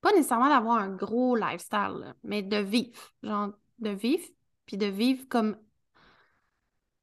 Pas 0.00 0.12
nécessairement 0.12 0.48
d'avoir 0.48 0.78
un 0.78 0.90
gros 0.94 1.36
lifestyle, 1.36 2.14
mais 2.24 2.42
de 2.42 2.56
vivre. 2.56 2.98
Genre, 3.22 3.52
de 3.78 3.90
vivre, 3.90 4.26
puis 4.66 4.76
de 4.76 4.86
vivre 4.86 5.26
comme 5.28 5.56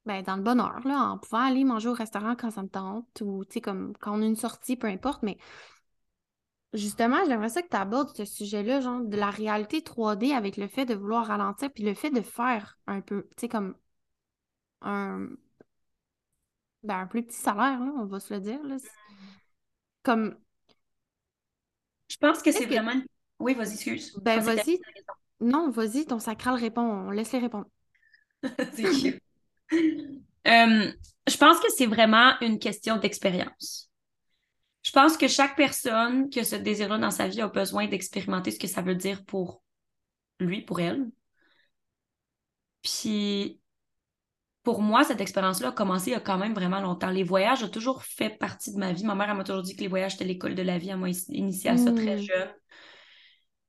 ben, 0.09 0.23
dans 0.23 0.37
le 0.37 0.41
bonheur, 0.41 0.79
là, 0.87 1.11
en 1.11 1.19
pouvant 1.19 1.45
aller 1.45 1.63
manger 1.63 1.87
au 1.87 1.93
restaurant 1.93 2.35
quand 2.35 2.49
ça 2.49 2.63
me 2.63 2.67
tente, 2.67 3.21
ou, 3.21 3.43
comme 3.61 3.93
quand 3.99 4.17
on 4.17 4.23
a 4.23 4.25
une 4.25 4.35
sortie, 4.35 4.75
peu 4.75 4.87
importe, 4.87 5.21
mais 5.21 5.37
justement, 6.73 7.23
j'aimerais 7.27 7.49
ça 7.49 7.61
que 7.61 7.69
tu 7.69 7.77
abordes 7.77 8.17
ce 8.17 8.25
sujet-là, 8.25 8.79
genre, 8.79 9.01
de 9.01 9.15
la 9.15 9.29
réalité 9.29 9.81
3D 9.81 10.33
avec 10.33 10.57
le 10.57 10.67
fait 10.67 10.85
de 10.85 10.95
vouloir 10.95 11.27
ralentir, 11.27 11.71
puis 11.71 11.83
le 11.83 11.93
fait 11.93 12.09
de 12.09 12.21
faire 12.21 12.79
un 12.87 13.01
peu, 13.01 13.27
tu 13.37 13.41
sais, 13.41 13.49
comme 13.49 13.75
un, 14.81 15.27
ben, 16.81 17.01
un 17.01 17.05
plus 17.05 17.21
petit 17.21 17.37
salaire, 17.37 17.79
là, 17.79 17.91
on 17.95 18.05
va 18.05 18.19
se 18.19 18.33
le 18.33 18.39
dire, 18.39 18.63
là. 18.63 18.77
Comme... 20.01 20.35
Je 22.07 22.17
pense 22.17 22.41
que 22.41 22.51
c'est 22.51 22.65
vraiment... 22.65 22.99
Oui, 23.37 23.53
vas-y, 23.53 23.73
excuse. 23.73 24.17
Ben, 24.23 24.39
vas-y. 24.39 24.79
Non, 25.39 25.69
vas-y, 25.69 26.07
ton 26.07 26.17
sacral 26.17 26.55
répond, 26.55 26.81
on 26.81 27.11
laisse 27.11 27.31
les 27.31 27.39
répondre. 27.39 27.67
C'est 28.73 28.83
cute. 28.83 29.28
Euh, 29.71 30.91
je 31.27 31.37
pense 31.37 31.59
que 31.59 31.67
c'est 31.75 31.85
vraiment 31.85 32.33
une 32.41 32.59
question 32.59 32.97
d'expérience. 32.97 33.91
Je 34.81 34.91
pense 34.91 35.17
que 35.17 35.27
chaque 35.27 35.55
personne 35.55 36.29
qui 36.29 36.39
a 36.39 36.43
ce 36.43 36.55
désir-là 36.55 36.97
dans 36.97 37.11
sa 37.11 37.27
vie 37.27 37.41
a 37.41 37.47
besoin 37.47 37.87
d'expérimenter 37.87 38.51
ce 38.51 38.59
que 38.59 38.67
ça 38.67 38.81
veut 38.81 38.95
dire 38.95 39.23
pour 39.25 39.61
lui, 40.39 40.61
pour 40.61 40.79
elle. 40.79 41.05
Puis, 42.81 43.59
pour 44.63 44.81
moi, 44.81 45.03
cette 45.03 45.21
expérience-là 45.21 45.69
a 45.69 45.71
commencé 45.71 46.11
il 46.11 46.13
y 46.13 46.15
a 46.15 46.19
quand 46.21 46.37
même 46.37 46.53
vraiment 46.53 46.79
longtemps. 46.81 47.09
Les 47.09 47.23
voyages 47.23 47.63
ont 47.63 47.69
toujours 47.69 48.03
fait 48.03 48.29
partie 48.29 48.73
de 48.73 48.77
ma 48.77 48.93
vie. 48.93 49.03
Ma 49.03 49.15
mère 49.15 49.29
elle 49.29 49.37
m'a 49.37 49.43
toujours 49.43 49.63
dit 49.63 49.75
que 49.75 49.81
les 49.81 49.87
voyages 49.87 50.15
étaient 50.15 50.25
l'école 50.25 50.55
de 50.55 50.61
la 50.61 50.77
vie. 50.77 50.89
Elle 50.89 50.97
m'a 50.97 51.09
initié 51.09 51.69
à 51.71 51.77
ça 51.77 51.91
très 51.91 52.15
Mm. 52.15 52.21
jeune. 52.21 52.49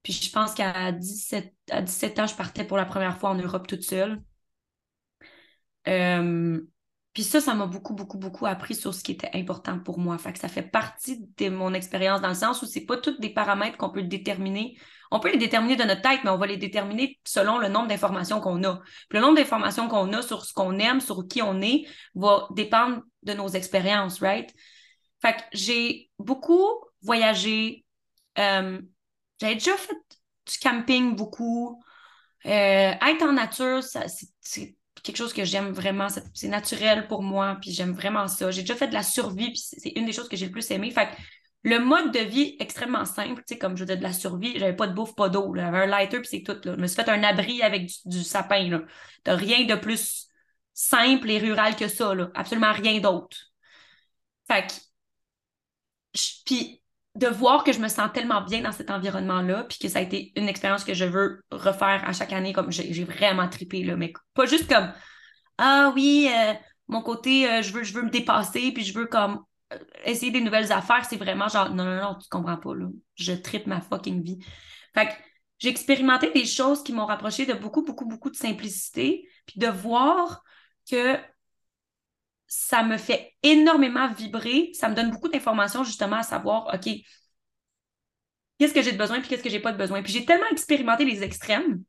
Puis 0.03 0.13
je 0.15 0.31
pense 0.31 0.55
qu'à 0.55 0.93
17, 0.93 1.55
à 1.71 1.83
17 1.83 2.19
ans, 2.21 2.27
je 2.27 2.35
partais 2.35 2.65
pour 2.65 2.77
la 2.77 2.87
première 2.87 3.19
fois 3.19 3.31
en 3.31 3.35
Europe 3.35 3.67
toute 3.67 3.83
seule. 3.83 4.23
Euh, 5.89 6.61
puis 7.13 7.25
ça, 7.25 7.41
ça 7.41 7.55
m'a 7.55 7.67
beaucoup, 7.67 7.95
beaucoup, 7.95 8.19
beaucoup 8.19 8.47
appris 8.47 8.75
sur 8.75 8.95
ce 8.95 9.03
qui 9.03 9.13
était 9.13 9.31
important 9.35 9.81
pour 9.81 9.99
moi. 9.99 10.17
Fait 10.19 10.33
que 10.33 10.39
ça 10.39 10.49
fait 10.49 10.63
partie 10.63 11.27
de 11.39 11.49
mon 11.49 11.75
expérience 11.75 12.21
dans 12.21 12.29
le 12.29 12.35
sens 12.35 12.63
où 12.63 12.67
c'est 12.67 12.85
pas 12.85 12.97
tous 12.97 13.19
des 13.19 13.31
paramètres 13.31 13.77
qu'on 13.77 13.91
peut 13.91 14.03
déterminer. 14.03 14.77
On 15.11 15.19
peut 15.19 15.33
les 15.33 15.39
déterminer 15.39 15.75
de 15.75 15.83
notre 15.83 16.03
tête, 16.03 16.21
mais 16.23 16.31
on 16.31 16.39
va 16.39 16.47
les 16.47 16.57
déterminer 16.57 17.19
selon 17.25 17.59
le 17.59 17.69
nombre 17.69 17.89
d'informations 17.89 18.41
qu'on 18.41 18.63
a. 18.63 18.81
Puis 19.09 19.19
le 19.19 19.21
nombre 19.21 19.37
d'informations 19.37 19.89
qu'on 19.89 20.13
a 20.13 20.23
sur 20.23 20.45
ce 20.45 20.53
qu'on 20.53 20.79
aime, 20.79 21.01
sur 21.01 21.27
qui 21.27 21.43
on 21.43 21.61
est, 21.61 21.85
va 22.15 22.47
dépendre 22.53 23.03
de 23.25 23.33
nos 23.33 23.49
expériences, 23.49 24.21
right? 24.21 24.55
Fait 25.21 25.35
que 25.35 25.43
j'ai 25.53 26.11
beaucoup 26.21 26.69
voyagé. 27.03 27.85
Euh, 28.39 28.81
j'avais 29.41 29.55
déjà 29.55 29.77
fait 29.77 29.97
du 30.47 30.59
camping 30.63 31.17
beaucoup. 31.17 31.83
Euh, 32.47 32.49
être 32.93 33.23
en 33.23 33.33
nature, 33.33 33.83
c'est 33.83 34.77
quelque 35.03 35.17
chose 35.17 35.33
que 35.33 35.45
j'aime 35.45 35.73
vraiment. 35.73 36.09
C'est, 36.35 36.49
naturel 36.49 37.07
pour 37.09 37.23
moi, 37.23 37.59
puis 37.61 37.73
j'aime 37.73 37.93
vraiment 37.93 38.29
ça. 38.29 38.51
J'ai 38.51 38.63
déjà 38.63 38.75
fait 38.75 38.89
de 38.89 38.95
la 38.95 39.03
survie, 39.03 39.51
puis 39.51 39.59
c'est 39.59 39.93
une 39.97 40.07
des 40.07 40.13
choses 40.13 40.29
que 40.29 40.37
j'ai 40.37 40.47
le 40.47 40.53
plus 40.53 40.71
aimé. 40.71 40.91
Fait 40.91 41.07
que 41.07 41.13
le 41.63 41.79
mode 41.79 42.13
de 42.13 42.21
vie 42.21 42.57
extrêmement 42.59 43.05
simple, 43.05 43.43
tu 43.47 43.55
sais, 43.55 43.59
comme 43.59 43.77
je 43.77 43.85
disais, 43.85 43.97
de 43.97 44.03
la 44.03 44.13
survie, 44.13 44.59
j'avais 44.59 44.77
pas 44.77 44.87
de 44.87 44.95
bouffe, 44.95 45.15
pas 45.15 45.29
d'eau. 45.29 45.55
J'avais 45.55 45.79
un 45.79 45.87
lighter, 45.87 46.21
puis 46.21 46.29
c'est 46.29 46.43
tout. 46.43 46.59
Là. 46.65 46.75
Je 46.77 46.81
me 46.81 46.87
suis 46.87 46.97
fait 46.97 47.11
un 47.11 47.23
abri 47.23 47.63
avec 47.63 47.91
du, 48.07 48.23
sapin. 48.25 48.69
Là. 48.69 48.83
T'as 49.25 49.37
rien 49.37 49.65
de 49.67 49.75
plus 49.75 50.29
simple 50.75 51.31
et 51.31 51.39
rural 51.39 51.77
que 51.77 51.89
ça. 51.89 52.15
Là. 52.15 52.31
Absolument 52.35 52.73
rien 52.73 53.01
d'autre. 53.01 53.37
Fait 54.49 54.67
que, 54.67 54.73
puis 56.45 56.80
de 57.17 57.27
voir 57.27 57.65
que 57.65 57.73
je 57.73 57.81
me 57.81 57.89
sens 57.89 58.11
tellement 58.13 58.43
bien 58.43 58.63
dans 58.63 58.73
cet 58.73 58.91
environnement-là, 58.91 59.65
puis 59.65 59.79
que 59.79 59.89
ça 59.89 59.99
a 59.99 60.03
été 60.03 60.33
une 60.37 60.49
expérience 60.49 60.85
que 60.85 60.95
je 60.95 61.05
veux 61.05 61.43
refaire 61.51 62.03
à 62.07 62.13
chaque 62.13 62.33
année, 62.33 62.53
comme 62.53 62.71
j'ai 62.71 63.05
vraiment 63.05 63.49
trippé, 63.49 63.83
là, 63.83 63.97
mais 63.97 64.13
pas 64.35 64.47
juste 64.47 64.69
comme 64.69 64.93
Ah 65.59 65.93
oui, 65.95 66.31
euh, 66.33 66.55
mon 66.89 67.03
côté, 67.03 67.51
euh, 67.51 67.63
je 67.63 67.73
veux, 67.73 67.83
je 67.83 67.93
veux 67.95 68.03
me 68.03 68.11
dépasser, 68.11 68.73
puis 68.73 68.85
je 68.85 68.95
veux 68.97 69.07
comme 69.07 69.45
euh, 69.73 69.79
essayer 70.05 70.31
des 70.31 70.41
nouvelles 70.41 70.73
affaires, 70.73 71.05
c'est 71.05 71.17
vraiment 71.17 71.49
genre 71.49 71.71
non, 71.71 71.85
non, 71.85 72.01
non, 72.01 72.15
tu 72.15 72.29
comprends 72.29 72.57
pas, 72.57 72.75
là. 72.75 72.87
Je 73.17 73.33
trippe 73.33 73.67
ma 73.67 73.81
fucking 73.81 74.23
vie. 74.23 74.39
Fait 74.95 75.09
que 75.09 75.13
j'ai 75.59 75.69
expérimenté 75.69 76.31
des 76.33 76.47
choses 76.47 76.83
qui 76.83 76.93
m'ont 76.93 77.07
rapproché 77.07 77.45
de 77.45 77.55
beaucoup, 77.55 77.83
beaucoup, 77.83 78.07
beaucoup 78.07 78.31
de 78.31 78.37
simplicité, 78.37 79.29
puis 79.47 79.59
de 79.59 79.69
voir 79.69 80.43
que 80.89 81.19
ça 82.51 82.83
me 82.83 82.99
fait 82.99 83.33
énormément 83.45 84.13
vibrer. 84.13 84.73
Ça 84.75 84.91
me 84.91 84.97
donne 84.97 85.11
beaucoup 85.13 85.29
d'informations 85.31 85.85
justement 85.85 86.17
à 86.17 86.25
savoir, 86.25 86.69
OK, 86.75 86.91
qu'est-ce 88.59 88.75
que 88.75 88.83
j'ai 88.83 88.93
de 88.93 88.99
besoin 88.99 89.21
puis 89.21 89.29
qu'est-ce 89.29 89.43
que 89.43 89.51
j'ai 89.51 89.61
pas 89.61 89.73
de 89.73 89.79
besoin. 89.79 90.03
Puis 90.03 90.13
j'ai 90.13 90.25
tellement 90.25 90.49
expérimenté 90.51 91.05
les 91.05 91.23
extrêmes. 91.23 91.83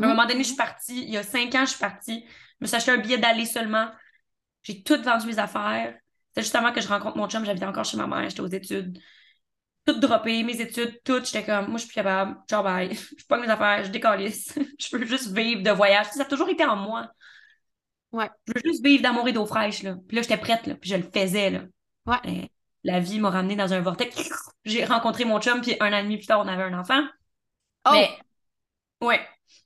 À 0.00 0.06
un 0.06 0.08
Mhm. 0.08 0.10
moment 0.10 0.26
donné, 0.26 0.40
je 0.42 0.48
suis 0.48 0.56
partie, 0.56 1.02
il 1.04 1.10
y 1.10 1.16
a 1.16 1.22
cinq 1.22 1.54
ans, 1.54 1.64
je 1.66 1.70
suis 1.72 1.80
partie. 1.80 2.24
Je 2.26 2.64
me 2.64 2.66
suis 2.66 2.76
acheté 2.76 2.92
un 2.92 2.98
billet 2.98 3.18
d'aller 3.18 3.46
seulement. 3.46 3.88
J'ai 4.62 4.82
tout 4.82 5.00
vendu 5.02 5.26
mes 5.26 5.38
affaires. 5.38 5.94
C'était 6.30 6.42
juste 6.42 6.56
avant 6.56 6.72
que 6.72 6.80
je 6.80 6.88
rencontre 6.88 7.16
mon 7.18 7.28
chum, 7.28 7.44
j'habitais 7.44 7.66
encore 7.66 7.84
chez 7.84 7.96
ma 7.98 8.06
mère, 8.08 8.28
j'étais 8.30 8.42
aux 8.42 8.48
études. 8.48 8.98
Tout 9.86 10.00
droppé, 10.00 10.42
mes 10.44 10.60
études, 10.60 11.00
tout. 11.04 11.24
J'étais 11.24 11.44
comme, 11.44 11.66
moi, 11.68 11.76
je 11.78 11.84
suis 11.84 11.88
plus 11.88 11.94
capable. 11.96 12.38
Ciao, 12.48 12.62
bye. 12.62 12.94
Je 13.18 13.24
pas 13.26 13.38
mes 13.40 13.48
affaires, 13.48 13.84
je 13.84 13.90
décalisse. 13.90 14.54
je 14.80 14.96
veux 14.96 15.06
juste 15.06 15.32
vivre 15.36 15.62
de 15.62 15.70
voyage. 15.70 16.06
Ça 16.12 16.22
a 16.22 16.24
toujours 16.26 16.48
été 16.50 16.64
en 16.64 16.76
moi. 16.76 17.10
Ouais. 18.12 18.30
Je 18.46 18.52
veux 18.54 18.60
juste 18.64 18.84
vivre 18.84 19.02
d'amour 19.02 19.28
et 19.28 19.32
d'eau 19.32 19.46
fraîche, 19.46 19.82
là. 19.82 19.96
Puis 20.08 20.16
là, 20.16 20.22
j'étais 20.22 20.36
prête, 20.36 20.66
là. 20.66 20.74
Puis 20.74 20.90
je 20.90 20.96
le 20.96 21.02
faisais, 21.02 21.50
là. 21.50 21.60
Ouais. 22.06 22.16
Et 22.24 22.50
la 22.84 23.00
vie 23.00 23.18
m'a 23.18 23.30
ramené 23.30 23.56
dans 23.56 23.72
un 23.72 23.80
vortex. 23.80 24.28
J'ai 24.64 24.84
rencontré 24.84 25.24
mon 25.24 25.40
chum, 25.40 25.60
puis 25.60 25.76
un 25.80 25.92
an 25.92 25.98
et 25.98 26.02
demi 26.02 26.16
plus 26.18 26.26
tard, 26.26 26.40
on 26.40 26.48
avait 26.48 26.62
un 26.62 26.78
enfant. 26.78 27.02
Oh! 27.86 27.90
Mais, 27.92 28.10
ouais. 29.00 29.20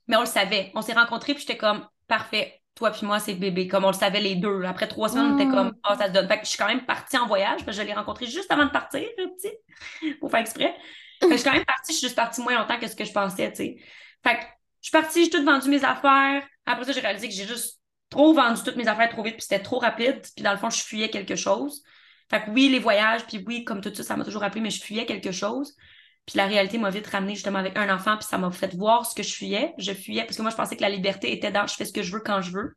Mais 0.07 0.15
on 0.17 0.21
le 0.21 0.25
savait. 0.25 0.71
On 0.75 0.81
s'est 0.81 0.93
rencontrés, 0.93 1.33
puis 1.33 1.41
j'étais 1.41 1.57
comme, 1.57 1.87
parfait. 2.07 2.57
Toi 2.73 2.91
puis 2.91 3.05
moi, 3.05 3.19
c'est 3.19 3.33
bébé. 3.33 3.67
Comme 3.67 3.83
on 3.83 3.87
le 3.91 3.93
savait 3.93 4.21
les 4.21 4.35
deux. 4.35 4.63
Après 4.63 4.87
trois 4.87 5.09
semaines, 5.09 5.33
on 5.33 5.35
était 5.35 5.45
Mm. 5.45 5.53
comme, 5.53 5.73
ah, 5.83 5.97
ça 5.97 6.07
se 6.07 6.13
donne. 6.13 6.27
Fait 6.27 6.37
que 6.39 6.45
je 6.45 6.49
suis 6.49 6.57
quand 6.57 6.67
même 6.67 6.85
partie 6.85 7.17
en 7.17 7.27
voyage, 7.27 7.65
parce 7.65 7.77
que 7.77 7.83
je 7.83 7.87
l'ai 7.87 7.93
rencontré 7.93 8.25
juste 8.27 8.49
avant 8.49 8.65
de 8.65 8.71
partir, 8.71 9.01
le 9.17 9.27
petit, 9.35 9.51
pour 10.19 10.31
faire 10.31 10.39
exprès. 10.39 10.75
Fait 11.19 11.27
que 11.27 11.31
je 11.33 11.37
suis 11.37 11.43
quand 11.49 11.55
même 11.55 11.65
partie, 11.65 11.91
je 11.93 11.97
suis 11.97 12.07
juste 12.07 12.15
partie 12.15 12.41
moins 12.41 12.57
longtemps 12.57 12.79
que 12.79 12.87
ce 12.87 12.95
que 12.95 13.05
je 13.05 13.11
pensais, 13.11 13.49
tu 13.51 13.57
sais. 13.57 13.75
Fait 14.23 14.35
que 14.37 14.41
je 14.81 14.87
suis 14.89 14.91
partie, 14.91 15.23
j'ai 15.25 15.29
tout 15.29 15.43
vendu 15.43 15.69
mes 15.69 15.83
affaires. 15.83 16.43
Après 16.65 16.85
ça, 16.85 16.93
j'ai 16.93 17.01
réalisé 17.01 17.27
que 17.27 17.33
j'ai 17.35 17.45
juste 17.45 17.80
trop 18.11 18.33
vendu 18.33 18.61
toutes 18.63 18.75
mes 18.75 18.87
affaires 18.87 19.09
trop 19.09 19.23
vite, 19.23 19.37
puis 19.37 19.41
c'était 19.41 19.63
trop 19.63 19.79
rapide. 19.79 20.21
Puis 20.35 20.43
dans 20.43 20.51
le 20.51 20.57
fond, 20.57 20.69
je 20.69 20.83
fuyais 20.83 21.09
quelque 21.09 21.35
chose. 21.35 21.81
Fait 22.29 22.43
que 22.43 22.51
oui, 22.51 22.69
les 22.69 22.79
voyages, 22.79 23.25
puis 23.25 23.43
oui, 23.47 23.63
comme 23.63 23.81
tout 23.81 23.93
ça, 23.95 24.03
ça 24.03 24.15
m'a 24.15 24.23
toujours 24.23 24.43
appelé, 24.43 24.61
mais 24.61 24.69
je 24.69 24.83
fuyais 24.83 25.07
quelque 25.07 25.31
chose. 25.31 25.75
Puis 26.27 26.37
la 26.37 26.45
réalité 26.45 26.77
m'a 26.77 26.91
vite 26.91 27.07
ramené 27.07 27.33
justement 27.33 27.59
avec 27.59 27.75
un 27.77 27.93
enfant, 27.93 28.17
puis 28.17 28.27
ça 28.27 28.37
m'a 28.37 28.51
fait 28.51 28.75
voir 28.75 29.05
ce 29.05 29.15
que 29.15 29.23
je 29.23 29.33
fuyais. 29.33 29.73
Je 29.79 29.91
fuyais 29.93 30.23
parce 30.23 30.37
que 30.37 30.41
moi, 30.43 30.51
je 30.51 30.55
pensais 30.55 30.75
que 30.75 30.81
la 30.81 30.89
liberté 30.89 31.33
était 31.33 31.51
dans 31.51 31.65
je 31.65 31.73
fais 31.73 31.85
ce 31.85 31.93
que 31.93 32.03
je 32.03 32.11
veux 32.11 32.21
quand 32.21 32.41
je 32.41 32.51
veux. 32.51 32.75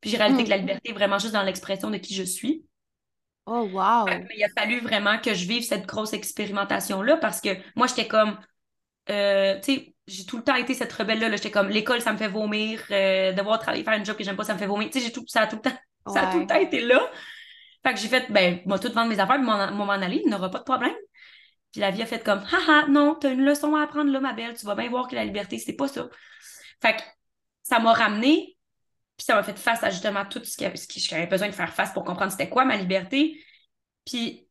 Puis 0.00 0.10
j'ai 0.10 0.16
réalisé 0.16 0.44
que 0.44 0.50
la 0.50 0.56
liberté 0.56 0.90
est 0.90 0.94
vraiment 0.94 1.18
juste 1.18 1.34
dans 1.34 1.42
l'expression 1.42 1.90
de 1.90 1.98
qui 1.98 2.14
je 2.14 2.22
suis. 2.22 2.64
Oh, 3.46 3.68
wow! 3.72 4.06
Fait 4.06 4.20
mais 4.20 4.36
il 4.36 4.44
a 4.44 4.48
fallu 4.48 4.80
vraiment 4.80 5.18
que 5.18 5.34
je 5.34 5.46
vive 5.46 5.64
cette 5.64 5.86
grosse 5.86 6.12
expérimentation-là 6.12 7.16
parce 7.16 7.40
que 7.40 7.50
moi, 7.74 7.88
j'étais 7.88 8.06
comme, 8.06 8.38
euh, 9.10 9.58
tu 9.60 9.74
sais, 9.74 9.94
j'ai 10.08 10.24
tout 10.24 10.38
le 10.38 10.42
temps 10.42 10.54
été 10.54 10.74
cette 10.74 10.92
rebelle-là. 10.92 11.28
là. 11.28 11.36
J'étais 11.36 11.50
comme, 11.50 11.68
l'école, 11.68 12.00
ça 12.00 12.12
me 12.12 12.18
fait 12.18 12.28
vomir, 12.28 12.82
euh, 12.90 13.32
devoir 13.32 13.58
travailler, 13.58 13.84
faire 13.84 13.94
une 13.94 14.04
job 14.04 14.16
que 14.16 14.24
j'aime 14.24 14.36
pas, 14.36 14.44
ça 14.44 14.54
me 14.54 14.58
fait 14.58 14.66
vomir. 14.66 14.88
Tu 14.90 15.00
sais, 15.00 15.10
tout, 15.10 15.24
ça 15.28 15.42
a 15.42 15.46
tout 15.46 15.56
le 15.56 15.62
temps, 15.62 15.78
ça 16.12 16.28
a 16.28 16.32
tout 16.32 16.40
le 16.40 16.46
temps 16.46 16.56
été 16.56 16.80
là. 16.80 17.00
Fait 17.86 17.94
que 17.94 18.00
j'ai 18.00 18.08
fait, 18.08 18.30
ben, 18.30 18.60
moi, 18.66 18.78
tout 18.78 18.92
vendre 18.92 19.08
mes 19.08 19.20
affaires, 19.20 19.38
m'en 19.38 19.70
m'en 19.70 19.92
aller, 19.92 20.22
il 20.24 20.30
n'aura 20.30 20.50
pas 20.50 20.58
de 20.58 20.64
problème. 20.64 20.94
Puis 21.72 21.80
la 21.80 21.90
vie 21.90 22.02
a 22.02 22.06
fait 22.06 22.24
comme, 22.24 22.40
haha, 22.40 22.88
non, 22.88 23.14
t'as 23.14 23.32
une 23.32 23.44
leçon 23.44 23.74
à 23.76 23.82
apprendre 23.82 24.10
là, 24.10 24.20
ma 24.20 24.32
belle, 24.32 24.54
tu 24.54 24.66
vas 24.66 24.74
bien 24.74 24.88
voir 24.88 25.06
que 25.06 25.14
la 25.14 25.24
liberté, 25.24 25.58
c'est 25.58 25.74
pas 25.74 25.88
ça. 25.88 26.08
Fait 26.80 26.96
que 26.96 27.02
ça 27.62 27.78
m'a 27.78 27.92
ramené, 27.92 28.56
puis 29.16 29.24
ça 29.26 29.34
m'a 29.34 29.42
fait 29.42 29.58
face 29.58 29.82
à 29.84 29.90
justement 29.90 30.24
tout 30.24 30.42
ce, 30.42 30.56
que, 30.56 30.76
ce 30.76 30.86
que 30.86 30.94
j'avais 30.98 31.26
besoin 31.26 31.48
de 31.48 31.54
faire 31.54 31.74
face 31.74 31.92
pour 31.92 32.04
comprendre 32.04 32.32
c'était 32.32 32.48
quoi 32.48 32.64
ma 32.64 32.76
liberté. 32.76 33.44
Puis 34.06 34.47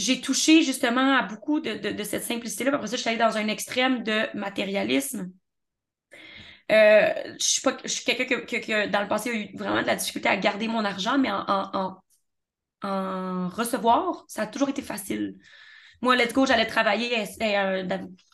j'ai 0.00 0.20
touché 0.20 0.62
justement 0.62 1.16
à 1.18 1.22
beaucoup 1.22 1.60
de, 1.60 1.74
de, 1.74 1.90
de 1.92 2.04
cette 2.04 2.24
simplicité-là. 2.24 2.74
Après 2.74 2.86
ça, 2.88 2.96
je 2.96 3.00
suis 3.02 3.08
allée 3.10 3.18
dans 3.18 3.36
un 3.36 3.48
extrême 3.48 4.02
de 4.02 4.26
matérialisme. 4.36 5.30
Euh, 6.70 7.12
je 7.38 7.44
suis 7.44 7.62
pas, 7.62 7.76
je 7.82 7.88
suis 7.88 8.04
quelqu'un 8.04 8.24
que, 8.26 8.34
que- 8.46 8.64
que 8.64 8.86
dans 8.88 9.00
le 9.02 9.08
passé 9.08 9.30
a 9.30 9.34
eu 9.34 9.56
vraiment 9.56 9.82
de 9.82 9.86
la 9.86 9.96
difficulté 9.96 10.28
à 10.28 10.36
garder 10.36 10.68
mon 10.68 10.84
argent, 10.84 11.18
mais 11.18 11.30
en, 11.30 11.44
en, 11.48 11.70
en- 11.74 12.88
en 12.88 13.48
recevoir, 13.48 14.24
ça 14.28 14.42
a 14.42 14.46
toujours 14.46 14.68
été 14.70 14.82
facile. 14.82 15.36
Moi, 16.02 16.16
let's 16.16 16.32
go, 16.32 16.46
j'allais 16.46 16.66
travailler. 16.66 17.12
et- 17.22 17.44
et, 17.44 17.58
euh, 17.58 17.84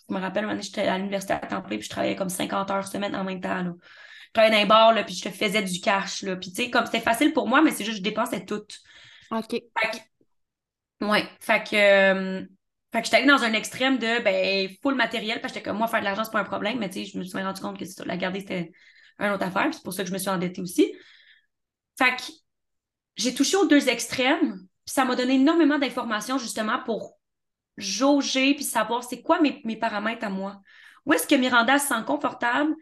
je 0.09 0.15
me 0.15 0.21
rappelle, 0.21 0.63
j'étais 0.63 0.83
à 0.89 0.99
l'université 0.99 1.35
à 1.35 1.39
temps 1.39 1.63
plein, 1.63 1.77
puis 1.79 1.83
je 1.87 1.91
travaillais 1.91 2.17
comme 2.17 2.29
50 2.29 2.71
heures 2.71 2.87
semaine 2.87 3.17
en 3.17 3.25
même 3.25 3.41
temps. 3.41 3.63
Là. 3.63 3.73
Je 4.29 4.33
travaillais 4.35 4.55
dans 4.57 4.63
les 4.63 4.67
bars, 4.69 4.93
là, 4.93 5.05
puis 5.05 5.15
je 5.15 5.25
te 5.29 5.35
faisais 5.35 5.63
du 5.63 5.81
cash. 5.81 6.23
Là. 6.23 6.37
Puis 6.37 6.53
tu 6.53 6.65
sais, 6.65 6.71
comme 6.71 6.87
c'était 6.87 7.01
facile 7.01 7.33
pour 7.33 7.49
moi, 7.49 7.63
mais 7.63 7.71
c'est 7.73 7.85
juste 7.85 7.99
que 7.99 8.05
je 8.05 8.11
dépensais 8.11 8.45
tout. 8.45 8.63
OK. 9.31 9.51
Fait 9.51 10.03
ouais, 11.01 11.29
fait 11.41 11.63
que, 11.69 11.77
euh, 11.77 12.47
fait 12.93 13.01
que 13.01 13.05
j'étais 13.05 13.17
allée 13.17 13.27
dans 13.27 13.43
un 13.43 13.53
extrême 13.53 13.99
de, 13.99 14.23
ben, 14.23 14.69
full 14.83 14.95
matériel, 14.95 15.41
parce 15.41 15.53
que 15.53 15.59
j'étais 15.59 15.69
comme, 15.69 15.79
moi, 15.79 15.89
faire 15.89 16.01
de 16.01 16.05
l'argent, 16.05 16.25
c'est 16.25 16.33
pas 16.33 16.41
un 16.41 16.45
problème, 16.45 16.79
mais 16.79 16.89
tu 16.89 17.05
sais, 17.05 17.11
je 17.11 17.19
me 17.19 17.25
suis 17.25 17.39
rendu 17.39 17.61
compte 17.61 17.79
que 17.79 17.85
la 18.05 18.17
garder, 18.17 18.41
c'était 18.41 18.73
une 19.19 19.31
autre 19.31 19.45
affaire, 19.45 19.69
c'est 19.73 19.83
pour 19.83 19.93
ça 19.93 20.03
que 20.03 20.09
je 20.09 20.15
me 20.15 20.19
suis 20.19 20.29
endettée 20.29 20.61
aussi. 20.61 20.95
Fait 21.99 22.17
que 22.17 22.23
j'ai 23.17 23.35
touché 23.35 23.57
aux 23.57 23.67
deux 23.67 23.89
extrêmes, 23.89 24.59
puis 24.85 24.95
ça 24.95 25.05
m'a 25.05 25.17
donné 25.17 25.35
énormément 25.35 25.79
d'informations, 25.79 26.39
justement, 26.39 26.83
pour 26.85 27.19
jauger, 27.77 28.55
puis 28.55 28.65
savoir 28.65 29.05
c'est 29.05 29.23
quoi 29.23 29.41
mes, 29.41 29.61
mes 29.65 29.77
paramètres 29.77 30.25
à 30.25 30.31
moi. 30.31 30.61
Où 31.05 31.13
est-ce 31.13 31.27
que 31.27 31.35
Miranda 31.35 31.79
se 31.79 31.89
sent 31.89 32.05
confortable, 32.07 32.75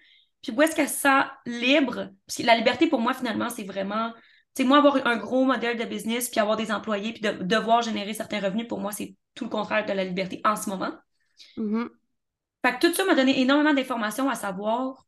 puis 0.43 0.53
où 0.53 0.63
est-ce 0.63 0.77
qu'elle 0.77 0.89
se 0.89 1.01
sent 1.01 1.23
libre? 1.47 2.11
Parce 2.27 2.39
que 2.39 2.43
la 2.43 2.57
liberté, 2.57 2.87
pour 2.87 3.01
moi, 3.01 3.15
finalement, 3.15 3.51
c'est 3.51 3.65
vraiment. 3.65 4.13
Sais, 4.57 4.65
moi, 4.65 4.79
avoir 4.79 5.05
un 5.07 5.17
gros 5.17 5.45
modèle 5.45 5.77
de 5.77 5.85
business, 5.85 6.29
puis 6.29 6.41
avoir 6.41 6.57
des 6.57 6.71
employés, 6.71 7.13
puis 7.13 7.23
de, 7.23 7.43
devoir 7.43 7.83
générer 7.83 8.15
certains 8.15 8.41
revenus, 8.41 8.69
pour 8.69 8.81
moi, 8.81 8.93
c'est 8.93 9.17
tout 9.35 9.45
le 9.45 9.51
contraire 9.51 9.85
de 9.85 9.93
la 9.93 10.05
liberté 10.05 10.41
en 10.45 10.55
ce 10.55 10.71
moment. 10.71 10.93
Mm-hmm. 11.57 11.89
Fait 12.65 12.79
que 12.79 12.87
tout 12.87 12.95
ça 12.95 13.05
m'a 13.05 13.15
donné 13.15 13.41
énormément 13.41 13.75
d'informations 13.75 14.31
à 14.31 14.37
savoir 14.37 15.05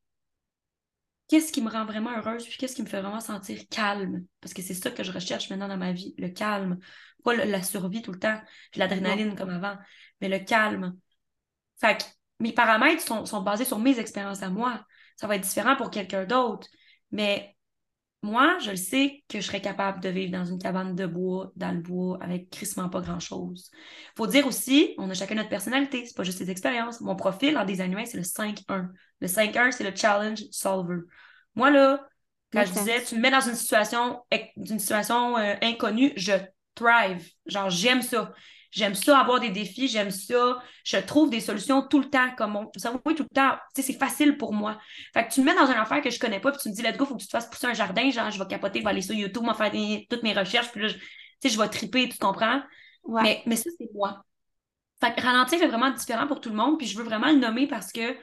qu'est-ce 1.28 1.53
qui 1.53 1.62
me 1.62 1.70
rend 1.70 1.84
vraiment 1.84 2.11
heureuse, 2.16 2.44
puis 2.44 2.57
qu'est-ce 2.59 2.74
qui 2.74 2.82
me 2.82 2.88
fait 2.88 3.01
vraiment 3.01 3.20
sentir 3.20 3.61
calme. 3.70 4.24
Parce 4.40 4.53
que 4.53 4.62
c'est 4.62 4.74
ça 4.74 4.90
que 4.90 5.03
je 5.03 5.12
recherche 5.12 5.51
maintenant 5.51 5.68
dans 5.68 5.76
ma 5.76 5.92
vie, 5.92 6.14
le 6.18 6.28
calme. 6.28 6.78
Pas 7.24 7.34
la 7.34 7.62
survie 7.62 8.03
tout 8.03 8.12
le 8.12 8.18
temps, 8.18 8.40
puis 8.70 8.78
l'adrénaline 8.78 9.34
comme 9.34 9.51
avant, 9.51 9.76
mais 10.20 10.28
le 10.28 10.38
calme. 10.38 10.97
Fait 11.80 11.99
que 11.99 12.05
mes 12.40 12.53
paramètres 12.53 13.03
sont, 13.03 13.42
basés 13.42 13.64
sur 13.64 13.78
mes 13.78 13.99
expériences 13.99 14.42
à 14.42 14.51
moi. 14.51 14.84
Ça 15.16 15.26
va 15.26 15.36
être 15.36 15.42
différent 15.42 15.76
pour 15.76 15.90
quelqu'un 15.90 16.24
d'autre. 16.24 16.68
Mais 17.11 17.56
moi, 18.27 18.59
je 18.61 18.70
le 18.70 18.77
sais 18.77 19.22
que 19.29 19.41
je 19.41 19.47
serais 19.47 19.61
capable 19.61 20.01
de 20.01 20.09
vivre 20.09 20.33
dans 20.33 20.45
une 20.45 20.59
cabane 20.59 20.95
de 20.95 21.07
bois, 21.07 21.53
dans 21.57 21.72
le 21.72 21.81
bois, 21.81 22.18
avec 22.20 22.51
crissement 22.51 22.89
pas 22.89 23.01
grand-chose. 23.01 23.70
Faut 24.16 24.27
dire 24.27 24.47
aussi, 24.47 24.95
on 24.99 25.09
a 25.09 25.14
chacun 25.14 25.37
notre 25.37 25.49
personnalité, 25.49 26.05
c'est 26.05 26.16
pas 26.16 26.24
juste 26.24 26.39
des 26.39 26.51
expériences. 26.51 27.01
Mon 27.01 27.16
profil 27.16 27.57
en 27.57 27.64
design 27.64 27.93
humain, 27.93 28.05
c'est 28.05 28.18
le 28.18 28.24
5-1. 28.24 28.89
Le 29.20 29.29
5-1, 29.29 29.70
c'est 29.70 29.89
le 29.89 29.97
challenge 29.97 30.43
solver. 30.51 31.03
Moi, 31.55 31.70
là, 31.70 32.07
quand 32.53 32.64
je 32.64 32.72
disais, 32.72 33.03
tu 33.05 33.16
me 33.16 33.20
mets 33.20 33.31
dans 33.31 33.41
une 33.41 33.55
situation, 33.55 34.20
d'une 34.57 34.79
situation 34.79 35.39
euh, 35.39 35.55
inconnue, 35.62 36.12
je 36.16 36.33
thrive. 36.74 37.27
Genre, 37.47 37.70
j'aime 37.70 38.03
ça. 38.03 38.33
J'aime 38.71 38.95
ça 38.95 39.19
avoir 39.19 39.41
des 39.41 39.51
défis, 39.51 39.89
j'aime 39.89 40.11
ça. 40.11 40.62
Je 40.85 40.97
trouve 40.99 41.31
des 41.31 41.41
solutions 41.41 41.83
tout 41.83 41.99
le 41.99 42.11
temps, 42.11 42.35
comme 42.37 42.57
on. 42.57 42.71
Oui, 43.05 43.14
tout 43.14 43.23
le 43.23 43.35
temps. 43.35 43.57
Tu 43.75 43.83
sais, 43.83 43.93
c'est 43.93 43.99
facile 43.99 44.37
pour 44.37 44.53
moi. 44.53 44.79
Fait 45.14 45.27
que 45.27 45.33
tu 45.33 45.41
me 45.41 45.47
mets 45.47 45.55
dans 45.55 45.67
une 45.67 45.79
affaire 45.79 46.03
que 46.03 46.11
je 46.11 46.19
connais 46.19 46.41
pas, 46.41 46.53
puis 46.53 46.61
tu 46.62 46.69
me 46.69 46.75
dis, 46.75 46.83
let's 46.83 46.97
go, 46.97 47.07
faut 47.07 47.17
que 47.17 47.21
tu 47.21 47.27
te 47.27 47.33
fasses 47.33 47.49
pousser 47.49 47.67
un 47.67 47.75
jardin. 47.75 48.11
Genre, 48.11 48.31
je 48.31 48.39
vais 48.39 48.47
capoter, 48.47 48.81
je 48.81 48.85
vais 48.85 48.91
aller 48.91 49.03
sur 49.03 49.14
YouTube, 49.14 49.45
m'en 49.45 49.55
faire 49.55 49.73
toutes 50.11 50.23
mes 50.23 50.33
recherches, 50.33 50.71
puis 50.73 50.83
là, 50.83 50.89
tu 50.93 50.99
sais, 51.43 51.49
je 51.49 51.59
vais 51.61 51.69
triper, 51.69 52.09
tu 52.09 52.19
comprends? 52.19 52.62
Mais, 53.23 53.43
mais 53.47 53.57
ça, 53.57 53.71
c'est 53.79 53.89
moi. 53.95 54.25
Fait 55.01 55.14
que 55.14 55.21
ralentir 55.21 55.62
est 55.62 55.67
vraiment 55.67 55.91
différent 55.91 56.27
pour 56.27 56.41
tout 56.41 56.49
le 56.49 56.57
monde, 56.57 56.79
puis 56.79 56.87
je 56.87 56.97
veux 56.97 57.05
vraiment 57.05 57.29
le 57.29 57.39
nommer 57.39 57.67
parce 57.67 57.93
que 57.93 58.17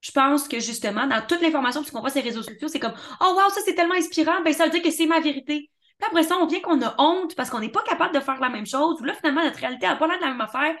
je 0.00 0.10
pense 0.10 0.48
que 0.48 0.58
justement, 0.58 1.06
dans 1.06 1.24
toute 1.24 1.40
l'information 1.40 1.82
qu'on 1.84 2.00
voit 2.00 2.10
sur 2.10 2.22
les 2.22 2.28
réseaux 2.28 2.42
sociaux, 2.42 2.68
c'est 2.68 2.80
comme 2.80 2.94
Oh 3.20 3.34
wow, 3.36 3.50
ça 3.50 3.60
c'est 3.64 3.74
tellement 3.74 3.94
inspirant, 3.94 4.42
ben 4.42 4.52
ça 4.52 4.64
veut 4.64 4.70
dire 4.70 4.82
que 4.82 4.90
c'est 4.90 5.06
ma 5.06 5.20
vérité. 5.20 5.70
Puis 6.02 6.10
après 6.10 6.24
ça, 6.24 6.36
on 6.38 6.46
vient 6.46 6.60
qu'on 6.60 6.82
a 6.82 6.94
honte 6.98 7.36
parce 7.36 7.48
qu'on 7.48 7.60
n'est 7.60 7.68
pas 7.68 7.82
capable 7.84 8.12
de 8.12 8.18
faire 8.18 8.40
la 8.40 8.48
même 8.48 8.66
chose. 8.66 9.00
Ou 9.00 9.04
là, 9.04 9.14
finalement, 9.14 9.44
notre 9.44 9.58
réalité 9.58 9.86
n'a 9.86 9.94
pas 9.94 10.08
l'air 10.08 10.16
de 10.16 10.22
la 10.22 10.30
même 10.30 10.40
affaire. 10.40 10.74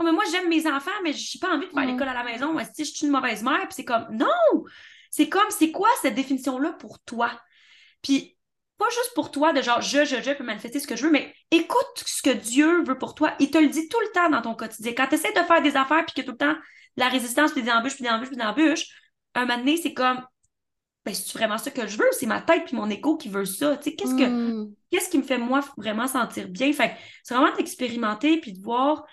Oh, 0.00 0.02
mais 0.02 0.10
moi, 0.10 0.24
j'aime 0.28 0.48
mes 0.48 0.66
enfants, 0.66 0.90
mais 1.04 1.12
je 1.12 1.36
n'ai 1.36 1.40
pas 1.40 1.54
envie 1.54 1.68
de 1.68 1.72
faire 1.72 1.84
mm. 1.84 1.92
l'école 1.92 2.08
à 2.08 2.14
la 2.14 2.24
maison. 2.24 2.58
Si 2.74 2.84
je 2.84 2.90
suis 2.90 3.06
une 3.06 3.12
mauvaise 3.12 3.44
mère, 3.44 3.60
puis 3.60 3.74
c'est 3.76 3.84
comme 3.84 4.08
non! 4.10 4.64
C'est 5.12 5.28
comme, 5.28 5.48
c'est 5.50 5.70
quoi 5.70 5.88
cette 6.02 6.16
définition-là 6.16 6.72
pour 6.72 6.98
toi? 7.04 7.30
Puis 8.02 8.36
pas 8.76 8.88
juste 8.90 9.12
pour 9.14 9.30
toi, 9.30 9.52
de 9.52 9.62
genre 9.62 9.80
je, 9.80 10.04
je, 10.04 10.20
je 10.20 10.32
peux 10.32 10.44
manifester 10.44 10.80
ce 10.80 10.86
que 10.88 10.96
je 10.96 11.04
veux, 11.04 11.12
mais 11.12 11.32
écoute 11.52 12.02
ce 12.04 12.20
que 12.20 12.30
Dieu 12.30 12.82
veut 12.82 12.98
pour 12.98 13.14
toi. 13.14 13.34
Il 13.38 13.52
te 13.52 13.58
le 13.58 13.68
dit 13.68 13.88
tout 13.88 14.00
le 14.00 14.12
temps 14.12 14.28
dans 14.30 14.42
ton 14.42 14.56
quotidien. 14.56 14.92
Quand 14.96 15.06
tu 15.06 15.14
essaies 15.14 15.32
de 15.32 15.46
faire 15.46 15.62
des 15.62 15.76
affaires, 15.76 16.04
puis 16.04 16.20
que 16.20 16.26
tout 16.26 16.32
le 16.32 16.38
temps, 16.38 16.56
la 16.96 17.08
résistance, 17.08 17.52
puis 17.52 17.62
des 17.62 17.70
embûches, 17.70 17.94
puis 17.94 18.02
des 18.02 18.10
embûches, 18.10 18.28
puis 18.30 18.36
des 18.36 18.42
embûches, 18.42 18.88
un 19.36 19.46
moment 19.46 19.58
donné, 19.58 19.76
c'est 19.76 19.94
comme 19.94 20.26
ben, 21.06 21.14
c'est 21.14 21.38
vraiment 21.38 21.56
ça 21.56 21.70
que 21.70 21.86
je 21.86 21.96
veux, 21.96 22.08
c'est 22.10 22.26
ma 22.26 22.40
tête 22.40 22.64
puis 22.64 22.74
mon 22.74 22.90
écho 22.90 23.16
qui 23.16 23.28
veut 23.28 23.44
ça. 23.44 23.76
qu'est-ce 23.76 24.16
que 24.16 24.26
hmm. 24.28 24.74
qu'est-ce 24.90 25.08
qui 25.08 25.18
me 25.18 25.22
fait 25.22 25.38
moi 25.38 25.60
vraiment 25.76 26.08
sentir 26.08 26.48
bien? 26.48 26.72
Fait 26.72 26.96
c'est 27.22 27.34
vraiment 27.34 27.54
d'expérimenter 27.54 28.40
puis 28.40 28.52
de 28.52 28.60
voir 28.60 29.06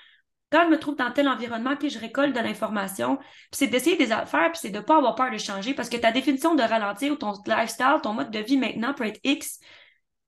quand 0.52 0.64
je 0.66 0.70
me 0.70 0.80
trouve 0.80 0.96
dans 0.96 1.12
tel 1.12 1.28
environnement 1.28 1.78
que 1.78 1.90
je 1.90 2.00
récolte 2.00 2.36
de 2.36 2.40
l'information, 2.40 3.18
puis 3.18 3.28
c'est 3.52 3.68
d'essayer 3.68 3.96
des 3.96 4.12
affaires, 4.12 4.52
puis 4.52 4.60
c'est 4.60 4.72
de 4.72 4.78
ne 4.78 4.84
pas 4.84 4.98
avoir 4.98 5.14
peur 5.14 5.32
de 5.32 5.38
changer 5.38 5.76
parce 5.76 5.90
que 5.90 5.98
ta 5.98 6.12
définition 6.12 6.56
de 6.56 6.64
ralentir 6.64 7.14
ou 7.14 7.16
ton 7.16 7.34
lifestyle, 7.46 8.00
ton 8.02 8.14
mode 8.14 8.32
de 8.32 8.40
vie 8.40 8.58
maintenant 8.58 8.96
peut 8.96 9.06
être 9.06 9.20
X, 9.24 9.60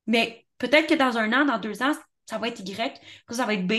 mais 0.06 0.46
peut-être 0.60 0.88
que 0.88 0.96
dans 0.96 1.18
un 1.18 1.34
an, 1.34 1.46
dans 1.46 1.60
deux 1.60 1.82
ans, 1.82 1.94
ça 2.28 2.38
va 2.38 2.48
être 2.48 2.60
Y, 2.60 3.02
ça 3.30 3.46
va 3.46 3.56
être 3.56 3.66
B. 3.66 3.74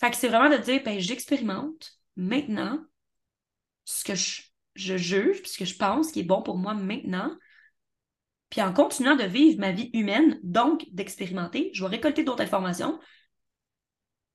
Fait 0.00 0.10
que 0.10 0.16
c'est 0.16 0.28
vraiment 0.28 0.50
de 0.50 0.60
dire, 0.60 0.82
ben, 0.84 0.98
j'expérimente 0.98 1.92
maintenant 2.16 2.80
ce 3.84 4.04
que 4.04 4.14
je 4.16 4.42
je 4.74 4.96
juge, 4.96 5.40
puisque 5.42 5.64
je 5.64 5.76
pense 5.76 6.12
qu'il 6.12 6.22
est 6.22 6.26
bon 6.26 6.42
pour 6.42 6.56
moi 6.56 6.74
maintenant. 6.74 7.30
Puis 8.50 8.60
en 8.60 8.72
continuant 8.72 9.16
de 9.16 9.24
vivre 9.24 9.58
ma 9.60 9.72
vie 9.72 9.90
humaine, 9.94 10.38
donc 10.42 10.86
d'expérimenter, 10.92 11.70
je 11.72 11.82
vais 11.82 11.90
récolter 11.90 12.22
d'autres 12.22 12.42
informations. 12.42 12.98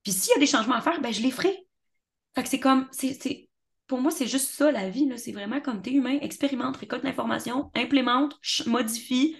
Puis 0.02 0.12
s'il 0.12 0.32
y 0.32 0.36
a 0.36 0.40
des 0.40 0.46
changements 0.46 0.74
à 0.74 0.80
faire, 0.80 1.00
ben 1.00 1.12
je 1.12 1.22
les 1.22 1.30
ferai. 1.30 1.66
Fait 2.34 2.42
que 2.42 2.48
c'est 2.48 2.60
comme, 2.60 2.88
c'est, 2.90 3.48
pour 3.86 4.00
moi, 4.00 4.10
c'est 4.10 4.26
juste 4.26 4.50
ça 4.50 4.70
la 4.70 4.90
vie. 4.90 5.08
C'est 5.16 5.32
vraiment 5.32 5.60
comme 5.60 5.82
t'es 5.82 5.92
humain, 5.92 6.18
expérimente, 6.20 6.76
récolte 6.76 7.04
l'information, 7.04 7.70
implémente, 7.74 8.38
modifie. 8.66 9.36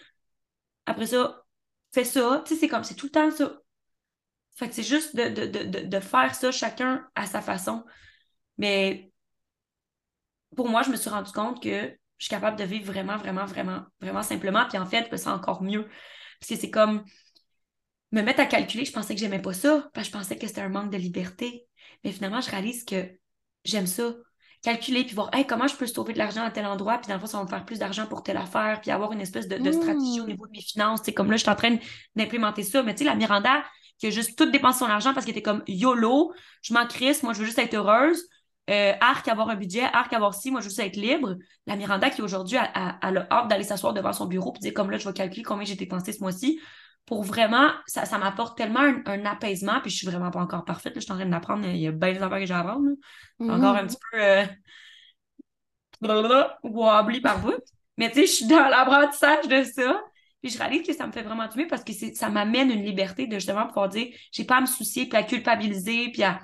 Après 0.87 1.07
ça, 1.07 1.45
fais 1.93 2.05
ça. 2.05 2.43
Tu 2.47 2.55
sais, 2.55 2.61
c'est 2.61 2.69
comme, 2.69 2.85
c'est 2.85 2.95
tout 2.95 3.07
le 3.07 3.13
temps 3.13 3.31
ça. 3.31 3.61
Fait 4.57 4.69
que 4.69 4.75
c'est 4.75 4.83
juste 4.83 5.15
de, 5.15 5.29
de, 5.29 5.87
de 5.87 6.01
faire 6.01 6.35
ça 6.35 6.51
chacun 6.51 7.07
à 7.15 7.27
sa 7.27 7.41
façon. 7.41 7.85
Mais 8.57 9.13
pour 10.57 10.69
moi, 10.69 10.83
je 10.83 10.91
me 10.91 10.97
suis 10.97 11.11
rendu 11.11 11.33
compte 11.33 11.63
que 11.63 11.93
je 12.19 12.25
suis 12.25 12.31
capable 12.31 12.59
de 12.59 12.65
vivre 12.65 12.87
vraiment, 12.87 13.17
vraiment, 13.17 13.47
vraiment, 13.47 13.83
vraiment 14.01 14.23
simplement. 14.23 14.67
Puis 14.69 14.79
en 14.79 14.87
fait, 14.87 15.09
c'est 15.17 15.29
encore 15.29 15.63
mieux. 15.63 15.87
Parce 16.41 16.51
que 16.51 16.57
c'est 16.57 16.71
comme 16.71 17.05
me 18.13 18.23
mettre 18.23 18.41
à 18.41 18.47
calculer, 18.47 18.85
je 18.85 18.93
pensais 18.93 19.15
que 19.15 19.21
j'aimais 19.21 19.43
pas 19.43 19.53
ça, 19.53 19.89
parce 19.93 20.09
que 20.09 20.15
je 20.15 20.19
pensais 20.19 20.37
que 20.37 20.47
c'était 20.47 20.61
un 20.61 20.69
manque 20.69 20.91
de 20.91 20.97
liberté. 20.97 21.67
Mais 22.05 22.13
finalement, 22.13 22.41
je 22.41 22.51
réalise 22.51 22.85
que 22.85 23.09
j'aime 23.65 23.87
ça. 23.87 24.15
Calculer, 24.63 25.05
puis 25.05 25.15
voir 25.15 25.31
comment 25.49 25.69
je 25.69 25.77
peux 25.77 25.87
sauver 25.87 26.15
de 26.15 26.19
l'argent 26.19 26.43
à 26.43 26.51
tel 26.51 26.67
endroit, 26.67 26.99
puis 26.99 27.07
dans 27.07 27.15
le 27.15 27.21
fond, 27.21 27.27
ça 27.27 27.39
va 27.39 27.45
me 27.45 27.49
faire 27.49 27.65
plus 27.65 27.79
d'argent 27.79 28.07
pour 28.07 28.25
telle 28.25 28.39
affaire, 28.39 28.81
puis 28.81 28.91
avoir 28.91 29.13
une 29.13 29.21
espèce 29.21 29.47
de, 29.47 29.57
stratégie 29.71 30.21
au 30.21 30.27
niveau 30.27 30.47
de 30.49 30.53
mes 30.53 30.63
finances. 30.63 31.01
C'est 31.05 31.13
comme 31.13 31.31
là, 31.31 31.37
je 31.37 31.43
suis 31.43 31.51
en 31.51 31.55
train 31.55 31.77
d'implémenter 32.17 32.65
ça. 32.65 32.83
Mais 32.83 32.95
tu 32.95 32.99
sais, 32.99 33.05
la 33.05 33.15
Miranda, 33.15 33.63
qui 33.99 34.09
a 34.09 34.11
juste 34.11 34.37
tout 34.37 34.51
dépensé 34.51 34.81
son 34.81 34.87
argent 34.87 35.15
parce 35.15 35.27
qu'elle 35.27 35.37
était 35.37 35.43
comme 35.43 35.63
YOLO, 35.69 36.33
je 36.63 36.75
m'en 36.75 36.87
crisse, 36.87 37.23
moi, 37.23 37.35
je 37.35 37.41
veux 37.41 37.47
juste 37.47 37.59
être 37.59 37.75
heureuse. 37.75 38.21
Euh, 38.69 38.93
arc 39.01 39.27
avoir 39.29 39.49
un 39.49 39.55
budget, 39.55 39.85
arc 39.85 40.13
avoir 40.13 40.35
si, 40.35 40.51
moi 40.51 40.61
je 40.61 40.67
veux 40.67 40.71
juste 40.71 40.81
être 40.81 40.97
libre. 40.97 41.37
La 41.67 41.77
Miranda 41.77 42.11
qui 42.11 42.21
aujourd'hui 42.21 42.59
a, 42.59 42.65
a, 42.65 43.11
le 43.11 43.21
hâte 43.33 43.49
d'aller 43.49 43.65
s'asseoir 43.65 43.95
devant 43.95 44.13
son 44.13 44.27
bureau 44.27 44.53
et 44.57 44.59
dire 44.59 44.75
comme 44.75 44.91
là, 44.91 44.99
je 44.99 45.09
vais 45.09 45.15
calculer 45.15 45.43
combien 45.43 45.65
j'ai 45.65 45.77
dépensé 45.77 46.13
ce 46.13 46.21
mois-ci. 46.21 46.61
Pour 47.07 47.23
vraiment, 47.23 47.71
ça, 47.87 48.05
ça 48.05 48.19
m'apporte 48.19 48.59
tellement 48.59 48.81
un, 48.81 49.25
apaisement, 49.25 49.81
puis 49.81 49.91
je 49.91 49.97
suis 49.97 50.07
vraiment 50.07 50.31
pas 50.31 50.41
encore 50.41 50.67
parfaite. 50.67 50.93
je 50.95 51.01
suis 51.01 51.13
en 51.13 51.17
train 51.17 51.25
d'apprendre, 51.25 51.67
il 51.67 51.79
y 51.79 51.87
a 51.87 51.93
bien 51.93 52.13
des 52.13 52.23
affaires 52.23 52.39
que 52.39 52.45
j'ai 52.45 52.53
à 52.53 52.59
apprendre. 52.61 52.87
Encore 53.41 53.77
un 53.77 53.85
mm-hmm. 53.85 53.87
petit 53.87 53.97
peu 54.13 54.21
euh... 54.21 54.45
wobbly 56.63 57.21
par 57.23 57.41
bout. 57.41 57.55
Mais 57.97 58.11
tu 58.11 58.21
sais, 58.21 58.27
je 58.27 58.33
suis 58.33 58.47
dans 58.47 58.69
l'apprentissage 58.69 59.49
de 59.49 59.63
ça. 59.63 60.03
Puis 60.43 60.53
je 60.53 60.59
réalise 60.59 60.87
que 60.87 60.93
ça 60.93 61.07
me 61.07 61.13
fait 61.13 61.23
vraiment 61.23 61.47
du 61.49 61.57
bien 61.57 61.67
parce 61.67 61.83
que 61.83 61.93
ça 62.15 62.29
m'amène 62.29 62.71
une 62.71 62.85
liberté 62.85 63.27
de 63.27 63.35
justement 63.37 63.67
pouvoir 63.67 63.89
dire, 63.89 64.09
j'ai 64.31 64.45
pas 64.45 64.59
à 64.59 64.61
me 64.61 64.67
soucier, 64.67 65.09
puis 65.09 65.19
à 65.19 65.23
culpabiliser, 65.23 66.11
puis 66.13 66.23
à 66.23 66.41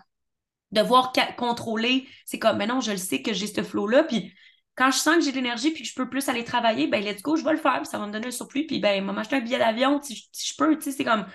devoir 0.75 1.12
contrôler. 1.37 2.07
C'est 2.27 2.39
comme, 2.39 2.59
mais 2.59 2.66
non, 2.66 2.81
je 2.81 2.91
le 2.91 2.97
sais 2.97 3.22
que 3.22 3.33
j'ai 3.33 3.47
ce 3.47 3.62
flow-là. 3.62 4.05
Puis 4.05 4.35
quand 4.75 4.91
je 4.91 4.99
sens 4.99 5.16
que 5.16 5.22
j'ai 5.22 5.31
de 5.31 5.37
l'énergie 5.37 5.70
puis 5.70 5.83
que 5.83 5.89
je 5.89 5.95
peux 5.95 6.09
plus 6.09 6.29
aller 6.29 6.45
travailler, 6.45 6.87
ben 6.87 7.03
let's 7.03 7.22
go, 7.22 7.37
je 7.37 7.45
vais 7.45 7.53
le 7.53 7.59
faire. 7.59 7.87
ça 7.87 7.99
va 7.99 8.07
me 8.07 8.12
donner 8.12 8.27
un 8.27 8.33
surplus. 8.33 8.66
Puis 8.66 8.81
ben, 8.81 9.05
m'acheter 9.05 9.37
un 9.37 9.41
billet 9.41 9.59
d'avion 9.59 10.01
si, 10.03 10.14
je 10.14 10.55
peux. 10.57 10.77
Tu 10.77 10.83
sais, 10.83 10.93
c'est 10.93 11.05
comme, 11.05 11.27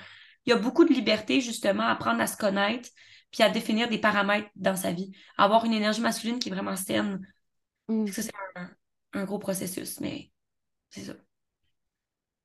il 0.45 0.51
y 0.51 0.53
a 0.53 0.57
beaucoup 0.57 0.85
de 0.85 0.93
liberté 0.93 1.41
justement 1.41 1.83
à 1.83 1.91
apprendre 1.91 2.21
à 2.21 2.27
se 2.27 2.37
connaître 2.37 2.89
puis 3.31 3.43
à 3.43 3.49
définir 3.49 3.89
des 3.89 3.99
paramètres 3.99 4.49
dans 4.55 4.75
sa 4.75 4.91
vie. 4.91 5.11
Avoir 5.37 5.65
une 5.65 5.73
énergie 5.73 6.01
masculine 6.01 6.39
qui 6.39 6.49
est 6.49 6.51
vraiment 6.51 6.75
saine. 6.75 7.25
Mm. 7.87 8.07
Ça, 8.07 8.21
c'est 8.23 8.31
un, 9.13 9.25
gros 9.25 9.39
processus, 9.39 9.99
mais 9.99 10.31
c'est 10.89 11.05
ça. 11.05 11.13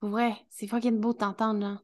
Ouais, 0.03 0.35
c'est 0.51 0.67
fucking 0.67 1.01
beau 1.01 1.13
de 1.15 1.19
t'entendre, 1.19 1.61
là. 1.61 1.81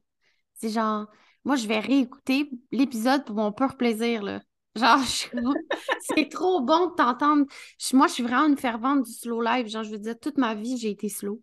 C'est 0.53 0.69
genre, 0.69 1.07
moi, 1.43 1.55
je 1.55 1.67
vais 1.67 1.79
réécouter 1.79 2.51
l'épisode 2.71 3.25
pour 3.25 3.35
mon 3.35 3.51
pur 3.51 3.75
plaisir, 3.77 4.21
là. 4.21 4.41
Genre, 4.75 4.99
c'est 6.01 6.29
trop 6.29 6.61
bon 6.61 6.87
de 6.87 6.95
t'entendre. 6.95 7.45
Moi, 7.93 8.07
je 8.07 8.13
suis 8.13 8.23
vraiment 8.23 8.47
une 8.47 8.57
fervente 8.57 9.03
du 9.03 9.11
slow 9.11 9.41
life. 9.41 9.67
Genre, 9.67 9.83
je 9.83 9.91
veux 9.91 9.99
dire, 9.99 10.19
toute 10.19 10.37
ma 10.37 10.55
vie, 10.55 10.77
j'ai 10.77 10.91
été 10.91 11.09
slow. 11.09 11.41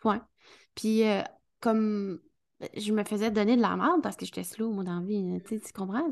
Point. 0.00 0.26
Puis, 0.74 1.04
euh, 1.04 1.22
comme 1.60 2.20
je 2.74 2.92
me 2.92 3.04
faisais 3.04 3.30
donner 3.30 3.56
de 3.56 3.62
la 3.62 3.76
merde 3.76 4.02
parce 4.02 4.16
que 4.16 4.24
j'étais 4.24 4.44
slow, 4.44 4.70
moi, 4.70 4.84
dans 4.84 5.00
la 5.00 5.06
vie. 5.06 5.42
Tu, 5.46 5.60
comprends? 5.72 6.08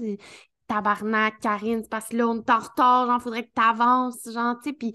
Tabarnak, 0.67 1.41
Karine, 1.41 1.83
c'est 1.83 1.91
parce 1.91 2.09
que 2.09 2.17
là, 2.17 2.29
on 2.29 2.37
est 2.37 2.51
retard, 2.53 3.07
genre, 3.07 3.21
faudrait 3.21 3.45
que 3.47 3.53
tu 3.55 3.63
avances, 3.63 4.31
genre, 4.33 4.57
tu 4.63 4.71
sais. 4.71 4.73
Puis, 4.73 4.95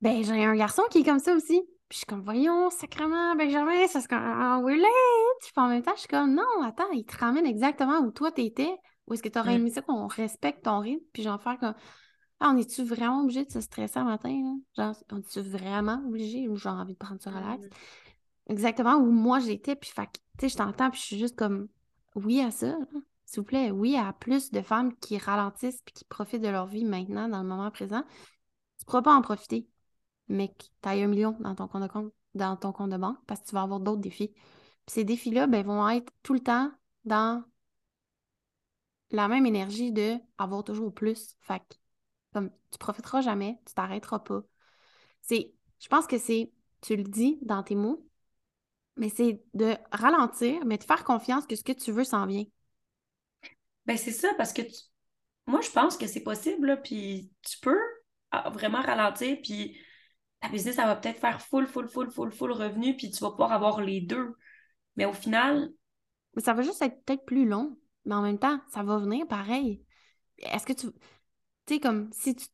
ben, 0.00 0.22
j'ai 0.22 0.44
un 0.44 0.56
garçon 0.56 0.82
qui 0.90 0.98
est 0.98 1.04
comme 1.04 1.18
ça 1.18 1.34
aussi. 1.34 1.60
Puis 1.88 1.96
je 1.96 1.96
suis 1.98 2.06
comme, 2.06 2.22
voyons, 2.22 2.70
sacrement, 2.70 3.34
Benjamin, 3.34 3.86
ça 3.88 4.00
se 4.00 4.08
comme, 4.08 4.18
oh, 4.18 4.60
we're 4.64 4.76
late. 4.76 5.40
Puis 5.42 5.52
en 5.56 5.68
même 5.68 5.82
temps, 5.82 5.94
je 5.94 6.00
suis 6.00 6.08
comme, 6.08 6.34
non, 6.34 6.62
attends, 6.62 6.90
il 6.92 7.04
te 7.04 7.16
ramène 7.18 7.46
exactement 7.46 7.98
où 7.98 8.10
toi 8.12 8.30
t'étais. 8.30 8.70
Ou 9.10 9.14
est-ce 9.14 9.22
que 9.22 9.28
tu 9.28 9.38
aurais 9.38 9.56
aimé 9.56 9.70
ça 9.70 9.82
qu'on 9.82 10.06
respecte 10.06 10.64
ton 10.64 10.78
rythme, 10.78 11.04
puis 11.12 11.22
genre 11.24 11.42
faire 11.42 11.58
comme 11.58 11.74
Ah, 12.38 12.52
on 12.54 12.56
est-tu 12.56 12.84
vraiment 12.84 13.22
obligé 13.22 13.44
de 13.44 13.50
se 13.50 13.60
stresser 13.60 13.98
un 13.98 14.04
matin? 14.04 14.30
Là? 14.76 14.84
Genre, 14.84 15.04
on 15.10 15.18
est-tu 15.18 15.40
vraiment 15.40 16.00
obligé? 16.06 16.48
Ou 16.48 16.56
j'ai 16.56 16.68
envie 16.68 16.94
de 16.94 16.98
prendre 16.98 17.20
ça 17.20 17.30
relax? 17.30 17.66
Exactement 18.48 18.94
où 18.94 19.10
moi 19.10 19.40
j'étais, 19.40 19.76
puis 19.76 19.90
fait 19.90 20.08
tu 20.12 20.20
sais, 20.40 20.48
je 20.48 20.56
t'entends, 20.56 20.90
puis 20.90 21.00
je 21.00 21.04
suis 21.04 21.18
juste 21.18 21.36
comme 21.36 21.68
oui 22.14 22.40
à 22.40 22.50
ça, 22.50 22.74
s'il 23.26 23.40
vous 23.40 23.46
plaît, 23.46 23.70
oui 23.70 23.96
à 23.96 24.12
plus 24.12 24.50
de 24.50 24.62
femmes 24.62 24.96
qui 24.96 25.18
ralentissent 25.18 25.82
puis 25.82 25.92
qui 25.92 26.04
profitent 26.04 26.42
de 26.42 26.48
leur 26.48 26.66
vie 26.66 26.84
maintenant, 26.84 27.28
dans 27.28 27.42
le 27.42 27.48
moment 27.48 27.70
présent. 27.70 28.02
Tu 28.78 28.84
pourras 28.86 29.02
pas 29.02 29.14
en 29.14 29.22
profiter. 29.22 29.68
mais 30.28 30.48
que 30.48 30.64
tu 30.82 30.88
as 30.88 30.92
un 30.92 31.06
million 31.08 31.36
dans 31.40 31.54
ton 31.54 31.68
compte 31.68 31.82
de 31.82 31.88
compte, 31.88 32.12
dans 32.34 32.56
ton 32.56 32.72
compte 32.72 32.90
de 32.90 32.96
banque 32.96 33.18
parce 33.26 33.40
que 33.40 33.46
tu 33.46 33.54
vas 33.54 33.62
avoir 33.62 33.80
d'autres 33.80 34.00
défis. 34.00 34.28
Puis 34.28 34.94
ces 34.94 35.04
défis-là, 35.04 35.46
ben, 35.46 35.66
vont 35.66 35.88
être 35.88 36.12
tout 36.22 36.32
le 36.34 36.40
temps 36.40 36.70
dans 37.04 37.44
la 39.10 39.28
même 39.28 39.46
énergie 39.46 39.92
de 39.92 40.16
avoir 40.38 40.64
toujours 40.64 40.92
plus. 40.92 41.36
Fait 41.40 41.60
que, 41.60 41.76
comme 42.32 42.50
tu 42.70 42.78
profiteras 42.78 43.20
jamais, 43.20 43.58
tu 43.66 43.74
t'arrêteras 43.74 44.20
pas. 44.20 44.42
C'est, 45.22 45.52
je 45.80 45.88
pense 45.88 46.06
que 46.06 46.18
c'est, 46.18 46.52
tu 46.80 46.96
le 46.96 47.04
dis 47.04 47.38
dans 47.42 47.62
tes 47.62 47.74
mots, 47.74 48.06
mais 48.96 49.08
c'est 49.08 49.42
de 49.54 49.76
ralentir, 49.92 50.64
mais 50.64 50.78
de 50.78 50.84
faire 50.84 51.04
confiance 51.04 51.46
que 51.46 51.56
ce 51.56 51.64
que 51.64 51.72
tu 51.72 51.92
veux 51.92 52.04
s'en 52.04 52.26
vient. 52.26 52.44
Ben 53.86 53.96
c'est 53.96 54.12
ça, 54.12 54.32
parce 54.34 54.52
que 54.52 54.62
moi, 55.46 55.60
je 55.62 55.70
pense 55.70 55.96
que 55.96 56.06
c'est 56.06 56.22
possible, 56.22 56.80
puis 56.82 57.32
tu 57.42 57.58
peux 57.58 57.80
ah, 58.30 58.50
vraiment 58.50 58.80
ralentir, 58.80 59.38
puis 59.42 59.80
ta 60.40 60.48
business, 60.48 60.76
ça 60.76 60.86
va 60.86 60.96
peut-être 60.96 61.18
faire 61.18 61.40
full, 61.40 61.66
full, 61.66 61.88
full, 61.88 62.10
full, 62.10 62.30
full 62.30 62.52
revenu, 62.52 62.96
puis 62.96 63.10
tu 63.10 63.18
vas 63.20 63.30
pouvoir 63.30 63.52
avoir 63.52 63.80
les 63.80 64.00
deux. 64.00 64.36
Mais 64.96 65.04
au 65.04 65.12
final. 65.12 65.70
Ça 66.38 66.54
va 66.54 66.62
juste 66.62 66.80
être 66.82 67.02
peut-être 67.04 67.24
plus 67.24 67.46
long, 67.46 67.76
mais 68.04 68.14
en 68.14 68.22
même 68.22 68.38
temps, 68.38 68.60
ça 68.68 68.82
va 68.82 68.98
venir 68.98 69.26
pareil. 69.26 69.84
Est-ce 70.38 70.66
que 70.66 70.72
tu. 70.72 70.88
Tu 71.66 71.74
sais, 71.74 71.80
comme 71.80 72.10
si 72.12 72.34
tu 72.34 72.46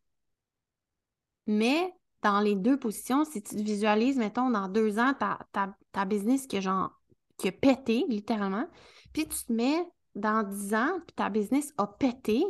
mets 1.47 1.93
dans 2.23 2.41
les 2.41 2.57
deux 2.57 2.79
positions, 2.79 3.25
si 3.25 3.43
tu 3.43 3.57
te 3.57 3.63
visualises, 3.63 4.17
mettons, 4.19 4.51
dans 4.51 4.69
deux 4.69 4.99
ans, 4.99 5.15
ta, 5.15 6.05
business 6.05 6.47
qui, 6.47 6.61
genre, 6.61 6.91
qui 7.39 7.49
a 7.49 7.53
pété, 7.53 8.05
littéralement, 8.09 8.67
puis 9.13 9.27
tu 9.29 9.45
te 9.45 9.53
mets 9.53 9.85
dans 10.15 10.43
dix 10.43 10.75
ans, 10.75 10.99
puis 11.07 11.15
ta 11.15 11.31
business 11.31 11.73
a 11.79 11.87
pété, 11.87 12.43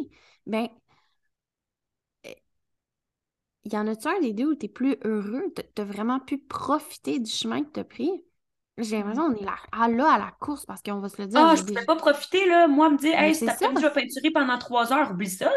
ben 0.47 0.69
il 3.65 3.73
y 3.75 3.77
en 3.77 3.87
a-tu 3.89 4.09
un 4.09 4.21
des 4.21 4.33
deux 4.33 4.53
où 4.53 4.55
tu 4.55 4.67
es 4.67 4.69
plus 4.69 4.97
heureux? 5.05 5.53
Tu 5.55 5.83
as 5.83 5.85
vraiment 5.85 6.21
pu 6.21 6.39
profiter 6.39 7.19
du 7.19 7.31
chemin 7.31 7.65
que 7.65 7.73
tu 7.73 7.81
as 7.81 7.85
pris? 7.85 8.25
J'ai 8.79 8.99
l'impression 8.99 9.33
qu'on 9.33 9.41
est 9.41 9.45
là 9.45 9.57
à, 9.73 9.89
là, 9.89 10.13
à 10.13 10.19
la 10.19 10.31
course 10.39 10.67
parce 10.67 10.83
qu'on 10.83 11.01
va 11.01 11.09
se 11.09 11.21
le 11.21 11.29
dire. 11.29 11.41
Ah, 11.41 11.55
je 11.57 11.63
ne 11.63 11.73
peux 11.73 11.85
pas 11.85 11.97
profiter, 11.97 12.47
là. 12.47 12.69
Moi, 12.69 12.91
me 12.91 12.99
dire, 12.99 13.19
hey, 13.19 13.35
si 13.35 13.47
t'as 13.47 13.57
je 13.57 13.81
vais 13.81 13.91
peinturer 13.91 14.31
pendant 14.31 14.59
trois 14.59 14.93
heures, 14.93 15.11
oublie 15.11 15.31
ça, 15.31 15.47
là. 15.47 15.53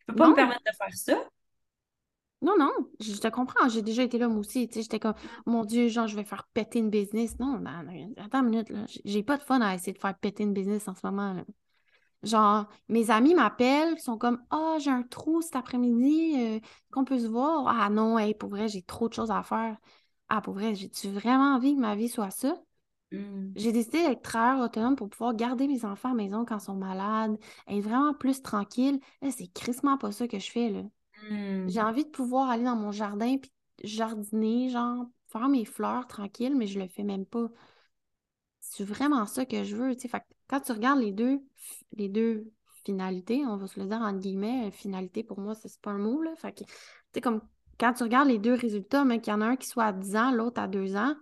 Je 0.00 0.06
peux 0.06 0.14
pas 0.14 0.28
me 0.30 0.34
permettre 0.34 0.62
de 0.66 0.76
faire 0.76 0.94
ça. 0.94 1.28
Non, 2.40 2.54
non, 2.56 2.70
je 3.00 3.16
te 3.16 3.28
comprends. 3.28 3.68
J'ai 3.68 3.82
déjà 3.82 4.02
été 4.02 4.16
là, 4.16 4.28
moi 4.28 4.38
aussi. 4.38 4.70
J'étais 4.72 5.00
comme, 5.00 5.14
mon 5.44 5.64
Dieu, 5.64 5.88
genre, 5.88 6.06
je 6.06 6.16
vais 6.16 6.24
faire 6.24 6.48
péter 6.54 6.78
une 6.78 6.90
business. 6.90 7.38
Non, 7.38 7.62
attends 8.16 8.40
une 8.40 8.50
minute, 8.50 8.70
là. 8.70 8.84
J'ai 9.04 9.22
pas 9.22 9.36
de 9.36 9.42
fun 9.42 9.60
à 9.60 9.74
essayer 9.74 9.92
de 9.92 9.98
faire 9.98 10.16
péter 10.16 10.44
une 10.44 10.52
business 10.52 10.88
en 10.88 10.94
ce 10.94 11.00
moment, 11.04 11.32
là. 11.32 11.44
Genre, 12.24 12.66
mes 12.88 13.12
amis 13.12 13.34
m'appellent, 13.34 13.94
ils 13.96 14.00
sont 14.00 14.18
comme 14.18 14.42
Ah, 14.50 14.76
j'ai 14.80 14.90
un 14.90 15.04
trou 15.04 15.40
cet 15.40 15.54
après-midi, 15.54 16.34
euh, 16.36 16.60
qu'on 16.90 17.04
peut 17.04 17.18
se 17.18 17.28
voir? 17.28 17.68
Ah 17.68 17.90
non, 17.90 18.18
hey, 18.18 18.34
pour 18.34 18.50
vrai, 18.50 18.66
j'ai 18.66 18.82
trop 18.82 19.08
de 19.08 19.14
choses 19.14 19.30
à 19.30 19.44
faire. 19.44 19.76
Ah, 20.28 20.40
pour 20.40 20.54
vrai, 20.54 20.74
j'ai-tu 20.74 21.08
vraiment 21.08 21.54
envie 21.54 21.74
que 21.74 21.80
ma 21.80 21.94
vie 21.94 22.08
soit 22.08 22.30
ça? 22.30 22.54
Mmh. 23.12 23.52
J'ai 23.56 23.72
décidé 23.72 24.02
d'être 24.02 24.22
travailleur 24.22 24.66
autonome 24.66 24.96
pour 24.96 25.08
pouvoir 25.08 25.34
garder 25.34 25.66
mes 25.66 25.84
enfants 25.84 26.10
à 26.10 26.12
la 26.12 26.22
maison 26.22 26.44
quand 26.44 26.58
ils 26.58 26.64
sont 26.64 26.74
malades, 26.74 27.38
être 27.66 27.80
vraiment 27.80 28.12
plus 28.12 28.42
tranquille. 28.42 29.00
c'est 29.30 29.52
crissement 29.52 29.96
pas 29.96 30.12
ça 30.12 30.28
que 30.28 30.38
je 30.38 30.50
fais, 30.50 30.68
là. 30.68 30.82
Mmh. 31.30 31.68
J'ai 31.68 31.80
envie 31.80 32.04
de 32.04 32.10
pouvoir 32.10 32.50
aller 32.50 32.64
dans 32.64 32.76
mon 32.76 32.92
jardin 32.92 33.38
puis 33.38 33.50
jardiner, 33.82 34.68
genre, 34.68 35.06
faire 35.28 35.48
mes 35.48 35.64
fleurs 35.64 36.06
tranquilles, 36.06 36.56
mais 36.56 36.66
je 36.66 36.78
le 36.78 36.88
fais 36.88 37.04
même 37.04 37.24
pas. 37.24 37.48
C'est 38.60 38.84
vraiment 38.84 39.24
ça 39.26 39.46
que 39.46 39.64
je 39.64 39.76
veux, 39.76 39.94
tu 39.94 40.08
sais. 40.08 40.20
Quand 40.46 40.60
tu 40.60 40.72
regardes 40.72 41.00
les 41.00 41.12
deux, 41.12 41.40
les 41.92 42.08
deux 42.08 42.52
finalités, 42.84 43.44
on 43.46 43.56
va 43.56 43.66
se 43.66 43.80
le 43.80 43.86
dire 43.86 44.00
en 44.00 44.12
guillemets, 44.12 44.70
finalité 44.70 45.22
pour 45.22 45.40
moi, 45.40 45.54
c'est 45.54 45.80
pas 45.80 45.90
un 45.90 45.98
mot, 45.98 46.22
là. 46.22 46.34
Fait 46.36 46.52
que, 46.52 46.64
tu 46.64 46.72
sais, 47.14 47.20
comme 47.20 47.40
quand 47.78 47.92
tu 47.94 48.02
regardes 48.02 48.28
les 48.28 48.38
deux 48.38 48.54
résultats, 48.54 49.04
mais 49.04 49.20
qu'il 49.20 49.32
y 49.32 49.36
en 49.36 49.40
a 49.40 49.46
un 49.46 49.56
qui 49.56 49.68
soit 49.68 49.86
à 49.86 49.92
10 49.92 50.16
ans, 50.16 50.30
l'autre 50.32 50.60
à 50.60 50.68
2 50.68 50.96
ans, 50.96 51.14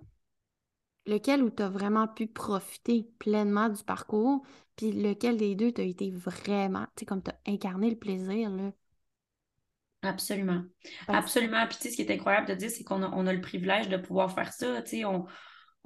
lequel 1.06 1.42
où 1.42 1.50
tu 1.50 1.62
as 1.62 1.68
vraiment 1.68 2.08
pu 2.08 2.26
profiter 2.26 3.08
pleinement 3.18 3.68
du 3.68 3.82
parcours, 3.84 4.42
puis 4.76 4.92
lequel 4.92 5.36
des 5.36 5.54
deux 5.54 5.72
t'as 5.72 5.82
été 5.82 6.10
vraiment, 6.10 6.86
tu 6.96 7.00
sais, 7.00 7.06
comme 7.06 7.22
tu 7.22 7.30
as 7.30 7.38
incarné 7.50 7.90
le 7.90 7.96
plaisir, 7.96 8.50
là? 8.50 8.72
Absolument. 10.02 10.62
Absolument. 11.08 11.66
Puis, 11.66 11.78
tu 11.78 11.82
sais, 11.84 11.90
ce 11.90 11.96
qui 11.96 12.02
est 12.02 12.14
incroyable 12.14 12.46
de 12.46 12.54
dire, 12.54 12.70
c'est 12.70 12.84
qu'on 12.84 13.02
a, 13.02 13.08
on 13.08 13.26
a 13.26 13.32
le 13.32 13.40
privilège 13.40 13.88
de 13.88 13.96
pouvoir 13.96 14.32
faire 14.32 14.52
ça. 14.52 14.82
Tu 14.82 14.90
sais, 14.90 15.04
on, 15.04 15.26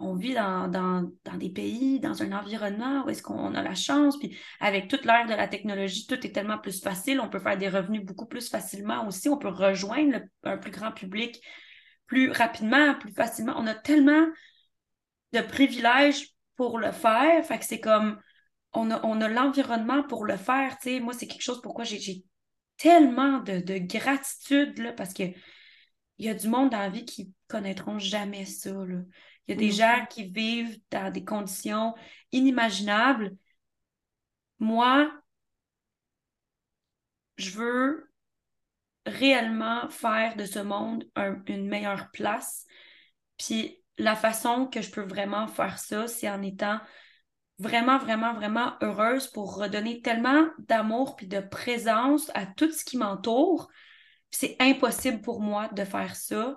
on 0.00 0.14
vit 0.14 0.34
dans, 0.34 1.10
des 1.36 1.50
pays, 1.50 2.00
dans 2.00 2.22
un 2.22 2.32
environnement 2.32 3.04
où 3.04 3.10
est-ce 3.10 3.22
qu'on 3.22 3.54
a 3.54 3.62
la 3.62 3.74
chance, 3.74 4.18
puis 4.18 4.36
avec 4.58 4.88
toute 4.88 5.04
l'ère 5.04 5.26
de 5.26 5.34
la 5.34 5.46
technologie, 5.46 6.06
tout 6.06 6.26
est 6.26 6.32
tellement 6.32 6.58
plus 6.58 6.82
facile, 6.82 7.20
on 7.20 7.28
peut 7.28 7.38
faire 7.38 7.58
des 7.58 7.68
revenus 7.68 8.04
beaucoup 8.04 8.26
plus 8.26 8.48
facilement 8.48 9.06
aussi, 9.06 9.28
on 9.28 9.36
peut 9.36 9.48
rejoindre 9.48 10.20
un 10.42 10.56
plus 10.56 10.70
grand 10.70 10.92
public 10.92 11.40
plus 12.06 12.32
rapidement, 12.32 12.96
plus 12.96 13.12
facilement. 13.12 13.54
On 13.56 13.68
a 13.68 13.74
tellement 13.74 14.26
de 15.32 15.40
privilèges 15.40 16.30
pour 16.56 16.78
le 16.78 16.90
faire, 16.90 17.44
fait 17.44 17.58
que 17.58 17.64
c'est 17.64 17.78
comme, 17.78 18.18
on 18.72 18.90
a, 18.90 19.00
on 19.06 19.20
a 19.20 19.28
l'environnement 19.28 20.02
pour 20.02 20.24
le 20.24 20.36
faire, 20.36 20.76
moi, 21.02 21.12
c'est 21.12 21.28
quelque 21.28 21.42
chose 21.42 21.62
pourquoi 21.62 21.84
j'ai 21.84 22.24
tellement 22.76 23.38
de, 23.38 23.60
de 23.60 23.78
gratitude, 23.78 24.94
parce 24.96 25.14
que 25.14 25.22
il 26.18 26.26
y 26.26 26.28
a 26.28 26.34
du 26.34 26.48
monde 26.48 26.70
dans 26.70 26.80
la 26.80 26.90
vie 26.90 27.04
qui 27.04 27.32
connaîtront 27.48 27.98
jamais 27.98 28.44
ça, 28.44 28.72
là. 28.72 28.98
Il 29.50 29.54
y 29.54 29.56
a 29.56 29.68
des 29.68 29.72
gens 29.72 30.06
qui 30.08 30.26
vivent 30.26 30.78
dans 30.92 31.12
des 31.12 31.24
conditions 31.24 31.96
inimaginables. 32.30 33.36
Moi, 34.60 35.10
je 37.36 37.50
veux 37.50 38.12
réellement 39.06 39.88
faire 39.90 40.36
de 40.36 40.44
ce 40.44 40.60
monde 40.60 41.04
une 41.48 41.66
meilleure 41.66 42.12
place. 42.12 42.64
Puis 43.38 43.82
la 43.98 44.14
façon 44.14 44.68
que 44.68 44.82
je 44.82 44.90
peux 44.92 45.02
vraiment 45.02 45.48
faire 45.48 45.80
ça, 45.80 46.06
c'est 46.06 46.30
en 46.30 46.42
étant 46.42 46.78
vraiment, 47.58 47.98
vraiment, 47.98 48.34
vraiment 48.34 48.74
heureuse 48.82 49.26
pour 49.26 49.56
redonner 49.56 50.00
tellement 50.00 50.46
d'amour 50.60 51.16
puis 51.16 51.26
de 51.26 51.40
présence 51.40 52.30
à 52.34 52.46
tout 52.46 52.70
ce 52.70 52.84
qui 52.84 52.98
m'entoure. 52.98 53.68
C'est 54.30 54.54
impossible 54.60 55.22
pour 55.22 55.40
moi 55.40 55.66
de 55.72 55.82
faire 55.82 56.14
ça 56.14 56.56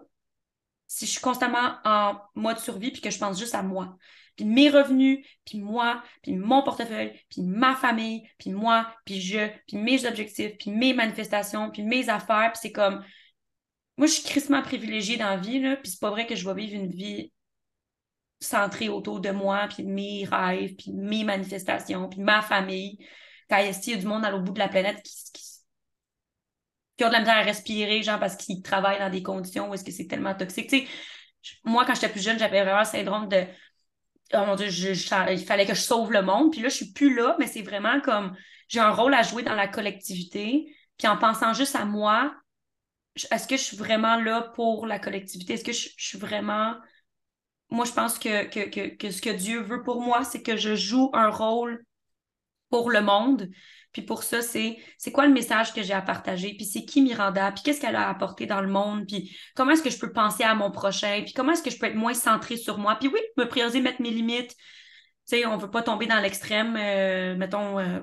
si 0.94 1.08
je 1.08 1.12
suis 1.12 1.22
constamment 1.22 1.78
en 1.86 2.20
mode 2.36 2.60
survie 2.60 2.92
puis 2.92 3.02
que 3.02 3.10
je 3.10 3.18
pense 3.18 3.40
juste 3.40 3.56
à 3.56 3.64
moi. 3.64 3.98
Puis 4.36 4.46
mes 4.46 4.70
revenus, 4.70 5.26
puis 5.44 5.60
moi, 5.60 6.04
puis 6.22 6.36
mon 6.36 6.62
portefeuille, 6.62 7.20
puis 7.30 7.42
ma 7.42 7.76
famille, 7.76 8.30
puis 8.38 8.52
moi, 8.52 8.94
puis 9.04 9.20
je, 9.20 9.50
puis 9.68 9.78
mes 9.78 10.06
objectifs, 10.06 10.56
puis 10.60 10.70
mes 10.70 10.94
manifestations, 10.94 11.72
puis 11.72 11.82
mes 11.82 12.10
affaires, 12.10 12.52
puis 12.54 12.60
c'est 12.62 12.72
comme... 12.72 13.04
Moi, 13.98 14.08
je 14.08 14.14
suis 14.14 14.24
crissement 14.24 14.62
privilégiée 14.62 15.18
dans 15.18 15.30
la 15.30 15.38
vie, 15.38 15.60
là, 15.60 15.78
puis 15.78 15.92
c'est 15.92 16.00
pas 16.00 16.12
vrai 16.12 16.28
que 16.28 16.36
je 16.36 16.48
vais 16.48 16.54
vivre 16.54 16.76
une 16.76 16.92
vie 16.92 17.32
centrée 18.40 18.90
autour 18.90 19.20
de 19.20 19.32
moi, 19.32 19.68
puis 19.70 19.84
mes 19.84 20.26
rêves, 20.26 20.76
puis 20.76 20.92
mes 20.94 21.24
manifestations, 21.24 22.08
puis 22.08 22.20
ma 22.22 22.42
famille. 22.44 23.00
Quand 23.50 23.58
il 23.58 23.92
y 23.92 23.94
a 23.94 23.98
du 23.98 24.06
monde 24.06 24.26
à 24.26 24.32
l'autre 24.32 24.44
bout 24.44 24.54
de 24.54 24.60
la 24.60 24.68
planète 24.68 25.02
qui, 25.04 25.32
qui 25.34 25.53
qui 26.98 27.04
ont 27.04 27.08
de 27.08 27.14
la 27.14 27.20
misère 27.20 27.38
à 27.38 27.42
respirer, 27.42 28.04
genre 28.04 28.20
parce 28.20 28.36
qu'ils 28.36 28.62
travaillent 28.62 29.00
dans 29.00 29.10
des 29.10 29.24
conditions 29.24 29.70
où 29.70 29.74
est-ce 29.74 29.84
que 29.84 29.92
c'est 29.92 30.08
tellement 30.08 30.36
toxique. 30.36 30.88
Moi, 31.64 31.86
quand 31.86 31.96
j'étais 31.96 32.10
plus 32.10 32.24
jeune, 32.24 32.40
j'avais 32.40 32.62
vraiment 32.64 32.80
le 32.80 32.86
syndrome 32.86 33.28
de 33.28 33.46
Oh 34.34 34.46
mon 34.46 34.56
Dieu, 34.56 34.68
il 34.68 35.46
fallait 35.46 35.66
que 35.66 35.76
je 35.76 35.82
sauve 35.82 36.12
le 36.12 36.22
monde. 36.22 36.52
Puis 36.52 36.62
là, 36.62 36.70
je 36.70 36.76
suis 36.76 36.92
plus 36.92 37.16
là, 37.16 37.36
mais 37.40 37.48
c'est 37.48 37.62
vraiment 37.62 38.00
comme 38.02 38.36
j'ai 38.68 38.80
un 38.80 38.92
rôle 38.92 39.14
à 39.14 39.22
jouer 39.22 39.44
dans 39.44 39.54
la 39.54 39.68
collectivité. 39.68 40.76
Puis 40.98 41.08
en 41.08 41.18
pensant 41.18 41.54
juste 41.54 41.76
à 41.76 41.86
moi, 41.86 42.34
est-ce 43.32 43.48
que 43.48 43.58
je 43.58 43.62
suis 43.62 43.78
vraiment 43.78 44.16
là 44.18 44.42
pour 44.56 44.88
la 44.88 44.98
collectivité? 44.98 45.54
Est-ce 45.54 45.64
que 45.64 45.74
je, 45.74 45.90
suis 45.98 46.18
vraiment. 46.18 46.76
Moi, 47.70 47.86
je 47.86 47.92
pense 47.92 48.18
que, 48.18 48.46
que, 48.46 48.96
que 48.96 49.12
ce 49.12 49.22
que 49.22 49.30
Dieu 49.30 49.62
veut 49.62 49.84
pour 49.84 50.02
moi, 50.02 50.24
c'est 50.24 50.42
que 50.42 50.58
je 50.58 50.76
joue 50.76 51.12
un 51.14 51.30
rôle 51.30 51.84
pour 52.70 52.90
le 52.90 53.02
monde. 53.02 53.50
Puis 53.94 54.02
pour 54.02 54.24
ça, 54.24 54.42
c'est 54.42 54.78
c'est 54.98 55.12
quoi 55.12 55.28
le 55.28 55.34
message 55.34 55.74
que 55.74 55.84
j'ai 55.84 55.94
à 55.94 56.02
partager, 56.02 56.56
puis 56.56 56.66
c'est 56.66 56.84
qui 56.84 57.02
Miranda, 57.02 57.52
puis 57.52 57.64
qu'est-ce 57.64 57.80
qu'elle 57.80 57.96
a 57.96 58.10
apporté 58.10 58.46
dans 58.46 58.62
le 58.62 58.68
monde, 58.68 59.06
puis 59.08 59.38
comment 59.56 59.72
est-ce 59.72 59.84
que 59.84 59.90
je 59.92 60.00
peux 60.00 60.12
penser 60.12 60.44
à 60.44 60.56
mon 60.56 60.72
prochain, 60.72 61.22
puis 61.24 61.34
comment 61.34 61.54
est-ce 61.54 61.64
que 61.64 61.70
je 61.70 61.78
peux 61.78 61.86
être 61.86 61.96
moins 61.96 62.14
centrée 62.14 62.58
sur 62.58 62.80
moi? 62.80 62.96
Puis 63.00 63.08
oui, 63.08 63.20
me 63.38 63.46
prioriser, 63.46 63.82
mettre 63.82 64.02
mes 64.02 64.12
limites. 64.12 64.56
Tu 65.30 65.38
sais, 65.38 65.46
on 65.46 65.58
veut 65.58 65.70
pas 65.70 65.84
tomber 65.84 66.06
dans 66.08 66.20
l'extrême, 66.20 66.76
euh, 66.78 67.36
mettons, 67.38 67.80
euh, 67.80 68.02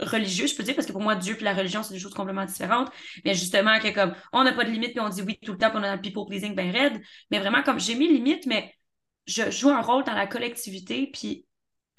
religieux, 0.00 0.46
je 0.46 0.54
peux 0.54 0.62
dire, 0.62 0.74
parce 0.74 0.86
que 0.86 0.92
pour 0.92 1.02
moi, 1.02 1.14
Dieu 1.16 1.36
et 1.38 1.44
la 1.44 1.54
religion, 1.54 1.82
c'est 1.82 1.94
des 1.94 2.00
choses 2.00 2.14
complètement 2.14 2.44
différentes. 2.44 2.90
Mais 3.24 3.34
justement, 3.34 3.78
que 3.78 3.88
comme 3.94 4.14
on 4.32 4.44
n'a 4.44 4.52
pas 4.52 4.64
de 4.64 4.70
limites, 4.70 4.92
puis 4.92 5.00
on 5.00 5.08
dit 5.08 5.22
oui 5.22 5.38
tout 5.42 5.52
le 5.52 5.58
temps, 5.58 5.70
puis 5.70 5.78
on 5.78 5.82
a 5.82 5.90
un 5.90 5.98
people 5.98 6.24
pleasing 6.28 6.54
bien 6.54 6.72
raide. 6.72 7.00
Mais 7.30 7.38
vraiment, 7.38 7.62
comme 7.62 7.80
j'ai 7.80 7.94
mes 7.94 8.08
limites, 8.08 8.46
mais 8.46 8.74
je 9.26 9.50
joue 9.50 9.70
un 9.70 9.82
rôle 9.82 10.04
dans 10.04 10.14
la 10.14 10.26
collectivité, 10.26 11.08
puis 11.12 11.46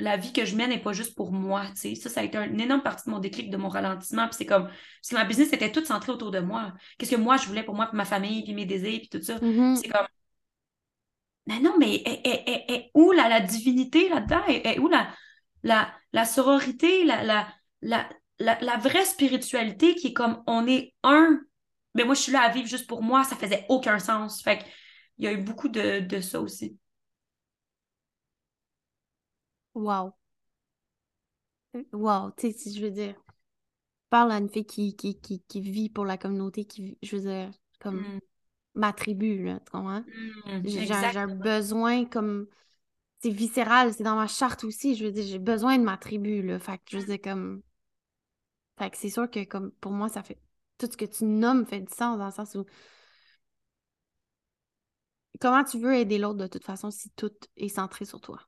la 0.02 0.18
vie 0.18 0.34
que 0.34 0.46
je 0.46 0.56
mène 0.56 0.70
n'est 0.70 0.82
pas 0.82 0.94
juste 0.94 1.16
pour 1.16 1.32
moi, 1.32 1.66
tu 1.76 1.78
sais. 1.78 1.96
Ça, 1.96 2.10
ça 2.10 2.22
a 2.22 2.24
été 2.24 2.38
une 2.38 2.60
énorme 2.60 2.82
partie 2.82 3.06
de 3.06 3.12
mon 3.12 3.20
déclic, 3.20 3.50
de 3.50 3.58
mon 3.58 3.70
ralentissement. 3.70 4.28
Puis 4.28 4.36
c'est 4.38 4.46
comme, 4.46 4.66
parce 4.66 5.10
que 5.10 5.16
ma 5.16 5.26
business 5.26 5.54
était 5.54 5.72
toute 5.72 5.86
centrée 5.86 6.12
autour 6.12 6.32
de 6.32 6.40
moi. 6.40 6.74
Qu'est-ce 6.98 7.12
que 7.12 7.22
moi, 7.22 7.38
je 7.38 7.48
voulais 7.48 7.64
pour 7.64 7.76
moi, 7.76 7.86
pour 7.86 7.96
ma 7.96 8.06
famille, 8.06 8.44
puis 8.44 8.54
mes 8.54 8.66
désirs, 8.66 9.00
puis 9.00 9.10
tout 9.10 9.22
ça. 9.22 9.38
Mm-hmm. 9.38 9.76
C'est 9.76 9.90
comme, 9.90 10.08
mais 11.48 11.60
non, 11.60 11.76
mais 11.80 11.96
est, 12.06 12.92
où 12.94 13.12
la, 13.12 13.30
la 13.30 13.40
divinité 13.42 14.10
là-dedans? 14.10 14.42
Est, 14.48 14.80
où 14.80 14.88
la, 14.88 15.08
la, 15.64 15.92
la 16.14 16.26
sororité, 16.26 17.04
la, 17.04 17.24
la, 17.24 17.48
la, 17.82 18.10
la, 18.40 18.78
vraie 18.78 19.06
spiritualité 19.06 19.96
qui 19.96 20.08
est 20.08 20.14
comme, 20.14 20.44
on 20.48 20.68
est 20.68 20.94
un 21.04 21.40
ben 21.94 22.06
moi, 22.06 22.16
je 22.16 22.22
suis 22.22 22.32
là 22.32 22.42
à 22.42 22.50
vivre 22.50 22.68
juste 22.68 22.88
pour 22.88 23.04
moi, 23.04 23.24
ça 23.24 23.36
faisait 23.36 23.66
aucun 23.70 24.00
sens. 24.00 24.42
Fait 24.42 24.66
il 25.18 25.26
y 25.26 25.28
a 25.28 25.34
eu 25.34 25.38
beaucoup 25.38 25.68
de, 25.70 26.00
de 26.00 26.22
ça 26.22 26.42
aussi. 26.42 26.78
Wow. 29.74 30.14
Wow, 31.94 32.32
tu 32.36 32.52
sais, 32.52 32.72
je 32.72 32.82
veux 32.82 32.92
dire, 32.92 33.16
parle 34.10 34.32
à 34.32 34.38
une 34.38 34.50
fille 34.50 34.66
qui, 34.66 34.96
qui, 34.96 35.18
qui, 35.20 35.62
vit 35.62 35.90
pour 35.90 36.06
la 36.06 36.18
communauté, 36.18 36.66
qui, 36.66 36.98
je 37.02 37.16
veux 37.16 37.22
dire, 37.22 37.52
comme 37.80 38.02
mm. 38.02 38.20
ma 38.76 38.92
tribu, 38.92 39.46
là, 39.46 39.60
tu 39.60 39.72
comprends? 39.72 40.02
Mm, 40.02 40.62
j'ai 40.66 40.92
un 40.92 41.28
besoin 41.28 42.06
comme, 42.06 42.48
c'est 43.20 43.30
viscéral, 43.30 43.94
c'est 43.94 44.04
dans 44.04 44.16
ma 44.16 44.28
charte 44.28 44.66
aussi, 44.66 44.96
je 44.96 45.06
veux 45.06 45.12
dire, 45.12 45.24
j'ai 45.24 45.40
besoin 45.40 45.78
de 45.78 45.84
ma 45.84 45.98
tribu, 45.98 46.42
là, 46.42 46.60
fait 46.60 46.78
que 46.78 46.84
je 46.92 46.98
veux 46.98 47.06
dire, 47.06 47.22
comme, 47.22 47.62
fait 48.78 48.90
que 48.90 48.98
c'est 48.98 49.10
sûr 49.10 49.30
que, 49.32 49.46
comme, 49.46 49.72
pour 49.80 49.94
moi, 49.94 50.10
ça 50.10 50.24
fait, 50.24 50.40
tout 50.78 50.88
ce 50.92 50.98
que 50.98 51.06
tu 51.06 51.24
nommes 51.24 51.66
fait 51.66 51.80
du 51.80 51.94
sens, 51.94 52.18
dans 52.18 52.26
le 52.26 52.32
sens 52.32 52.56
où, 52.56 52.66
comment 55.40 55.64
tu 55.64 55.80
veux 55.80 55.96
aider 55.96 56.18
l'autre 56.18 56.40
de 56.40 56.48
toute 56.48 56.66
façon 56.66 56.92
si 56.92 57.10
tout 57.12 57.32
est 57.56 57.70
centré 57.70 58.04
sur 58.04 58.20
toi? 58.20 58.42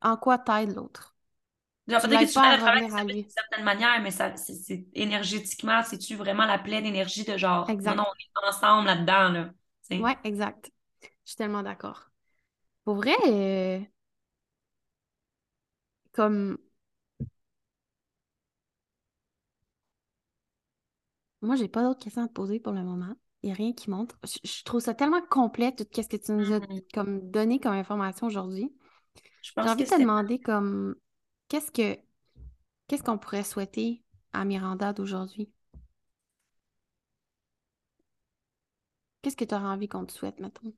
En 0.00 0.16
quoi 0.16 0.38
t'aides 0.38 0.74
l'autre? 0.74 1.14
peut-être 1.86 2.10
que 2.10 2.24
tu 2.26 2.40
fais 2.40 2.56
le 2.56 2.58
travail 2.58 3.06
d'une 3.06 3.28
certaine 3.28 3.64
manière, 3.64 4.00
mais 4.00 4.10
ça, 4.10 4.36
c'est, 4.36 4.86
énergétiquement, 4.94 5.82
c'est-tu 5.82 6.16
vraiment 6.16 6.46
la 6.46 6.58
pleine 6.58 6.86
énergie 6.86 7.24
de 7.24 7.36
genre, 7.36 7.68
non, 7.68 7.96
on 7.98 8.46
est 8.46 8.48
ensemble 8.48 8.86
là-dedans, 8.86 9.28
là. 9.30 9.50
Ouais, 9.90 10.16
exact. 10.24 10.70
Je 11.02 11.30
suis 11.30 11.36
tellement 11.36 11.62
d'accord. 11.62 12.10
Pour 12.84 12.96
vrai, 12.96 13.14
euh, 13.26 13.80
comme. 16.12 16.58
Moi, 21.42 21.56
j'ai 21.56 21.68
pas 21.68 21.82
d'autres 21.82 22.02
questions 22.02 22.22
à 22.22 22.28
te 22.28 22.32
poser 22.32 22.58
pour 22.60 22.72
le 22.72 22.82
moment. 22.82 23.14
Il 23.42 23.46
n'y 23.46 23.52
a 23.52 23.56
rien 23.56 23.72
qui 23.72 23.90
montre. 23.90 24.16
Je, 24.44 24.62
trouve 24.62 24.80
ça 24.80 24.94
tellement 24.94 25.20
complet, 25.20 25.74
tout 25.74 25.84
ce 25.94 26.06
que 26.06 26.16
tu 26.16 26.32
nous 26.32 26.52
as 26.52 26.60
mm-hmm. 26.60 26.92
comme, 26.94 27.30
donné 27.30 27.58
comme 27.58 27.72
information 27.72 28.26
aujourd'hui. 28.28 28.72
J'ai 29.42 29.60
envie 29.60 29.84
de 29.84 29.88
te 29.88 30.00
demander 30.00 30.38
comme 30.40 30.94
qu'est-ce 31.48 31.72
que 31.72 31.98
qu'est-ce 32.86 33.02
qu'on 33.02 33.18
pourrait 33.18 33.42
souhaiter 33.42 34.02
à 34.32 34.44
Miranda 34.44 34.92
d'aujourd'hui? 34.92 35.50
Qu'est-ce 39.22 39.36
que 39.36 39.44
tu 39.44 39.54
aurais 39.54 39.64
envie 39.66 39.88
qu'on 39.88 40.04
te 40.06 40.12
souhaite 40.12 40.38
maintenant? 40.40 40.72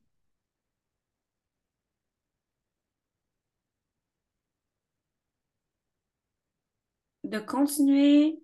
De 7.23 7.39
continuer 7.39 8.39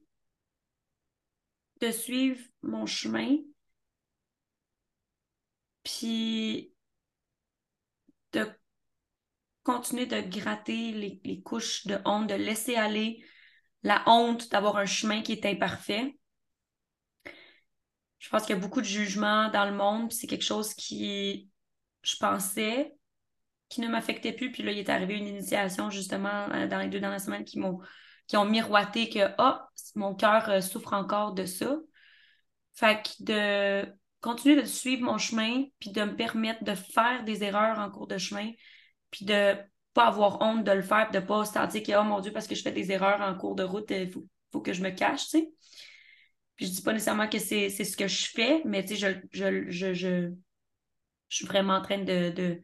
de 1.82 1.91
suivre 1.91 2.39
mon 2.61 2.86
chemin, 2.86 3.38
puis 5.84 6.73
de 8.34 8.49
continuer 9.63 10.05
de 10.05 10.21
gratter 10.21 10.91
les, 10.91 11.41
couches 11.41 11.86
de 11.88 11.97
honte, 12.05 12.27
de 12.27 12.36
laisser 12.36 12.75
aller 12.75 13.23
la 13.84 14.03
honte 14.07 14.49
d'avoir 14.51 14.77
un 14.77 14.86
chemin 14.86 15.21
qui 15.21 15.34
est 15.34 15.45
imparfait. 15.45 16.17
Je 18.19 18.29
pense 18.29 18.43
qu'il 18.45 18.55
y 18.55 18.57
a 18.57 18.61
beaucoup 18.61 18.82
de 18.82 18.86
jugements 18.86 19.49
dans 19.49 19.65
le 19.65 19.75
monde, 19.75 20.11
c'est 20.11 20.27
quelque 20.27 20.43
chose 20.43 20.73
qui, 20.73 21.49
je 22.03 22.15
pensais, 22.17 22.93
qui 23.69 23.82
ne 23.82 23.88
m'affectait 23.88 24.34
plus. 24.34 24.51
Puis 24.51 24.63
là, 24.63 24.71
il 24.71 24.77
est 24.77 24.89
arrivé 24.89 25.15
une 25.17 25.27
initiation, 25.27 25.89
justement, 25.89 26.49
euh, 26.51 26.67
dans 26.67 26.79
les 26.79 26.89
deux 26.89 26.99
dernières 26.99 27.21
semaines 27.21 27.45
qui 27.45 27.59
m'ont 27.59 27.79
qui 28.32 28.38
ont 28.38 28.45
miroité 28.45 29.09
que 29.09 29.34
ah, 29.39 29.69
mon 29.95 30.15
cœur 30.15 30.49
euh, 30.49 30.61
souffre 30.61 30.93
encore 30.93 31.34
de 31.34 31.45
ça. 31.45 31.75
Fait 32.73 33.01
que 33.03 33.23
de 33.23 33.93
continuer 34.22 34.61
de 34.61 34.65
suivre 34.65 35.03
mon 35.03 35.17
chemin, 35.17 35.65
puis 35.80 35.91
de 35.91 36.03
me 36.03 36.15
permettre 36.15 36.63
de 36.63 36.76
faire 36.76 37.24
des 37.26 37.43
erreurs 37.43 37.80
en 37.80 37.89
cours 37.89 38.07
de 38.07 38.17
chemin, 38.17 38.51
puis 39.09 39.26
de 39.26 39.55
pas 39.93 40.07
avoir 40.07 40.41
honte 40.41 40.63
de 40.63 40.72
le 40.72 40.82
faire, 40.82 41.11
de 41.11 41.19
pas 41.19 41.45
se 41.45 41.53
sentir 41.53 41.84
que, 41.84 41.99
oh 41.99 42.03
mon 42.03 42.22
Dieu, 42.22 42.32
parce 42.32 42.47
que 42.47 42.55
je 42.55 42.61
fais 42.61 42.72
des 42.72 42.91
erreurs 42.91 43.22
en 43.22 43.36
cours 43.36 43.55
de 43.55 43.63
route, 43.63 43.89
il 43.91 44.11
faut, 44.11 44.61
que 44.61 44.74
je 44.74 44.82
me 44.82 44.91
cache, 44.91 45.24
tu 45.24 45.30
sais. 45.30 45.49
Puis 46.55 46.67
je 46.67 46.72
dis 46.72 46.82
pas 46.82 46.93
nécessairement 46.93 47.28
que 47.28 47.39
c'est 47.39 47.69
ce 47.69 47.97
que 47.97 48.07
je 48.07 48.30
fais, 48.30 48.61
mais 48.65 48.86
tu 48.86 48.95
sais, 48.95 49.22
je, 49.32 49.69
je, 49.69 49.93
je, 49.93 50.32
suis 51.30 51.45
vraiment 51.45 51.76
en 51.76 51.82
train 51.82 51.97
de, 51.97 52.30
de, 52.30 52.61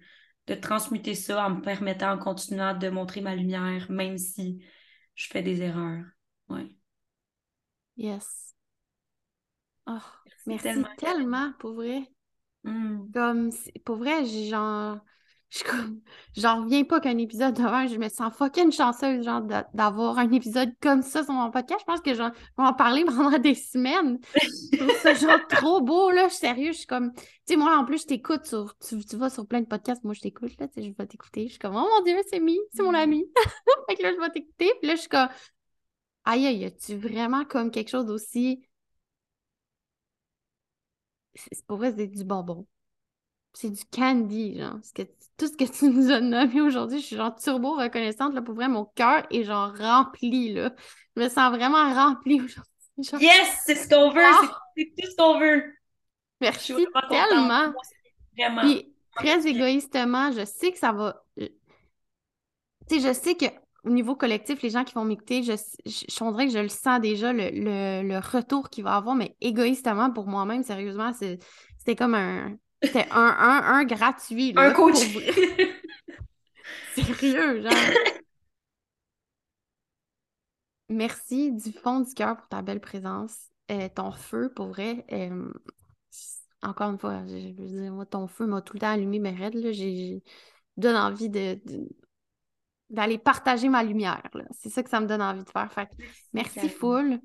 de, 0.47 0.55
transmuter 0.55 1.15
ça 1.15 1.45
en 1.45 1.49
me 1.51 1.61
permettant, 1.61 2.11
en 2.11 2.17
continuant 2.17 2.77
de 2.77 2.89
montrer 2.89 3.21
ma 3.21 3.35
lumière, 3.35 3.89
même 3.89 4.17
si 4.17 4.63
je 5.15 5.27
fais 5.27 5.41
des 5.41 5.61
erreurs. 5.61 6.03
Ouais. 6.49 6.69
Yes. 7.97 8.46
Oh, 9.87 9.97
merci, 10.45 10.83
tellement, 10.97 11.51
pour 11.59 11.73
vrai. 11.73 12.03
Hmm. 12.63 13.09
Comme, 13.13 13.51
pour 13.85 13.97
vrai, 13.97 14.25
j'ai 14.25 14.47
genre 14.47 14.99
je 15.49 15.63
j'en 16.35 16.63
reviens 16.63 16.83
pas 16.83 16.99
qu'un 16.99 17.17
épisode 17.17 17.55
devant, 17.55 17.87
je 17.87 17.97
me 17.97 18.09
sens 18.09 18.33
fucking 18.35 18.71
chanceuse, 18.71 19.23
genre, 19.23 19.41
d'avoir 19.73 20.17
un 20.17 20.29
épisode 20.31 20.73
comme 20.81 21.01
ça 21.01 21.23
sur 21.23 21.33
mon 21.33 21.49
podcast. 21.51 21.81
Je 21.81 21.85
pense 21.85 22.01
que 22.01 22.13
j'en 22.13 22.29
vais 22.29 22.35
en 22.57 22.73
parler 22.73 23.05
pendant 23.05 23.37
des 23.39 23.55
semaines. 23.55 24.19
C'est 25.01 25.15
genre 25.15 25.39
trop 25.49 25.81
beau, 25.81 26.11
là. 26.11 26.27
Je 26.27 26.33
suis 26.33 26.39
sérieux, 26.39 26.71
je 26.73 26.79
suis 26.79 26.85
comme, 26.85 27.13
tu 27.13 27.23
sais, 27.45 27.55
moi, 27.55 27.77
en 27.77 27.85
plus, 27.85 28.01
je 28.01 28.07
t'écoute 28.07 28.45
sur, 28.45 28.75
tu, 28.79 28.97
vas 29.15 29.29
sur 29.29 29.47
plein 29.47 29.61
de 29.61 29.67
podcasts, 29.67 30.03
moi, 30.03 30.13
je 30.13 30.21
t'écoute, 30.21 30.51
là, 30.59 30.67
tu 30.67 30.81
sais, 30.81 30.87
je 30.87 30.93
vais 30.97 31.07
t'écouter. 31.07 31.45
Je 31.45 31.51
suis 31.51 31.59
comme, 31.59 31.75
oh 31.75 31.87
mon 31.95 32.03
Dieu, 32.03 32.17
c'est 32.29 32.41
Mi, 32.41 32.59
c'est 32.73 32.83
mon 32.83 32.93
ami. 32.93 33.23
fait 33.89 33.95
que 33.95 34.03
là, 34.03 34.11
je 34.13 34.19
vais 34.19 34.29
t'écouter, 34.29 34.71
puis 34.81 34.89
là, 34.89 34.95
je 34.95 34.99
suis 34.99 35.09
comme, 35.09 35.29
aïe, 36.25 36.45
aïe, 36.45 36.65
as-tu 36.65 36.97
vraiment 36.97 37.45
comme 37.45 37.71
quelque 37.71 37.89
chose 37.89 38.09
aussi. 38.09 38.66
C'est 41.51 41.65
pour 41.65 41.77
vrai, 41.77 41.93
c'est 41.95 42.07
du 42.07 42.23
bonbon 42.23 42.65
c'est 43.59 43.71
du 43.71 43.83
candy, 43.85 44.59
genre. 44.59 44.77
que, 44.93 45.01
tout 45.37 45.47
ce 45.47 45.57
que 45.57 45.63
tu 45.63 45.89
nous 45.89 46.11
as 46.11 46.21
nommé 46.21 46.61
aujourd'hui, 46.61 46.99
je 46.99 47.05
suis 47.05 47.15
genre 47.15 47.35
turbo 47.35 47.75
reconnaissante, 47.75 48.35
là, 48.35 48.41
pour 48.43 48.53
vrai, 48.53 48.67
mon 48.67 48.85
cœur 48.85 49.25
est 49.31 49.43
genre 49.43 49.75
rempli, 49.75 50.53
là. 50.53 50.71
Je 51.15 51.23
me 51.23 51.29
sens 51.29 51.49
vraiment 51.49 51.91
remplie 51.91 52.39
aujourd'hui. 52.97 53.25
Yes, 53.25 53.63
c'est 53.65 53.75
ce 53.75 53.89
qu'on 53.89 54.11
veut, 54.11 54.21
ah! 54.23 54.59
c'est 54.77 54.93
tout 54.95 55.09
ce 55.09 55.15
qu'on 55.15 55.39
veut. 55.39 55.63
Merci 56.39 56.75
tellement. 57.09 57.73
Vraiment. 58.37 58.61
Puis, 58.61 58.93
très 59.15 59.47
égoïstement, 59.47 60.31
je 60.31 60.45
sais 60.45 60.71
que 60.71 60.77
ça 60.77 60.91
va... 60.91 61.23
Tu 61.35 61.49
sais, 62.89 62.99
je 62.99 63.13
sais 63.13 63.35
que 63.35 63.45
au 63.87 63.89
niveau 63.89 64.15
collectif, 64.15 64.61
les 64.61 64.69
gens 64.69 64.83
qui 64.83 64.93
vont 64.93 65.05
m'écouter, 65.05 65.41
je, 65.43 65.53
je, 65.85 66.05
je, 66.07 66.45
que 66.45 66.51
je 66.51 66.59
le 66.59 66.67
sens 66.69 66.99
déjà, 66.99 67.33
le, 67.33 67.49
le 68.03 68.17
retour 68.17 68.69
qu'il 68.69 68.83
va 68.83 68.95
avoir, 68.95 69.15
mais 69.15 69.35
égoïstement, 69.41 70.11
pour 70.11 70.27
moi-même, 70.27 70.63
sérieusement, 70.63 71.13
c'était 71.13 71.95
comme 71.95 72.15
un, 72.15 72.57
c'était 72.83 73.07
un, 73.11 73.35
un, 73.39 73.79
un 73.79 73.83
gratuit. 73.85 74.53
un 74.55 74.71
coach. 74.71 74.97
Sérieux, 76.95 77.61
genre. 77.61 77.73
Merci 80.89 81.51
du 81.51 81.71
fond 81.71 81.99
du 82.01 82.13
cœur 82.13 82.37
pour 82.37 82.47
ta 82.47 82.61
belle 82.61 82.79
présence. 82.79 83.49
Euh, 83.71 83.89
ton 83.93 84.11
feu, 84.11 84.51
pour 84.55 84.67
vrai. 84.67 85.05
Euh, 85.11 85.51
encore 86.61 86.91
une 86.91 86.99
fois, 86.99 87.25
je, 87.27 87.33
veux 87.53 87.81
dire, 87.81 87.91
moi, 87.91 88.05
ton 88.05 88.27
feu 88.27 88.45
m'a 88.45 88.61
tout 88.61 88.73
le 88.73 88.79
temps 88.79 88.91
allumé 88.91 89.19
mes 89.19 89.31
raids. 89.31 89.73
J'ai 89.73 90.23
donne 90.77 90.95
envie 90.95 91.29
de, 91.29 91.59
d'aller 92.89 93.17
partager 93.17 93.69
ma 93.69 93.83
lumière. 93.83 94.21
C'est 94.51 94.69
ça 94.69 94.83
que 94.83 94.89
ça 94.89 94.99
me 94.99 95.07
donne 95.07 95.21
envie 95.21 95.43
de 95.43 95.49
faire. 95.49 95.71
Fait, 95.71 95.89
merci, 96.33 96.69
full. 96.69 97.19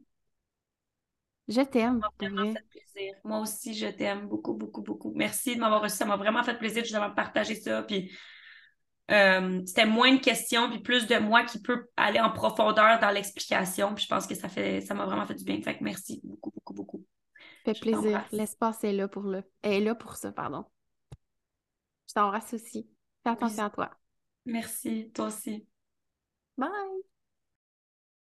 Je 1.48 1.60
t'aime. 1.60 2.00
Ça 2.00 2.28
m'a 2.28 2.42
vraiment 2.42 2.52
fait 2.52 2.66
plaisir. 2.70 3.14
Moi 3.24 3.40
aussi, 3.40 3.74
je 3.74 3.86
t'aime 3.86 4.28
beaucoup, 4.28 4.54
beaucoup, 4.54 4.82
beaucoup. 4.82 5.12
Merci 5.14 5.56
de 5.56 5.60
m'avoir 5.60 5.82
reçu. 5.82 5.96
Ça 5.96 6.04
m'a 6.04 6.16
vraiment 6.16 6.42
fait 6.42 6.56
plaisir 6.56 6.84
justement 6.84 7.08
de 7.08 7.14
partager 7.14 7.54
ça. 7.56 7.82
Puis 7.82 8.12
euh, 9.10 9.60
c'était 9.66 9.86
moins 9.86 10.14
de 10.14 10.20
questions, 10.20 10.70
puis 10.70 10.80
plus 10.80 11.06
de 11.06 11.18
moi 11.18 11.44
qui 11.44 11.60
peut 11.60 11.88
aller 11.96 12.20
en 12.20 12.30
profondeur 12.30 13.00
dans 13.00 13.10
l'explication. 13.10 13.94
Puis 13.94 14.04
je 14.04 14.08
pense 14.08 14.26
que 14.26 14.34
ça 14.34 14.48
fait 14.48 14.80
ça 14.80 14.94
m'a 14.94 15.04
vraiment 15.04 15.26
fait 15.26 15.34
du 15.34 15.44
bien. 15.44 15.60
Fait 15.62 15.76
que 15.76 15.84
merci 15.84 16.20
beaucoup, 16.24 16.52
beaucoup, 16.52 16.74
beaucoup. 16.74 17.06
Fait 17.64 17.78
plaisir. 17.78 18.24
L'espace 18.32 18.82
est 18.84 18.92
là 18.92 19.08
pour 19.08 19.24
le. 19.24 19.42
est 19.62 19.80
là 19.80 19.94
pour 19.94 20.16
ça, 20.16 20.32
pardon. 20.32 20.64
Je 22.08 22.14
t'embrasse 22.14 22.54
aussi. 22.54 22.88
Fais 23.24 23.30
attention 23.30 23.64
à 23.64 23.70
toi. 23.70 23.90
Merci, 24.46 25.10
toi 25.14 25.26
aussi. 25.26 25.66
Bye. 26.58 27.04